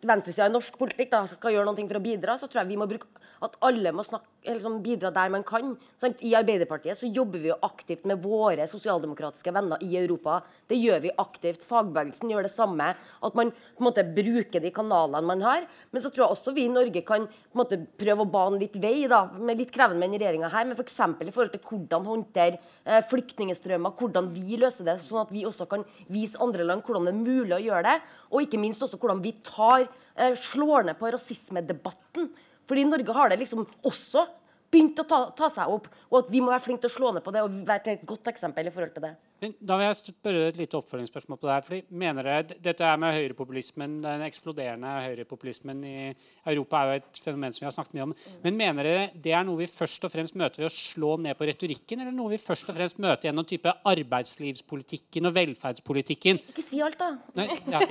[0.08, 2.80] venstresida i norsk politikk da, skal gjøre noe for å bidra, så tror jeg vi
[2.80, 3.10] må bruke
[3.42, 5.76] at alle må snakke, liksom, bidra der man kan.
[6.00, 6.22] Sant?
[6.26, 10.40] I Arbeiderpartiet så jobber vi jo aktivt med våre sosialdemokratiske venner i Europa.
[10.68, 11.66] Det gjør vi aktivt.
[11.68, 12.92] Fagbevegelsen gjør det samme.
[12.96, 15.68] At man på en måte bruker de kanalene man har.
[15.92, 18.62] Men så tror jeg også vi i Norge kan på en måte prøve å bane
[18.62, 19.08] litt vei.
[19.12, 21.00] da, med Litt krevende med den regjeringa her, men f.eks.
[21.22, 25.68] i forhold til hvordan håndtere eh, flyktningstrømmer, hvordan vi løser det, sånn at vi også
[25.70, 27.98] kan vise andre land hvordan det er mulig å gjøre det.
[28.32, 29.86] Og ikke minst også hvordan vi tar,
[30.16, 32.32] eh, slår ned på rasismedebatten.
[32.70, 34.26] Fordi Norge har det liksom også
[34.72, 37.12] begynt å ta, ta, seg opp, og at vi må være flinke til å slå
[37.16, 39.16] ned på det og være et godt eksempel i forhold til det.
[39.42, 41.64] Da vil jeg spørre et lite oppfølgingsspørsmål på det her.
[41.66, 45.96] fordi mener dere, Dette er med høyrepopulismen, den eksploderende høyrepopulismen i
[46.46, 48.14] Europa er jo et fenomen som vi har snakket mye om.
[48.44, 51.40] Men mener dere det er noe vi først og fremst møter ved å slå ned
[51.40, 56.42] på retorikken, eller noe vi først og fremst møter gjennom type arbeidslivspolitikken og velferdspolitikken?
[56.54, 57.16] Ikke si alt, da.
[57.42, 57.82] Nei, ja,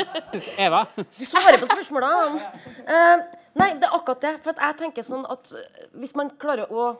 [0.68, 0.86] Eva?
[0.96, 2.54] Du svarer på spørsmålene.
[2.88, 4.32] Uh, Nei, det er akkurat det.
[4.44, 5.52] For jeg tenker sånn at
[5.96, 6.90] hvis man klarer å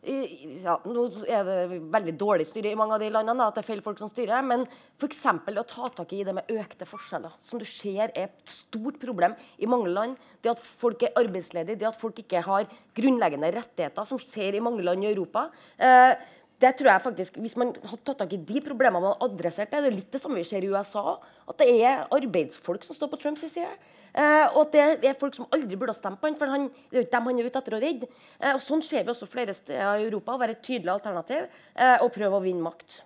[0.00, 3.68] ja, Nå er det veldig dårlig styre i mange av de landene, at det er
[3.68, 4.40] feil folk som styrer.
[4.46, 4.64] Men
[4.96, 5.20] f.eks.
[5.28, 9.36] å ta tak i det med økte forskjeller, som du ser er et stort problem
[9.60, 10.16] i mange land.
[10.40, 14.64] Det at folk er arbeidsledige, det at folk ikke har grunnleggende rettigheter, som skjer i
[14.64, 15.50] mange land i Europa.
[15.76, 16.14] Eh,
[16.60, 19.80] det tror jeg faktisk, Hvis man hadde tatt tak i de problemene og adressert det
[19.80, 21.16] Det er litt det samme vi ser i USA.
[21.48, 23.70] At det er arbeidsfolk som står på Trumps side.
[24.10, 24.72] Eh, og at
[25.02, 27.06] det, er folk som aldri burde ha stemt på han, for han, det er jo
[27.06, 28.08] ikke dem han er ute etter å redde.
[28.40, 30.38] Eh, og Sånn ser vi også flere steder i Europa.
[30.40, 33.00] Være et tydelig alternativ eh, og prøve å vinne makt.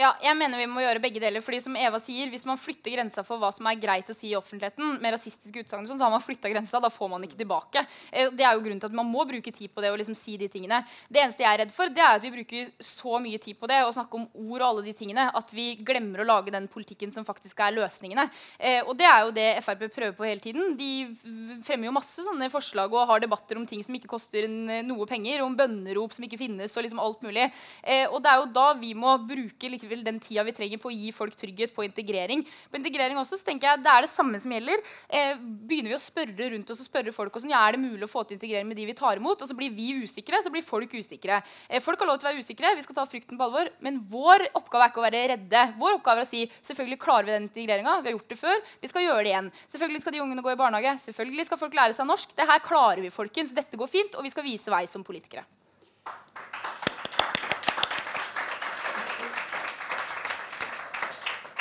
[0.00, 1.42] Ja, jeg mener vi må gjøre begge deler.
[1.44, 4.30] fordi som Eva sier, Hvis man flytter grensa for hva som er greit å si
[4.30, 6.80] i offentligheten, med rasistiske utsagn, sånn, så har man flytta grensa.
[6.80, 7.84] Da får man ikke tilbake.
[8.10, 10.16] Eh, det er jo grunnen til at man må bruke tid på det og liksom
[10.16, 10.80] si de tingene.
[11.10, 13.68] Det eneste jeg er redd for, det er at vi bruker så mye tid på
[13.68, 16.66] det og snakker om ord og alle de tingene at vi glemmer å lage den
[16.66, 18.24] politikken som faktisk er løsningene.
[18.58, 20.78] Eh, og det er jo det Frp prøver på hele tiden.
[20.80, 25.04] De fremmer jo masse sånne forslag og har debatter om ting som ikke koster noe
[25.04, 27.50] penger, om bønnerop som ikke finnes, og liksom alt mulig.
[27.84, 30.80] Eh, og det er jo da vi må bruke like vel den tida vi trenger
[30.80, 32.44] på å gi folk trygghet på integrering.
[32.70, 34.82] På integrering også, så tenker jeg Det er det samme som gjelder.
[35.08, 38.06] Eh, begynner vi å spørre rundt oss og spørre folk hvordan, ja, er det mulig
[38.06, 40.52] å få til integrering med de vi tar imot, og så blir vi usikre, så
[40.52, 41.42] blir folk usikre.
[41.68, 44.00] Eh, folk har lov til å være usikre, vi skal ta frykten på alvor, men
[44.10, 45.64] vår oppgave er ikke å være redde.
[45.80, 48.66] Vår oppgave er å si selvfølgelig klarer vi den integreringa, vi har gjort det før,
[48.80, 49.52] vi skal gjøre det igjen.
[49.76, 52.36] Selvfølgelig skal de ungene gå i barnehage, selvfølgelig skal folk lære seg norsk.
[52.36, 53.56] Det her klarer vi, folkens.
[53.56, 55.46] Dette går fint, og vi skal vise vei som politikere.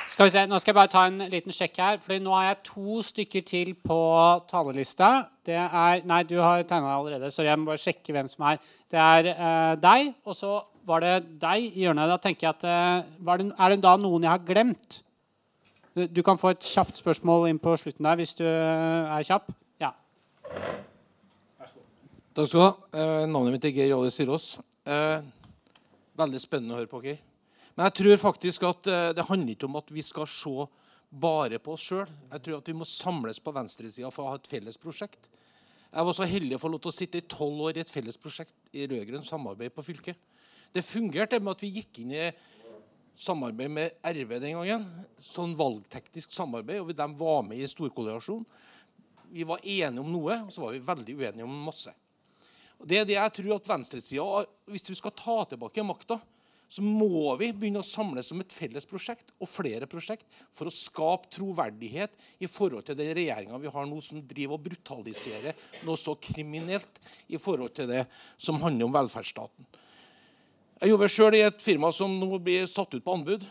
[0.10, 1.98] Skal vi se, Nå skal jeg bare ta en liten sjekk her.
[2.02, 3.98] for Nå har jeg to stykker til på
[4.50, 5.30] talerlista.
[5.46, 7.30] Det er Nei, du har tegna allerede.
[7.32, 8.58] Sorry, jeg må bare sjekke hvem som er
[8.90, 12.10] Det er uh, deg, og så var det deg i hjørnet.
[12.10, 15.04] Da tenker jeg at uh, det, Er det da noen jeg har glemt?
[15.94, 19.54] Du, kan få et kjapt spørsmål inn på slutten der hvis du uh, er kjapp.
[19.80, 19.94] Ja.
[22.34, 22.74] Takk skal du ha.
[23.30, 24.58] navnet mitt er Geir Jale Sirås.
[26.18, 27.29] veldig spennende å høre på dere.
[27.80, 30.66] Men jeg tror faktisk at eh, det handler ikke om at vi skal se
[31.08, 32.10] bare på oss sjøl.
[32.34, 35.30] Jeg tror at vi må samles på venstresida for å ha et felles prosjekt.
[35.88, 37.92] Jeg var så heldig å få lov til å sitte i tolv år i et
[37.94, 40.20] felles prosjekt i rød-grønt samarbeid på fylket.
[40.76, 42.26] Det fungerte med at vi gikk inn i
[43.16, 44.84] samarbeid med RV den gangen.
[45.24, 48.44] Sånn valgteknisk samarbeid, og de var med i storkoalesjon.
[49.32, 51.96] Vi var enige om noe, og så var vi veldig uenige om masse.
[52.76, 56.20] Og det er det jeg tror at venstresida, Hvis vi skal ta tilbake makta,
[56.70, 60.74] så må vi begynne å samles som et felles prosjekt og flere prosjekt for å
[60.74, 62.14] skape troverdighet
[62.46, 67.02] i forhold til den regjeringa vi har nå, som driver og brutaliserer noe så kriminelt
[67.28, 68.04] i forhold til det
[68.38, 69.66] som handler om velferdsstaten.
[70.80, 73.48] Jeg jobber sjøl i et firma som nå blir satt ut på anbud.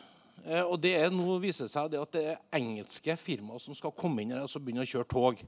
[0.47, 4.23] Eh, og det er nå viser seg at det er engelske firmaer som skal komme
[4.23, 5.43] inn her og begynne å kjøre tog.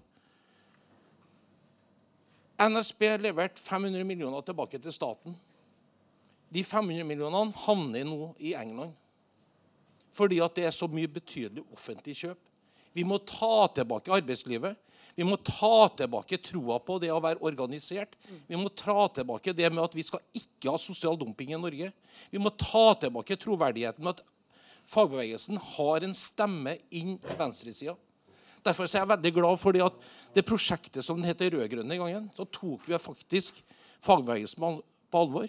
[2.60, 5.38] NSB leverte 500 millioner tilbake til staten.
[6.51, 8.94] De 500 millionene havner nå i England.
[10.14, 12.40] Fordi at det er så mye betydelig offentlig kjøp.
[12.93, 14.74] Vi må ta tilbake arbeidslivet.
[15.14, 18.16] Vi må ta tilbake troa på det å være organisert.
[18.48, 21.90] Vi må ta tilbake det med at vi skal ikke ha sosial dumping i Norge.
[22.32, 24.24] Vi må ta tilbake troverdigheten med at
[24.90, 27.94] fagbevegelsen har en stemme inn i venstresida.
[28.66, 30.02] Derfor er jeg veldig glad for at
[30.35, 33.62] det prosjektet som heter Rød-grønne gangen, så tok vi faktisk
[34.05, 35.48] fagbevegelsen på alvor.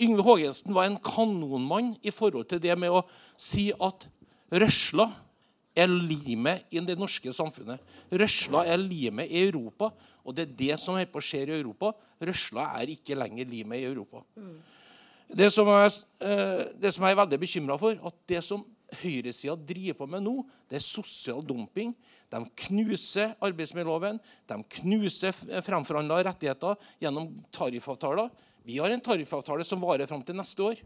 [0.00, 3.04] Yngve Hågensen var en kanonmann i forhold til det med å
[3.38, 4.08] si at
[4.54, 5.06] røsla
[5.74, 7.82] er limet i det norske samfunnet.
[8.14, 9.90] Røsla er limet i Europa,
[10.24, 11.92] og det er det som er på å skje i Europa.
[12.22, 14.22] Røsla er ikke lenger limet i Europa.
[14.38, 14.54] Mm.
[15.34, 15.88] Det, som er,
[16.20, 18.62] eh, det som jeg er veldig bekymra for, at det som
[19.00, 20.34] høyresida driver på med nå,
[20.70, 21.94] det er sosial dumping.
[22.30, 24.20] De knuser arbeidsmiljøloven.
[24.46, 28.30] De knuser fremforhandla rettigheter gjennom tariffavtaler.
[28.64, 30.80] Vi har en tariffavtale som varer fram til neste år.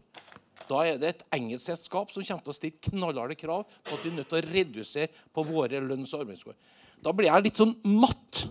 [0.69, 4.03] Da er det et engelsk selskap som kommer til å stille knallharde krav på at
[4.03, 6.57] vi er nødt til å redusere på våre lønns- og arbeidsgård.
[7.01, 8.43] Da blir jeg litt sånn matt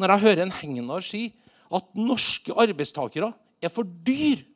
[0.00, 1.26] når jeg hører en Hegnar si
[1.70, 4.46] at norske arbeidstakere er for dyr.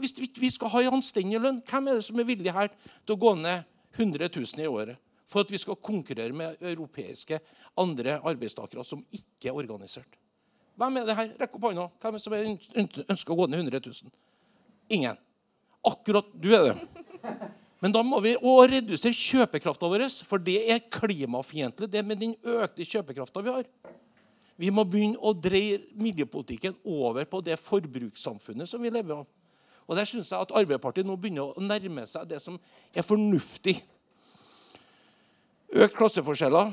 [0.00, 2.70] Hvis vi skal ha en anstendig lønn, hvem er det som er villig her
[3.04, 3.66] til å gå ned
[3.98, 7.42] 100 000 i året for at vi skal konkurrere med europeiske
[7.80, 10.23] andre arbeidstakere som ikke er organisert?
[10.78, 11.32] Hvem er det her?
[11.38, 11.88] Rekk opp hånda.
[12.02, 14.14] Hvem er det som ønsker å gå ned 100 000?
[14.96, 15.20] Ingen.
[15.84, 16.74] Akkurat du er det.
[17.84, 21.90] Men da må vi òg redusere kjøpekrafta vår, for det er klimafiendtlig.
[21.92, 23.68] Det med den økte kjøpekrafta vi har.
[24.56, 29.26] Vi må begynne å dreie miljøpolitikken over på det forbrukssamfunnet som vi lever av.
[29.84, 32.56] Og Der syns jeg at Arbeiderpartiet nå begynner å nærme seg det som
[32.94, 33.76] er fornuftig.
[35.74, 36.70] Økt klasseforskjeller,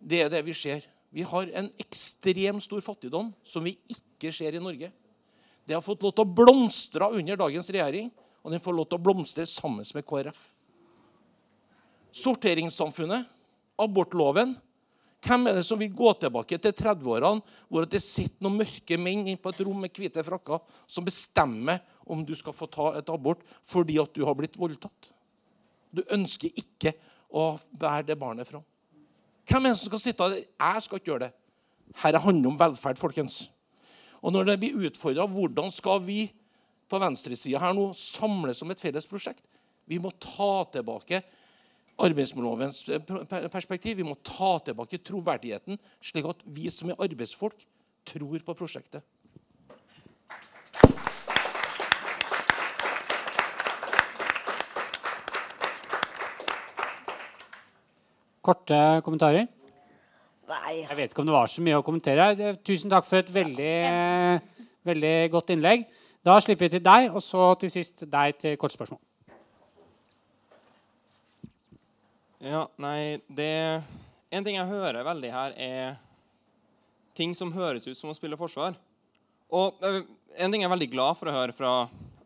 [0.00, 0.82] det er det vi ser.
[1.16, 4.90] Vi har en ekstremt stor fattigdom som vi ikke ser i Norge.
[5.64, 8.10] Det har fått lov til å blomstre under dagens regjering,
[8.44, 10.42] og den får lov til å blomstre sammen med KrF.
[12.16, 13.24] Sorteringssamfunnet,
[13.80, 14.54] abortloven
[15.26, 17.40] Hvem er det som vil gå tilbake til 30-årene,
[17.72, 21.80] hvor det sitter noen mørke menn inne på et rom med hvite frakker som bestemmer
[22.04, 25.10] om du skal få ta et abort fordi at du har blitt voldtatt?
[25.90, 26.92] Du ønsker ikke
[27.32, 28.62] å bære det barnet fram.
[29.46, 30.42] Hvem er det som skal sitte der?
[30.42, 31.32] Jeg skal ikke gjøre det.
[31.94, 33.46] Dette handler om velferd, folkens.
[34.22, 36.24] Og når det blir utfordra hvordan skal vi
[36.90, 39.46] på venstresida her nå samles om et felles prosjekt
[39.86, 41.20] Vi må ta tilbake
[42.02, 42.82] arbeidsmiljølovens
[43.52, 43.96] perspektiv.
[44.00, 47.62] Vi må ta tilbake troverdigheten, slik at vi som er arbeidsfolk,
[48.06, 49.02] tror på prosjektet.
[58.46, 59.48] Korte kommentarer?
[60.46, 60.74] Nei.
[60.84, 62.54] Jeg vet ikke om det var så mye å kommentere.
[62.62, 63.74] Tusen takk for et veldig,
[64.86, 65.86] veldig godt innlegg.
[66.26, 69.02] Da slipper vi til deg, og så til sist deg til kort spørsmål.
[72.46, 73.82] Ja, nei, det
[74.30, 75.94] En ting jeg hører veldig her, er
[77.16, 78.74] ting som høres ut som å spille forsvar.
[79.54, 80.02] Og eh,
[80.42, 81.70] en ting jeg er veldig glad for å høre fra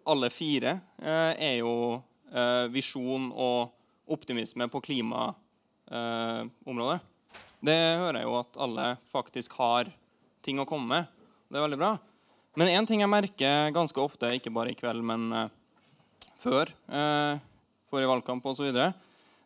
[0.09, 2.01] alle fire, eh, er jo
[2.33, 3.71] eh, visjon og
[4.11, 4.81] optimisme på
[5.91, 7.01] klimaområdet.
[7.61, 9.91] Det hører jeg jo at alle faktisk har
[10.45, 11.09] ting å komme med.
[11.51, 11.93] Det er veldig bra.
[12.59, 15.29] Men én ting jeg merker ganske ofte, ikke bare i kveld, men
[16.41, 16.71] før,
[17.91, 18.71] forrige valgkamp osv.,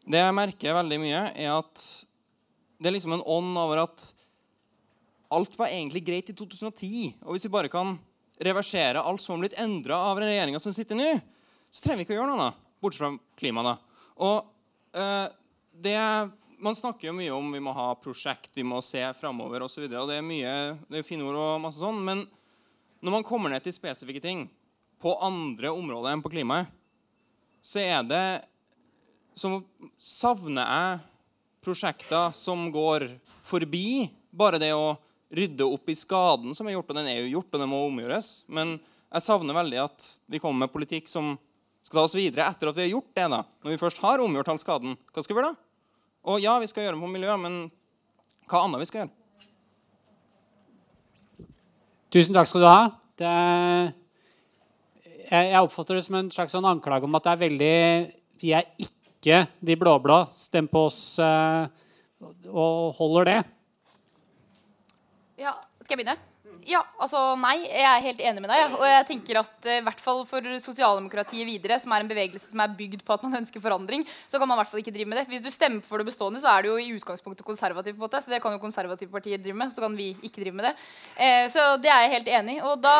[0.05, 1.83] det jeg merker veldig mye, er at
[2.77, 4.11] det er liksom en ånd over at
[5.35, 7.23] alt var egentlig greit i 2010.
[7.25, 7.97] Og hvis vi bare kan
[8.45, 11.09] reversere alt som har blitt endra av regjeringa som sitter nå,
[11.71, 13.95] så trenger vi ikke å gjøre noe, annet, bortsett fra klimaet.
[14.23, 15.27] Og eh,
[15.83, 15.99] det,
[16.59, 19.85] Man snakker jo mye om vi må ha prosjekt, vi må se framover osv.
[19.91, 20.53] Det er mye,
[20.89, 21.99] det er fine ord og masse sånn.
[22.07, 22.23] Men
[23.05, 24.47] når man kommer ned til spesifikke ting
[25.03, 26.71] på andre områder enn på klimaet,
[27.65, 28.27] så er det
[29.35, 29.51] så
[29.99, 30.99] savner jeg
[31.65, 33.09] prosjekter som går
[33.45, 34.95] forbi bare det å
[35.35, 36.93] rydde opp i skaden som er gjort.
[36.93, 38.45] Og den er jo gjort, og den må omgjøres.
[38.47, 41.35] Men jeg savner veldig at vi kommer med politikk som
[41.85, 43.27] skal ta oss videre etter at vi har gjort det.
[43.33, 43.43] da.
[43.65, 45.64] Når vi først har omgjort all skaden, hva skal vi gjøre da?
[46.25, 47.59] Og ja, vi skal gjøre det på miljø, men
[48.49, 49.13] hva annet vi skal gjøre?
[52.15, 52.83] Tusen takk skal du ha.
[53.19, 53.31] Det,
[55.29, 57.75] jeg, jeg, oppfatter det som en slags sånn anklage om at det er veldig
[58.43, 60.21] Vi er ikke de blå-blå.
[60.33, 61.65] Stem på oss eh,
[62.51, 63.41] og holder det.
[65.43, 66.34] Ja, skal jeg begynne?
[66.65, 68.75] Ja, altså nei, jeg er helt enig med deg.
[68.79, 72.53] Og jeg tenker at eh, i hvert fall for sosialdemokratiet videre, som er en bevegelse
[72.53, 74.95] som er bygd på at man ønsker forandring, så kan man i hvert fall ikke
[74.95, 75.27] drive med det.
[75.29, 77.93] Hvis du stemmer for det bestående, så er det jo i utgangspunktet konservativ.
[77.93, 79.75] på en måte, Så det kan jo konservative partier drive med.
[79.75, 80.73] Så kan vi ikke drive med det.
[81.17, 82.63] Eh, så det er jeg helt enig i.
[82.65, 82.97] Og da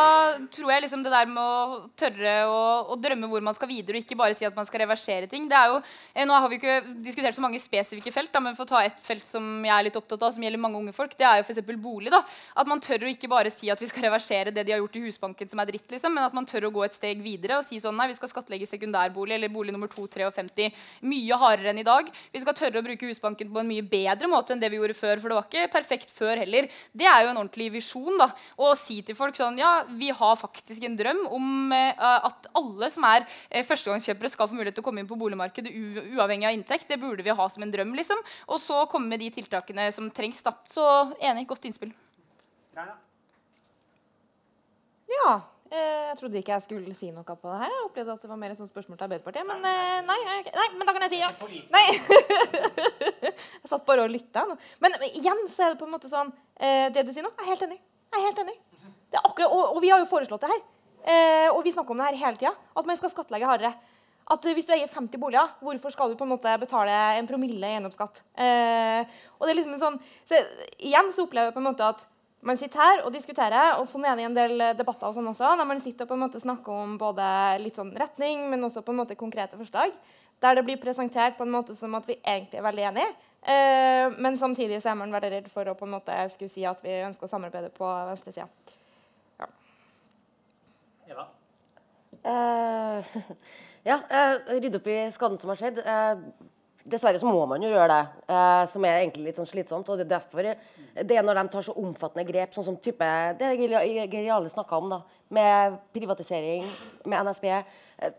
[0.53, 2.61] tror jeg liksom det der med å tørre å,
[2.93, 5.49] å, drømme hvor man skal videre, og ikke bare si at man skal reversere ting
[5.49, 5.81] det er jo,
[6.13, 8.85] eh, Nå har vi ikke diskutert så mange spesifikke felt, da, men for å ta
[8.85, 11.41] et felt som jeg er litt opptatt av, som gjelder mange unge folk, det er
[11.41, 11.65] jo f.eks.
[11.81, 12.13] bolig.
[12.13, 12.21] da,
[12.61, 14.99] At man tør å ikke bare si at vi skal reversere det de har gjort
[14.99, 17.59] i Husbanken som er dritt, liksom, men at man tør å gå et steg videre
[17.61, 20.71] og si sånn nei, vi skal skattlegge sekundærbolig eller bolig nummer 253
[21.11, 22.11] mye hardere enn i dag.
[22.33, 24.99] Vi skal tørre å bruke Husbanken på en mye bedre måte enn det vi gjorde
[24.99, 26.69] før, for det var ikke perfekt før heller.
[26.93, 28.19] Det er jo en ordentlig visjon.
[28.21, 32.51] da, Å si til folk sånn ja, vi har faktisk en drøm om eh, at
[32.57, 35.73] alle som er eh, førstegangskjøpere, skal få mulighet til å komme inn på boligmarkedet
[36.15, 36.89] uavhengig av inntekt.
[36.91, 38.21] Det burde vi ha som en drøm, liksom.
[38.49, 40.43] Og så komme med de tiltakene som trengs.
[40.45, 40.57] da.
[40.69, 40.85] Så
[41.21, 41.47] enig.
[41.49, 41.93] Godt innspill.
[42.75, 42.95] Ja.
[45.75, 47.73] Eh, jeg trodde ikke jeg skulle si noe på det her.
[47.73, 49.47] Jeg opplevde at det var mer et sånt spørsmål til Arbeiderpartiet.
[49.49, 51.31] Men nei, nei, nei, men da kan jeg si ja.
[51.75, 51.87] Nei.
[53.33, 54.45] jeg satt bare og lytta.
[54.85, 56.31] Men igjen så er det på en måte sånn
[56.61, 57.81] eh, Det du sier nå, jeg er helt enig.
[57.81, 58.55] Jeg er helt enig.
[59.15, 60.63] Akkurat, og, og, vi har jo foreslått det her.
[61.55, 62.55] og vi snakker om det her hele tida.
[62.79, 63.75] At man skal skattlegge hardere.
[64.31, 67.61] At Hvis du eier 50 boliger, hvorfor skal du på en måte betale en promille
[67.61, 68.23] i eiendomsskatt?
[68.35, 70.41] og det er liksom en sånn, så
[70.79, 72.07] Igjen så opplever jeg på en måte at
[72.45, 75.31] man sitter her og diskuterer, og sånn er det i en del debatter og sånn
[75.31, 77.27] også, der man sitter og på en måte snakker om både
[77.63, 79.95] litt sånn retning, men også på en måte konkrete forslag.
[80.45, 83.13] Der det blir presentert på en måte som at vi egentlig er veldig enige.
[83.45, 86.65] Eh, men samtidig så er man veldig redd for å på en måte skulle si
[86.69, 88.49] at vi ønsker å samarbeide på venstresida.
[89.41, 89.49] Ja.
[91.13, 91.27] Eva?
[92.25, 93.17] Uh,
[93.91, 95.81] ja, uh, rydde opp i skaden som har skjedd.
[95.85, 96.53] Uh,
[96.85, 99.89] Dessverre så må man jo gjøre det, eh, som er egentlig litt sånn slitsomt.
[99.89, 103.09] og Det er derfor det er når de tar så omfattende grep, sånn som type
[103.41, 105.01] det Geriale snakka om, da,
[105.31, 106.69] med privatisering,
[107.07, 108.13] med NSB eh,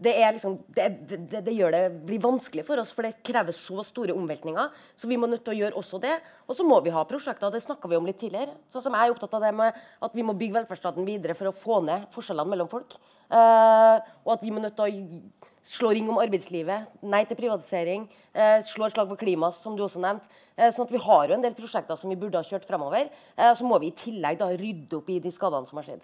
[0.00, 3.82] det, liksom, det, det, det, gjør det blir vanskelig for oss, for det krever så
[3.84, 4.70] store omveltninger.
[4.96, 6.14] Så vi må nødt til å gjøre også det.
[6.48, 7.52] Og så må vi ha prosjekter.
[7.52, 8.56] Det snakka vi om litt tidligere.
[8.72, 11.50] Sånn som jeg er opptatt av det med at vi må bygge velferdsstaten videre for
[11.50, 12.96] å få ned forskjellene mellom folk.
[13.28, 18.08] Uh, og at vi må nødt til å slå ring om arbeidslivet, nei til privatisering,
[18.34, 20.28] eh, slå et slag for klima, som du også nevnte.
[20.56, 23.10] Eh, sånn at vi har jo en del prosjekter som vi burde ha kjørt fremover.
[23.36, 26.02] Eh, så må vi i tillegg da rydde opp i de skadene som har skjedd.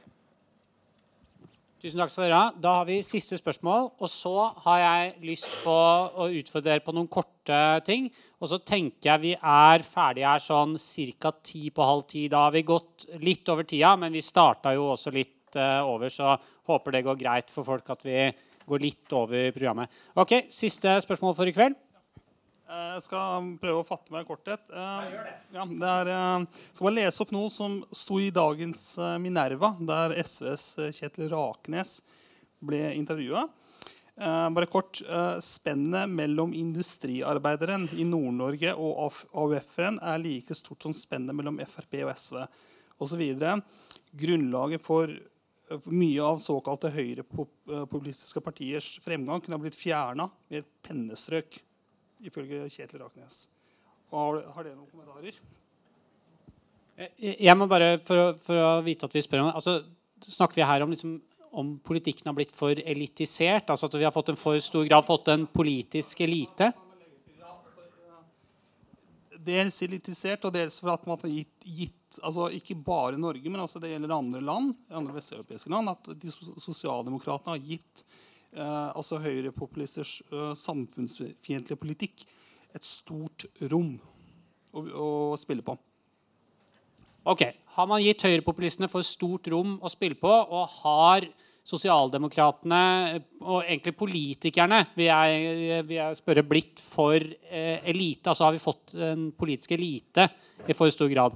[1.82, 2.52] Tusen takk skal dere ha.
[2.56, 3.90] Da har vi siste spørsmål.
[4.00, 4.32] Og så
[4.64, 8.08] har jeg lyst på å utfordre dere på noen korte ting.
[8.40, 10.74] Og så tenker jeg vi er ferdige her sånn
[11.20, 11.32] ca.
[11.42, 12.26] ti på halv ti.
[12.32, 16.08] Da har vi gått litt over tida, men vi starta jo også litt uh, over,
[16.08, 16.34] så
[16.66, 18.32] håper det går greit for folk at vi
[18.66, 19.90] går litt over programmet.
[20.18, 21.76] Ok, Siste spørsmål for i kveld.
[22.68, 24.62] Eh, Jeg skal prøve å fatte meg i korthet.
[24.72, 25.10] Eh,
[25.54, 29.18] Ja, det er, eh, jeg skal bare lese opp noe som sto i dagens eh,
[29.22, 32.00] Minerva, der SVs eh, Kjetil Raknes
[32.60, 33.44] ble intervjua.
[34.18, 35.02] Eh, bare kort.
[35.06, 42.00] eh, Spennet mellom industriarbeideren i Nord-Norge og AUF-eren er like stort som spennet mellom Frp
[42.02, 42.46] og SV
[42.98, 43.22] osv.
[44.16, 45.06] Grunnlaget eh, for
[45.90, 51.56] mye av såkalte høyrepopulistiske partiers fremgang kunne ha blitt fjerna med et pennestrøk
[52.26, 53.48] ifølge Kjetil Raknes.
[54.12, 55.34] Har, har dere noen kommentarer?
[57.20, 59.80] Jeg jeg må bare, for, å- for å vite at vi spør om altså,
[60.22, 61.18] Snakker vi her om, liksom,
[61.52, 63.68] om politikken har blitt for elitisert?
[63.68, 66.70] Altså at vi har fått en for stor grad fått en politisk elite?
[69.46, 73.62] Dels elitisert, og dels for at man har gitt, gitt altså Ikke bare Norge, men
[73.62, 78.04] også det gjelder andre land, andre vesteuropeiske land, at de sos- sosialdemokratene har gitt
[78.52, 82.26] eh, altså høyrepopulisters eh, samfunnsfiendtlige politikk
[82.76, 83.96] et stort rom
[84.76, 85.10] å, å
[85.40, 85.76] spille på.
[87.26, 87.42] Ok,
[87.74, 91.26] Har man gitt høyrepopulistene for stort rom å spille på, og har
[91.66, 92.82] sosialdemokratene
[93.42, 98.30] og egentlig politikerne vil jeg, vil jeg spørre, blitt for eh, elite?
[98.30, 100.28] Altså har vi fått en politisk elite
[100.66, 101.34] i for stor grad?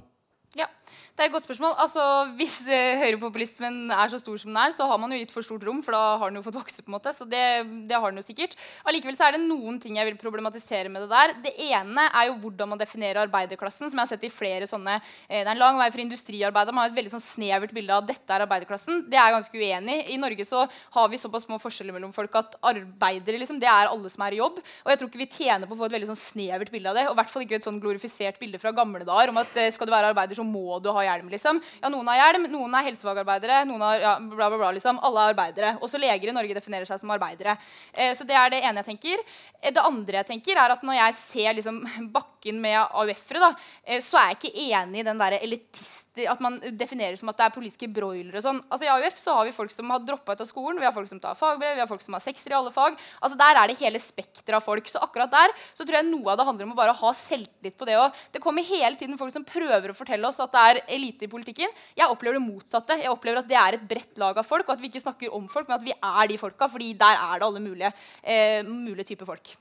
[1.21, 1.73] Det er et godt spørsmål.
[1.77, 2.03] Altså,
[2.33, 5.45] Hvis uh, høyrepopulismen er så stor som den er, så har man jo gitt for
[5.45, 6.81] stort rom, for da har den jo fått vokse.
[6.81, 7.41] på en måte, så det,
[7.85, 8.55] det har den jo sikkert.
[8.89, 11.33] Allikevel så er det noen ting jeg vil problematisere med det der.
[11.43, 13.91] Det ene er jo hvordan man definerer arbeiderklassen.
[13.91, 14.95] som jeg har sett i flere sånne,
[15.29, 16.73] eh, Det er en lang vei for industriarbeidere.
[16.73, 19.05] Man har et veldig sånn snevert bilde av dette er arbeiderklassen.
[19.05, 20.15] Det er jeg ganske uenig i.
[20.15, 20.67] I Norge så
[20.97, 24.33] har vi såpass små forskjeller mellom folk at arbeidere liksom, det er alle som er
[24.33, 24.57] i jobb.
[24.57, 26.97] Og jeg tror ikke vi tjener på å få et veldig sånn snevert bilde av
[26.97, 27.05] det.
[27.11, 29.69] Og i hvert fall ikke et sånn glorifisert bilde fra gamle dager om at eh,
[29.69, 31.29] skal du være arbeider, så må du ha hjelm.
[31.31, 31.61] liksom.
[31.81, 34.71] Ja, Noen har hjelm, noen er helsefagarbeidere, noen har ja, bla, bla, bla.
[34.77, 34.99] liksom.
[35.03, 35.73] Alle er arbeidere.
[35.83, 37.57] Også leger i Norge definerer seg som arbeidere.
[37.93, 39.25] Eh, så det er det ene jeg tenker.
[39.61, 41.81] Eh, det andre jeg tenker, er at når jeg ser liksom,
[42.15, 43.51] bakken med AUF-ere,
[43.85, 47.37] eh, så er jeg ikke enig i den der elitister At man definerer som at
[47.39, 48.59] det er politiske broilere sånn.
[48.67, 50.93] Altså I AUF så har vi folk som har droppa ut av skolen, vi har
[50.95, 52.97] folk som tar fagbrev, vi har folk som har sekser i alle fag.
[53.21, 54.89] Altså Der er det hele spekteret av folk.
[54.91, 57.77] Så akkurat der så tror jeg noe av det handler om å bare ha selvtillit
[57.79, 58.17] på det òg.
[58.33, 61.31] Det kommer hele tiden folk som prøver å fortelle oss at det er elite i
[61.31, 61.73] politikken.
[61.97, 62.99] Jeg opplever det motsatte.
[63.01, 65.33] Jeg opplever at det er et bredt lag av folk, og at vi ikke snakker
[65.37, 66.67] om folk, men at vi er de folka.
[66.71, 67.93] fordi der er det alle mulige,
[68.23, 69.55] eh, mulige typer folk.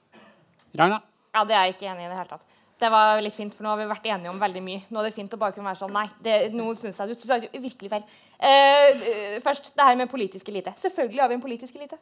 [0.78, 1.00] Ragna?
[1.34, 2.46] Ja, det er jeg ikke enig i det hele tatt.
[2.80, 4.84] Det var litt fint, for nå har vi vært enige om veldig mye.
[4.88, 7.26] Nå er det fint å bare kunne være sånn Nei, det, nå syns jeg du
[7.28, 8.06] tar virkelig feil.
[8.38, 10.72] Eh, eh, først det her med politisk elite.
[10.80, 11.98] Selvfølgelig har vi en politisk elite.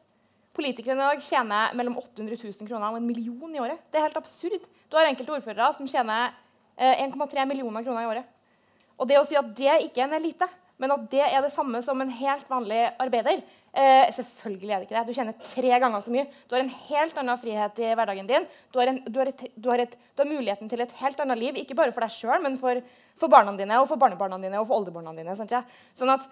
[0.55, 3.83] Politikerne i dag tjener mellom 800 000 kroner og en million i året.
[3.91, 4.65] Det er helt absurd.
[4.91, 6.31] Du har enkelte ordførere som tjener
[6.79, 8.31] eh, 1,3 millioner kroner i året.
[8.99, 10.49] Og det å si at det ikke er en elite,
[10.79, 14.87] men at det er det samme som en helt vanlig arbeider eh, Selvfølgelig er det
[14.87, 15.07] ikke det.
[15.09, 16.29] Du tjener tre ganger så mye.
[16.47, 18.47] Du har en helt annen frihet i hverdagen din.
[18.75, 21.20] Du har, en, du har, et, du har, et, du har muligheten til et helt
[21.25, 22.79] annet liv, ikke bare for deg sjøl, men for,
[23.19, 25.35] for barna dine og for barnebarna dine og for oldebarna dine.
[25.39, 25.65] Sant, ja?
[25.99, 26.29] sånn at,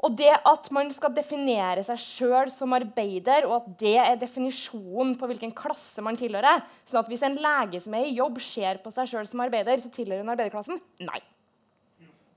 [0.00, 5.12] og det at man skal definere seg sjøl som arbeider, og at det er definisjonen
[5.20, 8.80] på hvilken klasse man tilhører sånn at Hvis en lege som er i jobb, ser
[8.80, 10.80] på seg sjøl som arbeider, så tilhører hun arbeiderklassen?
[11.04, 11.20] Nei.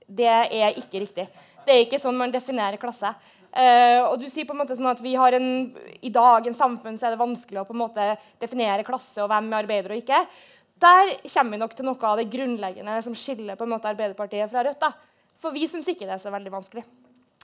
[0.06, 1.28] Det er ikke riktig.
[1.64, 3.12] Det er ikke sånn man definerer klasse.
[3.54, 5.46] Uh, og du sier på en måte sånn at vi har en,
[6.02, 8.08] I dag en samfunn så er det vanskelig å på en måte
[8.42, 10.24] definere klasse og hvem er arbeider og ikke.
[10.82, 14.50] Der kommer vi nok til noe av det grunnleggende som skiller på en måte Arbeiderpartiet
[14.50, 14.82] fra Rødt.
[14.82, 14.90] da.
[15.38, 16.82] For vi syns ikke det er så veldig vanskelig.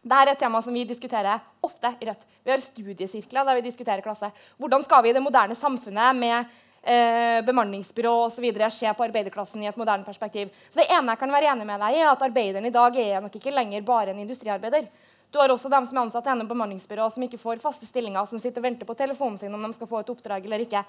[0.01, 2.27] Dette er et tema som vi diskuterer ofte i Rødt.
[2.43, 4.33] Vi har studiesirkler der vi diskuterer klasse.
[4.59, 9.69] Hvordan skal vi i det moderne samfunnet med eh, bemanningsbyrå videre, se på arbeiderklassen i
[9.71, 10.51] et moderne perspektiv?
[10.71, 12.99] Så det ene jeg kan være enig med deg i, er at arbeideren i dag
[12.99, 14.89] er nok ikke lenger bare en industriarbeider.
[15.31, 18.41] Du har også dem som er ansatt gjennom bemanningsbyrå som ikke får faste stillinger, som
[18.43, 20.83] sitter og venter på telefonen sin om de skal få et oppdrag eller ikke.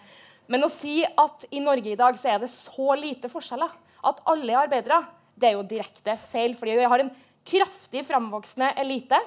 [0.49, 3.75] Men å si at i Norge i dag så er det så lite forskjeller,
[4.09, 5.03] at alle er arbeidere,
[5.37, 6.55] det er jo direkte feil.
[6.57, 7.13] fordi vi har en
[7.45, 9.19] kraftig framvoksende elite.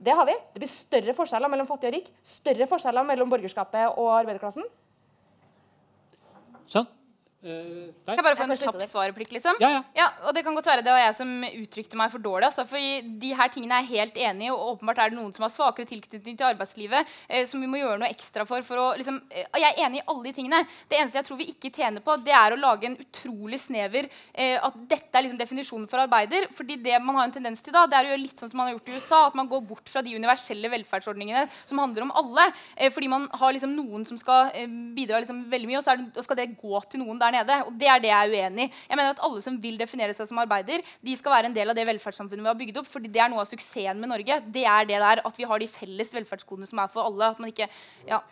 [0.00, 0.32] Det har vi.
[0.54, 2.08] Det blir større forskjeller mellom fattig og rik.
[2.24, 4.64] Større forskjeller mellom borgerskapet og arbeiderklassen.
[6.70, 6.86] Sånn.
[7.40, 9.56] Eh, Kan jeg bare få en kjapp svarreplikk, liksom?
[9.62, 10.10] Ja, ja.
[10.28, 12.50] og det kan godt være det var jeg som uttrykte meg for dårlig.
[12.50, 15.32] Altså, for de her tingene er jeg helt enig i, og åpenbart er det noen
[15.32, 18.60] som har svakere tilknytning til arbeidslivet, eh, som vi må gjøre noe ekstra for.
[18.66, 20.60] for å, liksom, eh, jeg er enig i alle de tingene.
[20.90, 24.10] Det eneste jeg tror vi ikke tjener på, det er å lage en utrolig snever
[24.34, 26.48] eh, At dette er liksom definisjonen for arbeider.
[26.52, 28.58] fordi det man har en tendens til da, det er å gjøre litt sånn som
[28.60, 32.02] man har gjort i USA, at man går bort fra de universelle velferdsordningene som handler
[32.02, 32.52] om alle.
[32.76, 35.94] Eh, fordi man har liksom noen som skal eh, bidra liksom veldig mye, og så
[35.94, 37.58] er det, og skal det gå til noen der nede.
[37.66, 38.72] Og det er det jeg er uenig i.
[38.90, 41.72] Jeg mener at alle som vil definere seg som arbeider, de skal være en del
[41.72, 42.90] av det velferdssamfunnet vi har bygd opp.
[42.90, 44.40] fordi det er noe av suksessen med Norge.
[44.46, 47.30] Det er det der at vi har de felles velferdskodene som er for alle.
[47.30, 47.68] At man ikke
[48.08, 48.22] ja.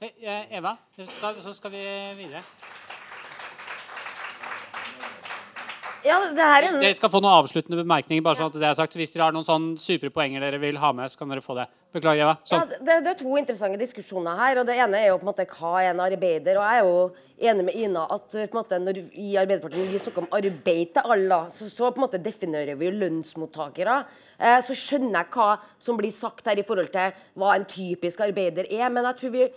[0.00, 1.84] Eh, eh, Eva, skal, så skal vi
[2.18, 2.42] videre.
[6.06, 8.22] Ja, det en Dere skal få noen avsluttende bemerkninger.
[8.22, 8.94] bare sånn at det er sagt.
[8.94, 11.56] Hvis dere har noen sånn supre poenger dere vil ha med, så kan dere få
[11.58, 11.66] det.
[11.96, 12.34] Beklager, Eva.
[12.36, 12.74] Ja, Sånn.
[12.86, 14.60] det, det er to interessante diskusjoner her.
[14.60, 16.60] og Det ene er jo på en måte hva er en arbeider.
[16.60, 19.90] og Jeg er jo enig med Ina at eh, på en måte, når i Arbeiderpartiet
[19.92, 23.96] vi snakker om arbeid til alle, så, så på en måte definerer vi jo lønnsmottakere.
[24.38, 25.48] Eh, så skjønner jeg hva
[25.88, 28.86] som blir sagt her i forhold til hva en typisk arbeider er.
[28.92, 29.48] Men jeg tror vi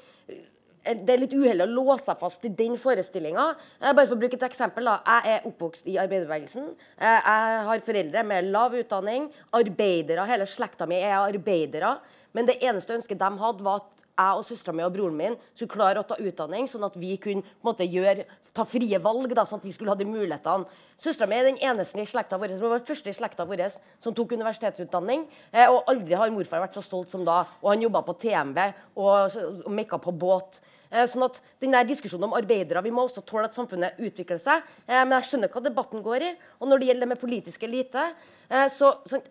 [0.83, 3.45] det er litt uheldig å låse seg fast i den forestillinga.
[3.81, 4.85] Bare for å bruke et eksempel.
[4.85, 4.99] da.
[5.05, 6.69] Jeg er oppvokst i arbeiderbevegelsen.
[6.97, 9.29] Eh, Jeg har foreldre med lav utdanning.
[9.53, 10.25] Arbeidere.
[10.25, 11.97] Hele slekta mi er arbeidere.
[12.33, 15.35] Men det eneste ønsket de hadde, var at jeg og søstera mi og broren min
[15.53, 18.25] skulle klare å ta utdanning, sånn at vi kunne måte, gjøre,
[18.55, 19.31] ta frie valg.
[19.35, 20.67] Da, sånn at vi skulle ha de mulighetene.
[20.99, 23.63] Søstera mi er den eneste i slekta vår som var den første i slekta vår
[23.71, 25.23] som tok universitetsutdanning.
[25.53, 27.45] Eh, og aldri har morfar vært så stolt som da.
[27.63, 28.59] Og han jobba på TMV
[28.99, 30.59] og, og mekka på båt.
[30.89, 34.63] Eh, sånn at den diskusjonen om arbeidere, Vi må også tåle at samfunnet utvikler seg.
[34.87, 36.31] Eh, men jeg skjønner hva debatten går i.
[36.59, 38.13] Og når det gjelder det med politisk elite,
[38.49, 39.21] eh, så, så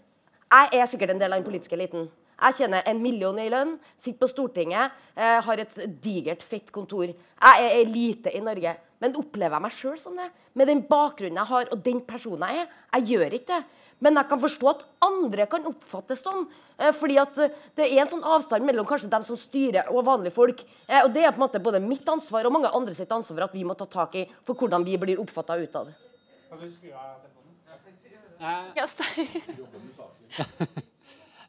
[0.48, 2.08] Jeg er sikkert en del av den politiske eliten.
[2.38, 7.06] Jeg tjener en million i lønn, sitter på Stortinget, eh, har et digert, fett kontor.
[7.10, 8.76] Jeg er elite i Norge.
[9.00, 10.28] Men opplever jeg meg sjøl som det?
[10.58, 12.70] Med den bakgrunnen jeg har, og den personen jeg er?
[12.98, 13.64] Jeg gjør ikke det.
[14.00, 16.44] Men jeg kan forstå at andre kan oppfattes sånn.
[16.78, 20.04] Eh, fordi at eh, det er en sånn avstand mellom kanskje dem som styrer og
[20.06, 20.62] vanlige folk.
[20.88, 23.48] Eh, og det er på en måte både mitt ansvar og mange andre sitt ansvar
[23.48, 25.90] at vi må ta tak i for hvordan vi blir oppfatta utad.
[28.78, 30.82] Ja, st-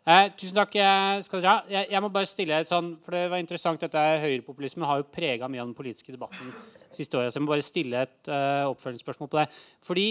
[0.09, 1.65] Eh, tusen takk eh, skal dere ha.
[1.69, 5.11] Jeg, jeg må bare stille et sånn, for det var interessant dette Høyrepopulismen har jo
[5.13, 6.49] prega mye av den politiske debatten
[6.95, 7.29] siste året.
[7.29, 9.45] Så jeg må bare stille et uh, oppfølgingsspørsmål på det.
[9.85, 10.07] Fordi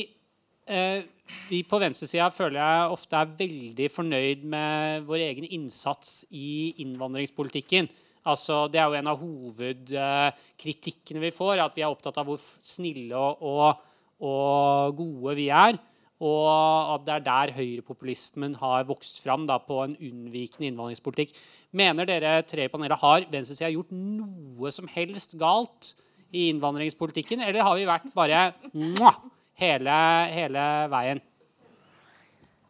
[0.71, 1.01] uh,
[1.49, 7.91] vi på venstresida føler jeg ofte er veldig fornøyd med vår egen innsats i innvandringspolitikken.
[8.29, 12.39] Altså, det er jo en av hovedkritikkene vi får, at vi er opptatt av hvor
[12.39, 13.83] snille og, og,
[14.23, 15.75] og gode vi er.
[16.19, 21.37] Og at det er der høyrepopulismen har vokst fram da, på en unnvikende innvandringspolitikk.
[21.79, 25.93] Mener dere tre i panelet har venstresida gjort noe som helst galt
[26.35, 29.21] i innvandringspolitikken, eller har vi vært bare mwah,
[29.63, 29.95] hele,
[30.35, 31.23] hele veien?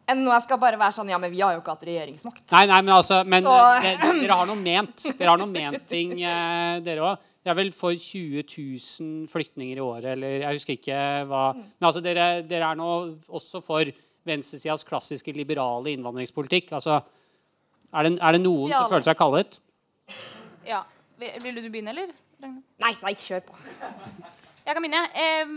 [0.09, 2.39] Enn nå jeg skal bare være sånn Ja, men vi har jo ikke hatt regjeringsmakt.
[2.49, 5.03] Nei, nei, men altså men Så- eh, Dere har noe ment.
[5.17, 7.17] Dere har noe ment ting, eh, dere òg.
[7.39, 10.97] Det er vel for 20 000 flyktninger i året, eller jeg husker ikke
[11.29, 12.89] hva Men altså, dere, dere er nå
[13.39, 13.87] også for
[14.27, 16.73] venstresidas klassiske liberale innvandringspolitikk.
[16.75, 16.99] Altså,
[17.95, 19.59] er det, er det noen Ja, som føler seg kallet?
[20.67, 20.83] ja.
[21.19, 22.11] Vil vil du begynne, eller?
[22.79, 23.55] Nei, nei, kjør på.
[24.63, 25.01] Jeg kan begynne.
[25.19, 25.55] Em,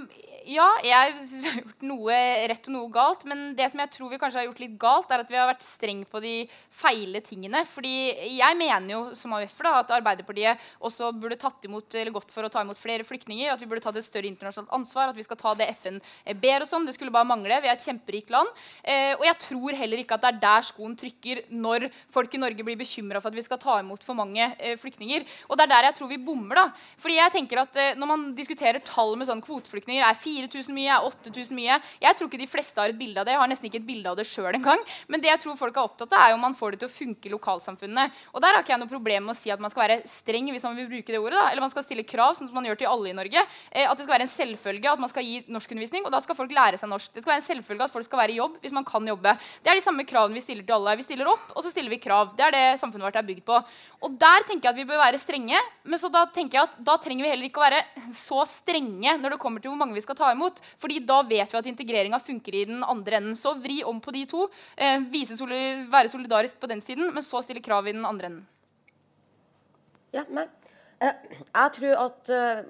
[0.51, 1.14] ja, jeg
[1.47, 2.19] har gjort noe
[2.51, 3.27] rett og noe galt.
[3.28, 5.51] Men det som jeg tror vi kanskje har gjort litt galt, er at vi har
[5.51, 6.35] vært streng på de
[6.73, 7.64] feile tingene.
[7.69, 7.94] Fordi
[8.39, 12.47] jeg mener jo som AUF da, at Arbeiderpartiet også burde tatt imot, eller gått for
[12.47, 13.52] å ta imot flere flyktninger.
[13.52, 15.12] At vi burde tatt et større internasjonalt ansvar.
[15.12, 16.01] At vi skal ta det FN
[16.43, 16.86] ber oss om.
[16.86, 17.60] Det skulle bare mangle.
[17.62, 18.51] Vi er et kjemperikt land.
[18.82, 22.40] Eh, og jeg tror heller ikke at det er der skoen trykker når folk i
[22.43, 25.27] Norge blir bekymra for at vi skal ta imot for mange eh, flyktninger.
[25.48, 26.59] Og det er der jeg tror vi bommer.
[26.59, 26.66] da.
[27.02, 30.88] Fordi jeg tenker at eh, Når man diskuterer tall med sånn kvoteflyktninger, er 4000 mye,
[30.96, 33.36] er 8000 mye Jeg tror ikke de fleste har et bilde av det.
[33.36, 34.80] Jeg har nesten ikke et bilde av det sjøl engang.
[35.09, 36.94] Men det jeg tror folk er opptatt av, er om man får det til å
[36.94, 38.09] funke i lokalsamfunnene.
[38.32, 40.50] Og der har ikke jeg noe problem med å si at man skal være streng
[40.52, 41.38] hvis man vil bruke det ordet.
[41.38, 41.46] da.
[41.50, 43.44] Eller man skal stille krav, sånn som man gjør til alle i Norge.
[43.70, 46.38] Eh, at det skal være en selvfølge at man skal gi norskundervisning, og da skal
[46.38, 47.12] folk lære seg norsk.
[47.12, 49.36] Det skal være en selvfølge at folk skal være i jobb hvis man kan jobbe.
[49.62, 50.96] Det er de samme kravene vi stiller til alle.
[51.00, 52.34] Vi stiller opp, og så stiller vi krav.
[52.38, 53.59] Det er det samfunnet vårt er bygd på.
[54.02, 55.59] Og der tenker jeg at vi bør være strenge.
[55.84, 57.82] Men så da tenker jeg at da trenger vi heller ikke å være
[58.16, 60.61] så strenge når det kommer til hvor mange vi skal ta imot.
[60.78, 63.39] Fordi da vet vi at integreringa funker i den andre enden.
[63.39, 64.47] Så vri om på de to.
[64.77, 65.03] Eh,
[65.35, 68.47] soli være solidarisk på den siden, men så stille krav i den andre enden.
[70.12, 70.47] Ja, men
[71.01, 71.15] eh,
[71.55, 72.62] jeg tror at eh,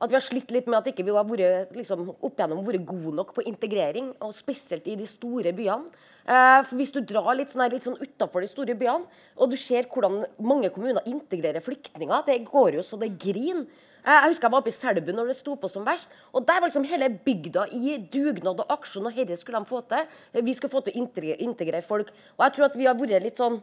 [0.00, 2.86] at vi har slitt litt med at ikke vi har vært liksom, opp igjennom vært
[2.88, 5.92] gode nok på integrering, og spesielt i de store byene.
[6.24, 9.04] Eh, Hvis du drar litt sånn, sånn utafor de store byene,
[9.36, 13.68] og du ser hvordan mange kommuner integrerer flyktninger, det går jo så det griner.
[14.04, 16.10] Jeg husker jeg var oppe i Selbu når det sto på som verst.
[16.32, 19.82] Og der var liksom hele bygda i dugnad og aksjon, og dette skulle de få
[19.90, 20.06] til.
[20.40, 22.12] Vi skulle få til å integrere, folk.
[22.38, 23.60] Og jeg tror at vi har vært litt sånn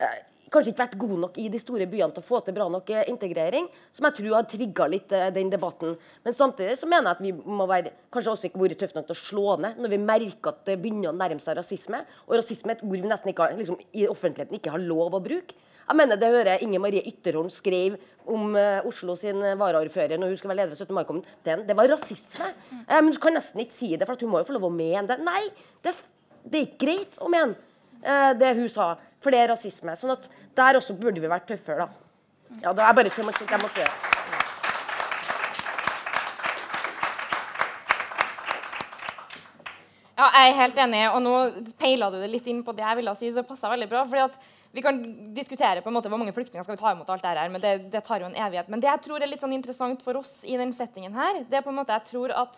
[0.00, 0.20] eh,
[0.52, 2.90] Kanskje ikke vært gode nok i de store byene til å få til bra nok
[2.92, 5.94] eh, integrering, som jeg tror har trigga litt eh, den debatten.
[6.26, 9.08] Men samtidig så mener jeg at vi må være kanskje også ikke vært tøffe nok
[9.08, 12.02] til å slå ned når vi merker at det begynner å nærme seg rasisme.
[12.26, 15.16] Og rasisme er et ord vi nesten ikke har, liksom, i offentligheten ikke har lov
[15.16, 15.56] å bruke.
[15.88, 17.98] Jeg mener Det hører jeg Inger Marie Ytterhorn skrev
[18.30, 20.94] om uh, Oslo sin eh, varaordfører når hun skulle være leder av 17.
[20.94, 21.64] mai-komiteen.
[21.66, 22.52] Det var rasisme.
[22.86, 24.72] Eh, men du kan nesten ikke si det, for hun må jo få lov å
[24.74, 25.18] mene det.
[25.26, 25.42] Nei,
[25.82, 25.96] det,
[26.44, 27.58] det er ikke greit å mene
[27.98, 29.96] eh, det hun sa, for det er rasisme.
[29.98, 32.08] Sånn at der også burde vi vært tøffere, da.
[32.62, 34.12] Ja, det er bare så jeg måtte gjøre.
[40.22, 41.36] Ja, jeg er helt enig, og nå
[41.80, 44.04] peila du det litt inn på det jeg ville si, så det passa veldig bra.
[44.06, 44.36] fordi at
[44.72, 44.98] vi kan
[45.36, 47.60] diskutere på en måte hvor mange flyktninger skal vi ta imot, alt det her, men
[47.60, 48.70] det, det tar jo en evighet.
[48.72, 51.60] Men det jeg tror er litt sånn interessant for oss i den settingen her, det
[51.60, 52.56] er på en måte jeg tror at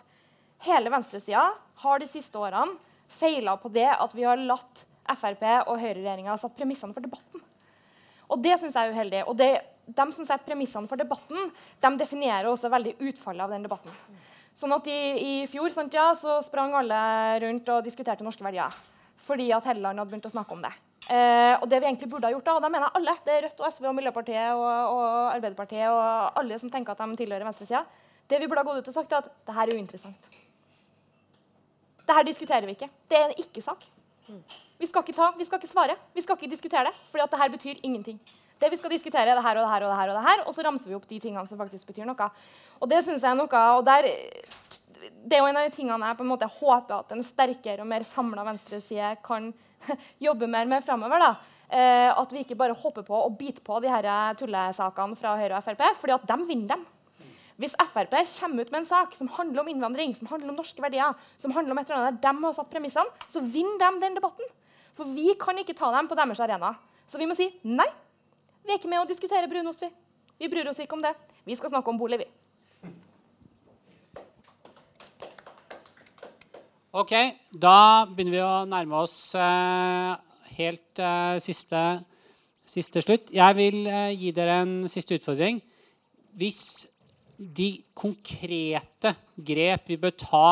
[0.65, 1.49] hele venstresida
[1.82, 2.78] har de siste årene
[3.19, 7.43] feila på det at vi har latt Frp og høyreregjeringa satt premissene for debatten.
[8.32, 9.20] Og det syns jeg er uheldig.
[9.28, 9.51] Og det,
[9.85, 11.51] de som setter premissene for debatten,
[11.82, 13.93] de definerer også veldig utfallet av den debatten.
[14.57, 16.99] Sånn at I, i fjor sant, ja, så sprang alle
[17.45, 18.73] rundt og diskuterte norske verdier.
[19.27, 20.73] Fordi at Helleland hadde begynt å snakke om det.
[21.05, 23.32] Eh, og det vi egentlig burde ha gjort da, og da mener jeg alle, det
[23.35, 27.18] er Rødt og SV og Miljøpartiet og, og Arbeiderpartiet og alle som tenker at de
[27.20, 27.82] tilhører venstresida,
[28.31, 30.31] det vi burde ha gått ut og sagt, er at det her er uinteressant.
[32.05, 32.89] Det her diskuterer vi ikke.
[33.09, 33.85] Det er en ikke-sak.
[34.81, 37.40] Vi skal ikke ta, vi skal ikke svare, vi skal ikke diskutere det, For det
[37.40, 38.20] her betyr ingenting.
[38.60, 40.24] Det vi skal diskutere, er det her og det her og det her, og det
[40.28, 42.28] her, og så ramser vi opp de tingene som faktisk betyr noe.
[42.81, 44.09] Og det synes jeg er noe, og der,
[45.24, 47.85] det er jo en av de tingene jeg på en måte håper at en sterkere
[47.85, 49.52] og mer samla venstreside kan
[50.27, 51.27] jobbe mer med framover.
[51.69, 55.59] Eh, at vi ikke bare hopper på og biter på de her tullesakene fra Høyre
[55.59, 56.85] og Frp, fordi at de vinner dem.
[57.61, 60.82] Hvis Frp kommer ut med en sak som handler om innvandring, som handler om norske
[60.82, 64.02] verdier, som handler om et eller annet der de har satt premissene, så vinner de
[64.02, 64.48] den debatten.
[64.94, 66.74] For vi kan ikke ta dem på deres arena.
[67.06, 67.86] Så vi må si nei.
[68.65, 69.90] Vi er ikke med å diskutere brunost, vi.
[70.40, 71.15] Vi bryr oss ikke om det.
[71.47, 72.28] Vi skal snakke om bolig, vi.
[76.95, 77.11] Ok,
[77.51, 80.11] da begynner vi å nærme oss eh,
[80.61, 81.81] helt eh, siste,
[82.62, 83.33] siste slutt.
[83.35, 85.59] Jeg vil eh, gi dere en siste utfordring.
[86.39, 86.61] Hvis
[87.35, 90.45] de konkrete grep vi bør ta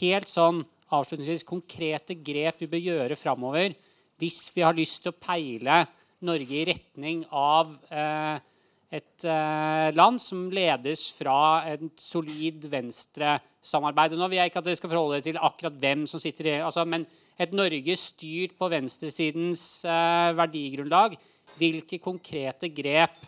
[0.00, 0.58] helt sånn
[0.90, 3.76] avslutningsvis, konkrete grep vi bør gjøre framover
[4.18, 5.84] hvis vi har lyst til å peile
[6.26, 8.42] Norge i retning av eh,
[8.90, 13.46] et eh, land som ledes fra et solid venstresamarbeid.
[13.60, 16.46] Og Nå vil jeg ikke at dere skal forholde dere til akkurat hvem som sitter
[16.48, 17.04] i altså, Men
[17.38, 21.16] et Norge styrt på venstresidens eh, verdigrunnlag,
[21.58, 23.20] hvilke konkrete grep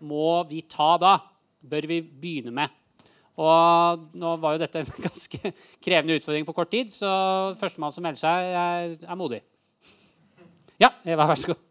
[0.00, 1.14] må vi ta da?
[1.62, 2.74] Bør vi begynne med?
[3.36, 5.52] Og nå var jo dette en ganske
[5.82, 9.42] krevende utfordring på kort tid, så førstemann som melder seg, er, er modig.
[10.82, 11.62] Ja, Eva, vær så god.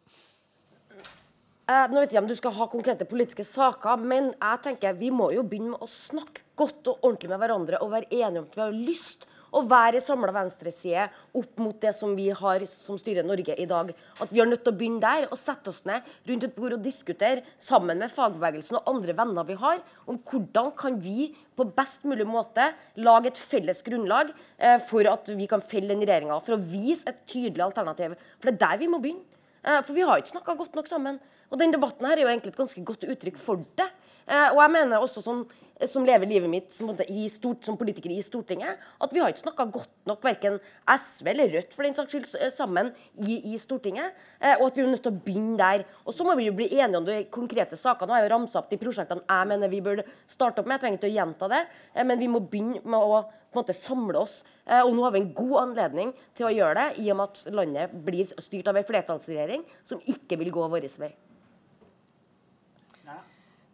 [1.65, 5.07] Eh, nå vet jeg om du skal ha konkrete politiske saker, men jeg tenker vi
[5.09, 8.45] må jo begynne med å snakke godt og ordentlig med hverandre og være enige om
[8.45, 9.25] at vi har lyst
[9.55, 11.07] å være en samla venstreside
[11.39, 13.89] opp mot det som vi har som styrer Norge i dag.
[14.21, 16.77] At vi er nødt til å begynne der og sette oss ned rundt et bord
[16.77, 21.65] og diskutere sammen med fagbevegelsen og andre venner vi har, om hvordan kan vi på
[21.73, 22.67] best mulig måte
[23.01, 26.43] lage et felles grunnlag eh, for at vi kan felle den regjeringa.
[26.45, 28.19] For å vise et tydelig alternativ.
[28.37, 29.25] For det er der vi må begynne.
[29.65, 31.23] Eh, for vi har ikke snakka godt nok sammen.
[31.51, 33.88] Og den debatten her er jo egentlig et ganske godt uttrykk for det.
[34.26, 35.43] Eh, og jeg mener også sånn,
[35.91, 36.88] som lever livet mitt som,
[37.31, 40.55] stort, som politiker i Stortinget, at vi har ikke snakka godt nok, verken
[40.88, 44.15] SV eller Rødt for den saks skyld, sammen i, i Stortinget.
[44.39, 45.85] Eh, og at vi er nødt til å begynne der.
[46.05, 48.07] Og så må vi jo bli enige om de konkrete sakene.
[48.07, 50.80] Nå har jeg jo ramsa opp de prosjektene jeg mener vi burde starte opp med.
[50.80, 53.63] Jeg trenger ikke å gjenta det, eh, men vi må begynne med å på en
[53.63, 54.41] måte samle oss.
[54.65, 57.30] Eh, og nå har vi en god anledning til å gjøre det, i og med
[57.30, 61.13] at landet blir styrt av en flertallsregjering som ikke vil gå vår vei.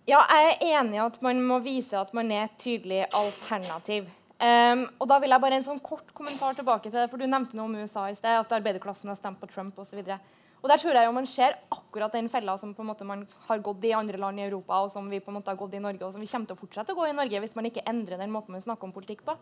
[0.09, 4.07] Ja, jeg er enig i at man må vise at man er et tydelig alternativ.
[4.41, 7.27] Um, og da vil jeg bare en sånn kort kommentar tilbake til det, for Du
[7.29, 10.01] nevnte noe om USA i sted, at arbeiderklassen har stemt på Trump osv.
[10.01, 13.61] Der tror jeg jo man ser akkurat den fella som på en måte man har
[13.61, 15.83] gått i andre land i Europa, og som vi på en måte har gått i
[15.83, 17.85] Norge, og som vi kommer til å fortsette å gå i Norge hvis man ikke
[17.85, 19.37] endrer den måten man snakker om politikk på.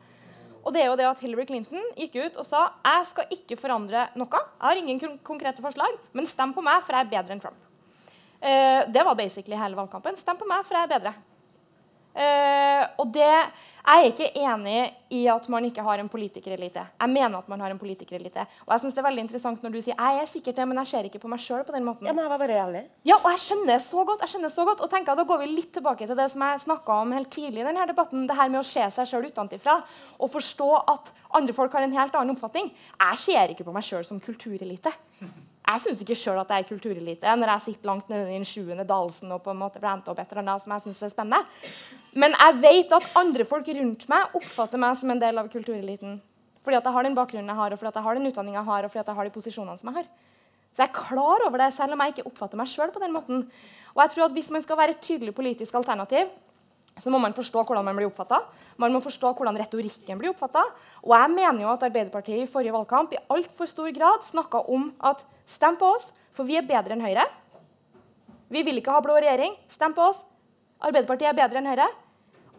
[0.60, 3.60] Og det er jo det at Hillary Clinton gikk ut og sa jeg skal ikke
[3.60, 4.44] forandre noe.
[4.60, 7.69] Jeg har ingen konkrete forslag, men stem på meg, for jeg er bedre enn Trump.
[8.40, 10.18] Eh, det var basically hele valgkampen.
[10.18, 11.16] Stem på meg, for jeg er bedre.
[12.10, 14.80] Uh, og det Jeg er ikke enig
[15.16, 16.82] i at man ikke har en politikerelite.
[17.00, 18.44] Jeg mener at man har en politikerelite.
[18.66, 20.78] Og jeg synes det er veldig interessant når du sier jeg er sikkert det, men
[20.82, 22.06] jeg ser ikke på meg sjøl på den måten.
[22.06, 22.84] Ja, men jeg var bare ærlig.
[23.08, 24.22] Ja, og jeg skjønner det så godt.
[24.26, 26.64] jeg skjønner så godt, og tenker Da går vi litt tilbake til det som jeg
[26.66, 28.28] snakka om helt tidlig i denne debatten.
[28.28, 29.80] Det her med å se seg sjøl utenfra
[30.20, 32.70] og forstå at andre folk har en helt annen oppfatning.
[33.00, 34.94] Jeg ser ikke på meg sjøl som kulturelite.
[35.70, 38.48] Jeg syns ikke sjøl at jeg er kulturelite når jeg sitter langt nede i den
[38.48, 41.12] sjuende dalsen og på en måte blant opp et eller annet som jeg synes er
[41.14, 41.70] spennende.
[42.18, 46.18] Men jeg vet at andre folk rundt meg oppfatter meg som en del av kultureliten.
[46.66, 48.60] Fordi at jeg har den bakgrunnen jeg har, og fordi at jeg har den utdanninga
[48.60, 50.10] jeg har, og fordi at jeg har de posisjonene som jeg har.
[50.74, 53.14] Så jeg er klar over det, selv om jeg ikke oppfatter meg sjøl på den
[53.14, 53.46] måten.
[53.94, 56.34] Og jeg tror at Hvis man skal være et tydelig politisk alternativ,
[56.98, 58.42] så må man forstå hvordan man blir oppfatta.
[58.82, 60.64] Man må forstå hvordan retorikken blir oppfatta.
[61.06, 64.90] Og jeg mener jo at Arbeiderpartiet i forrige valgkamp i altfor stor grad snakka om
[65.00, 67.28] at stem på oss, for vi er bedre enn Høyre.
[68.50, 69.56] Vi vil ikke ha blå regjering.
[69.72, 70.24] Stem på oss.
[70.82, 71.88] Arbeiderpartiet er bedre enn Høyre.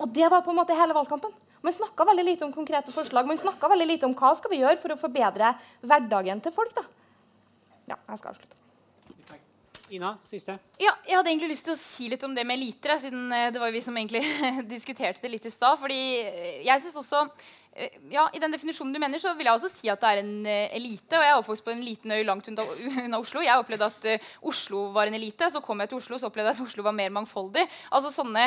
[0.01, 1.35] Og det var på en måte hele valgkampen.
[1.61, 3.29] Man snakka veldig lite om konkrete forslag.
[3.29, 5.53] Man snakka veldig lite om hva skal vi gjøre for å forbedre
[5.85, 6.73] hverdagen til folk.
[6.79, 6.87] da.
[7.91, 8.60] Ja, jeg skal avslutte.
[9.91, 10.55] Ina, siste.
[10.79, 13.49] Ja, jeg hadde egentlig lyst til å si litt om det med eliter, siden eh,
[13.51, 14.23] det var vi som egentlig
[14.71, 15.81] diskuterte det litt i stad.
[15.81, 17.25] fordi eh, jeg synes også
[18.11, 20.33] ja, I den definisjonen du mener, så vil jeg også si at det er en
[20.47, 21.17] uh, elite.
[21.17, 22.65] og Jeg er oppvokst på en liten øy langt unna,
[23.21, 23.43] Oslo.
[23.45, 25.49] Jeg opplevde at uh, Oslo var en elite.
[25.53, 27.67] Så kom jeg til Oslo så opplevde jeg at Oslo var mer mangfoldig.
[27.97, 28.47] Altså sånne,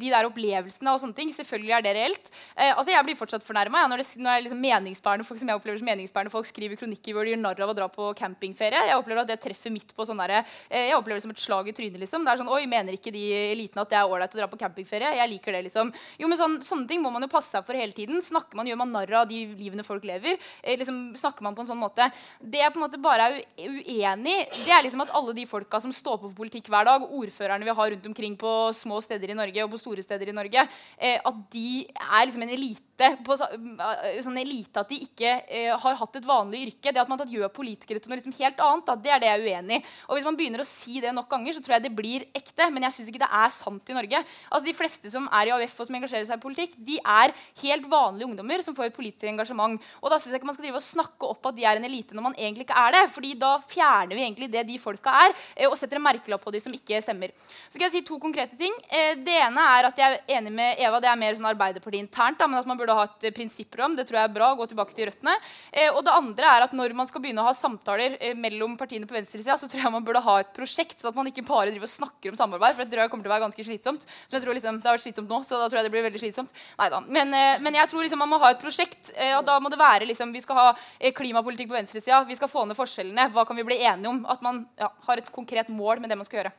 [0.00, 2.32] De der opplevelsene og sånne ting, selvfølgelig er det reelt.
[2.56, 5.60] Uh, altså Jeg blir fortsatt fornærma ja, når, det, når liksom meningsbærende folk som jeg
[5.60, 8.86] opplever som meningsbærende folk skriver kronikker hvor de gjør narr av å dra på campingferie.
[8.90, 10.40] Jeg opplever at det treffer midt på sånn uh,
[10.72, 12.00] Jeg opplever det som et slag i trynet.
[12.00, 12.24] liksom.
[12.24, 14.60] Det er sånn, Oi, mener ikke de elitene at det er ålreit å dra på
[14.60, 15.14] campingferie?
[15.20, 15.92] Jeg liker det, liksom.
[16.20, 18.20] Jo, men sånn, Sånne ting må man jo passe seg for hele tiden.
[18.22, 20.38] Snakker man, gjør man narr av de livene folk lever.
[20.62, 22.08] Eh, liksom, snakker man på en sånn måte.
[22.40, 25.80] Det jeg på en måte bare er uenig det er liksom at alle de folka
[25.82, 29.32] som står på for politikk hver dag, ordførerne vi har rundt omkring på små steder
[29.32, 30.66] i Norge og på store steder i Norge,
[30.98, 32.89] eh, at de er liksom en elite
[33.26, 36.92] på eh, sånn elite at de ikke eh, har hatt et vanlig yrke.
[36.92, 39.40] Det at man gjør politikere til noe liksom helt annet, da, det er det jeg
[39.40, 39.84] er uenig i.
[40.08, 42.68] Og hvis man begynner å si det nok ganger, så tror jeg det blir ekte.
[42.72, 44.22] Men jeg syns ikke det er sant i Norge.
[44.50, 47.34] Altså De fleste som er i AUF og som engasjerer seg i politikk, de er
[47.62, 49.80] helt vanlige ungdommer som får et politisk engasjement.
[50.00, 51.88] Og da syns jeg ikke man skal drive og snakke opp at de er en
[51.88, 53.04] elite når man egentlig ikke er det.
[53.14, 56.52] fordi da fjerner vi egentlig det de folka er, eh, og setter en merkelapp på
[56.54, 57.32] de som ikke stemmer.
[57.68, 58.74] Så skal jeg si to konkrete ting.
[58.90, 62.04] Eh, det ene er at jeg er enig med Eva, det er mer sånn Arbeiderpartiet
[62.04, 63.96] internt, da, men at man burde ha et prinsipper om.
[63.98, 64.52] Det tror jeg er bra.
[64.58, 65.36] gå tilbake til røttene.
[65.72, 69.08] Eh, og det andre er at når man skal begynne å ha samtaler mellom partiene
[69.08, 71.70] på venstresida, så tror jeg man burde ha et prosjekt, så at man ikke bare
[71.70, 72.76] driver og snakker om samarbeid.
[72.76, 74.06] For det tror jeg kommer til å være ganske slitsomt.
[74.26, 76.06] Som jeg tror liksom, Det har vært slitsomt nå, så da tror jeg det blir
[76.08, 76.54] veldig slitsomt.
[76.80, 77.02] Neida.
[77.06, 77.34] Men,
[77.64, 79.12] men jeg tror liksom man må ha et prosjekt.
[79.38, 80.66] og da må det være liksom, Vi skal ha
[80.98, 82.22] eh, klimapolitikk på venstresida.
[82.28, 83.30] Vi skal få ned forskjellene.
[83.34, 84.24] Hva kan vi bli enige om?
[84.30, 86.54] At man ja, har et konkret mål med det man skal gjøre.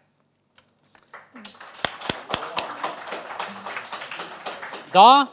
[4.91, 5.27] Da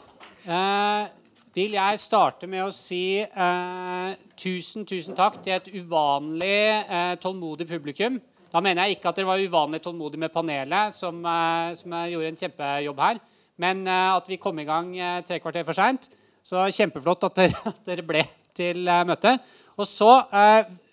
[0.45, 1.09] eh,
[1.55, 4.09] vil jeg starte med å si eh,
[4.39, 8.19] tusen, tusen takk til et uvanlig eh, tålmodig publikum.
[8.49, 12.31] Da mener jeg ikke at dere var uvanlig tålmodig med panelet, som, eh, som gjorde
[12.31, 13.19] en kjempejobb her,
[13.61, 16.09] men eh, at vi kom i gang eh, tre kvarter for seint.
[16.41, 18.23] Så kjempeflott at dere, at dere ble
[18.57, 19.43] til møtet.
[19.79, 20.09] Og så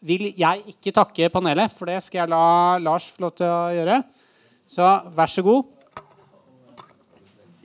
[0.06, 3.73] vil jeg ikke takke panelet, for det skal jeg la Lars få lov til å
[3.74, 3.97] gjøre.
[4.70, 5.75] Så vær så god.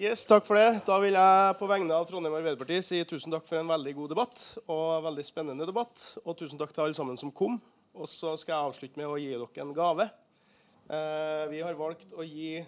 [0.02, 0.80] Yes, takk for det.
[0.88, 4.10] Da vil jeg på vegne av Trondheim Arbeiderparti si tusen takk for en veldig god
[4.16, 6.02] debatt og veldig spennende debatt.
[6.24, 7.60] Og tusen takk til alle sammen som kom.
[7.94, 10.08] Og så skal jeg avslutte med å gi dere en gave.
[10.90, 12.64] Eh, vi har valgt å gi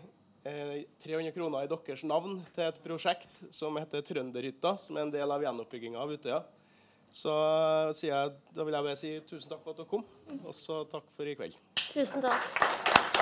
[0.45, 5.15] 300 eh, kroner i deres navn til et prosjekt som heter Trønderhytta, som er en
[5.17, 6.43] del av gjenoppbygginga av Utøya.
[7.09, 7.33] Så
[8.11, 10.05] jeg, da vil jeg bare si tusen takk for at dere kom,
[10.37, 11.57] og så takk for i kveld.
[11.81, 13.12] Tusen takk.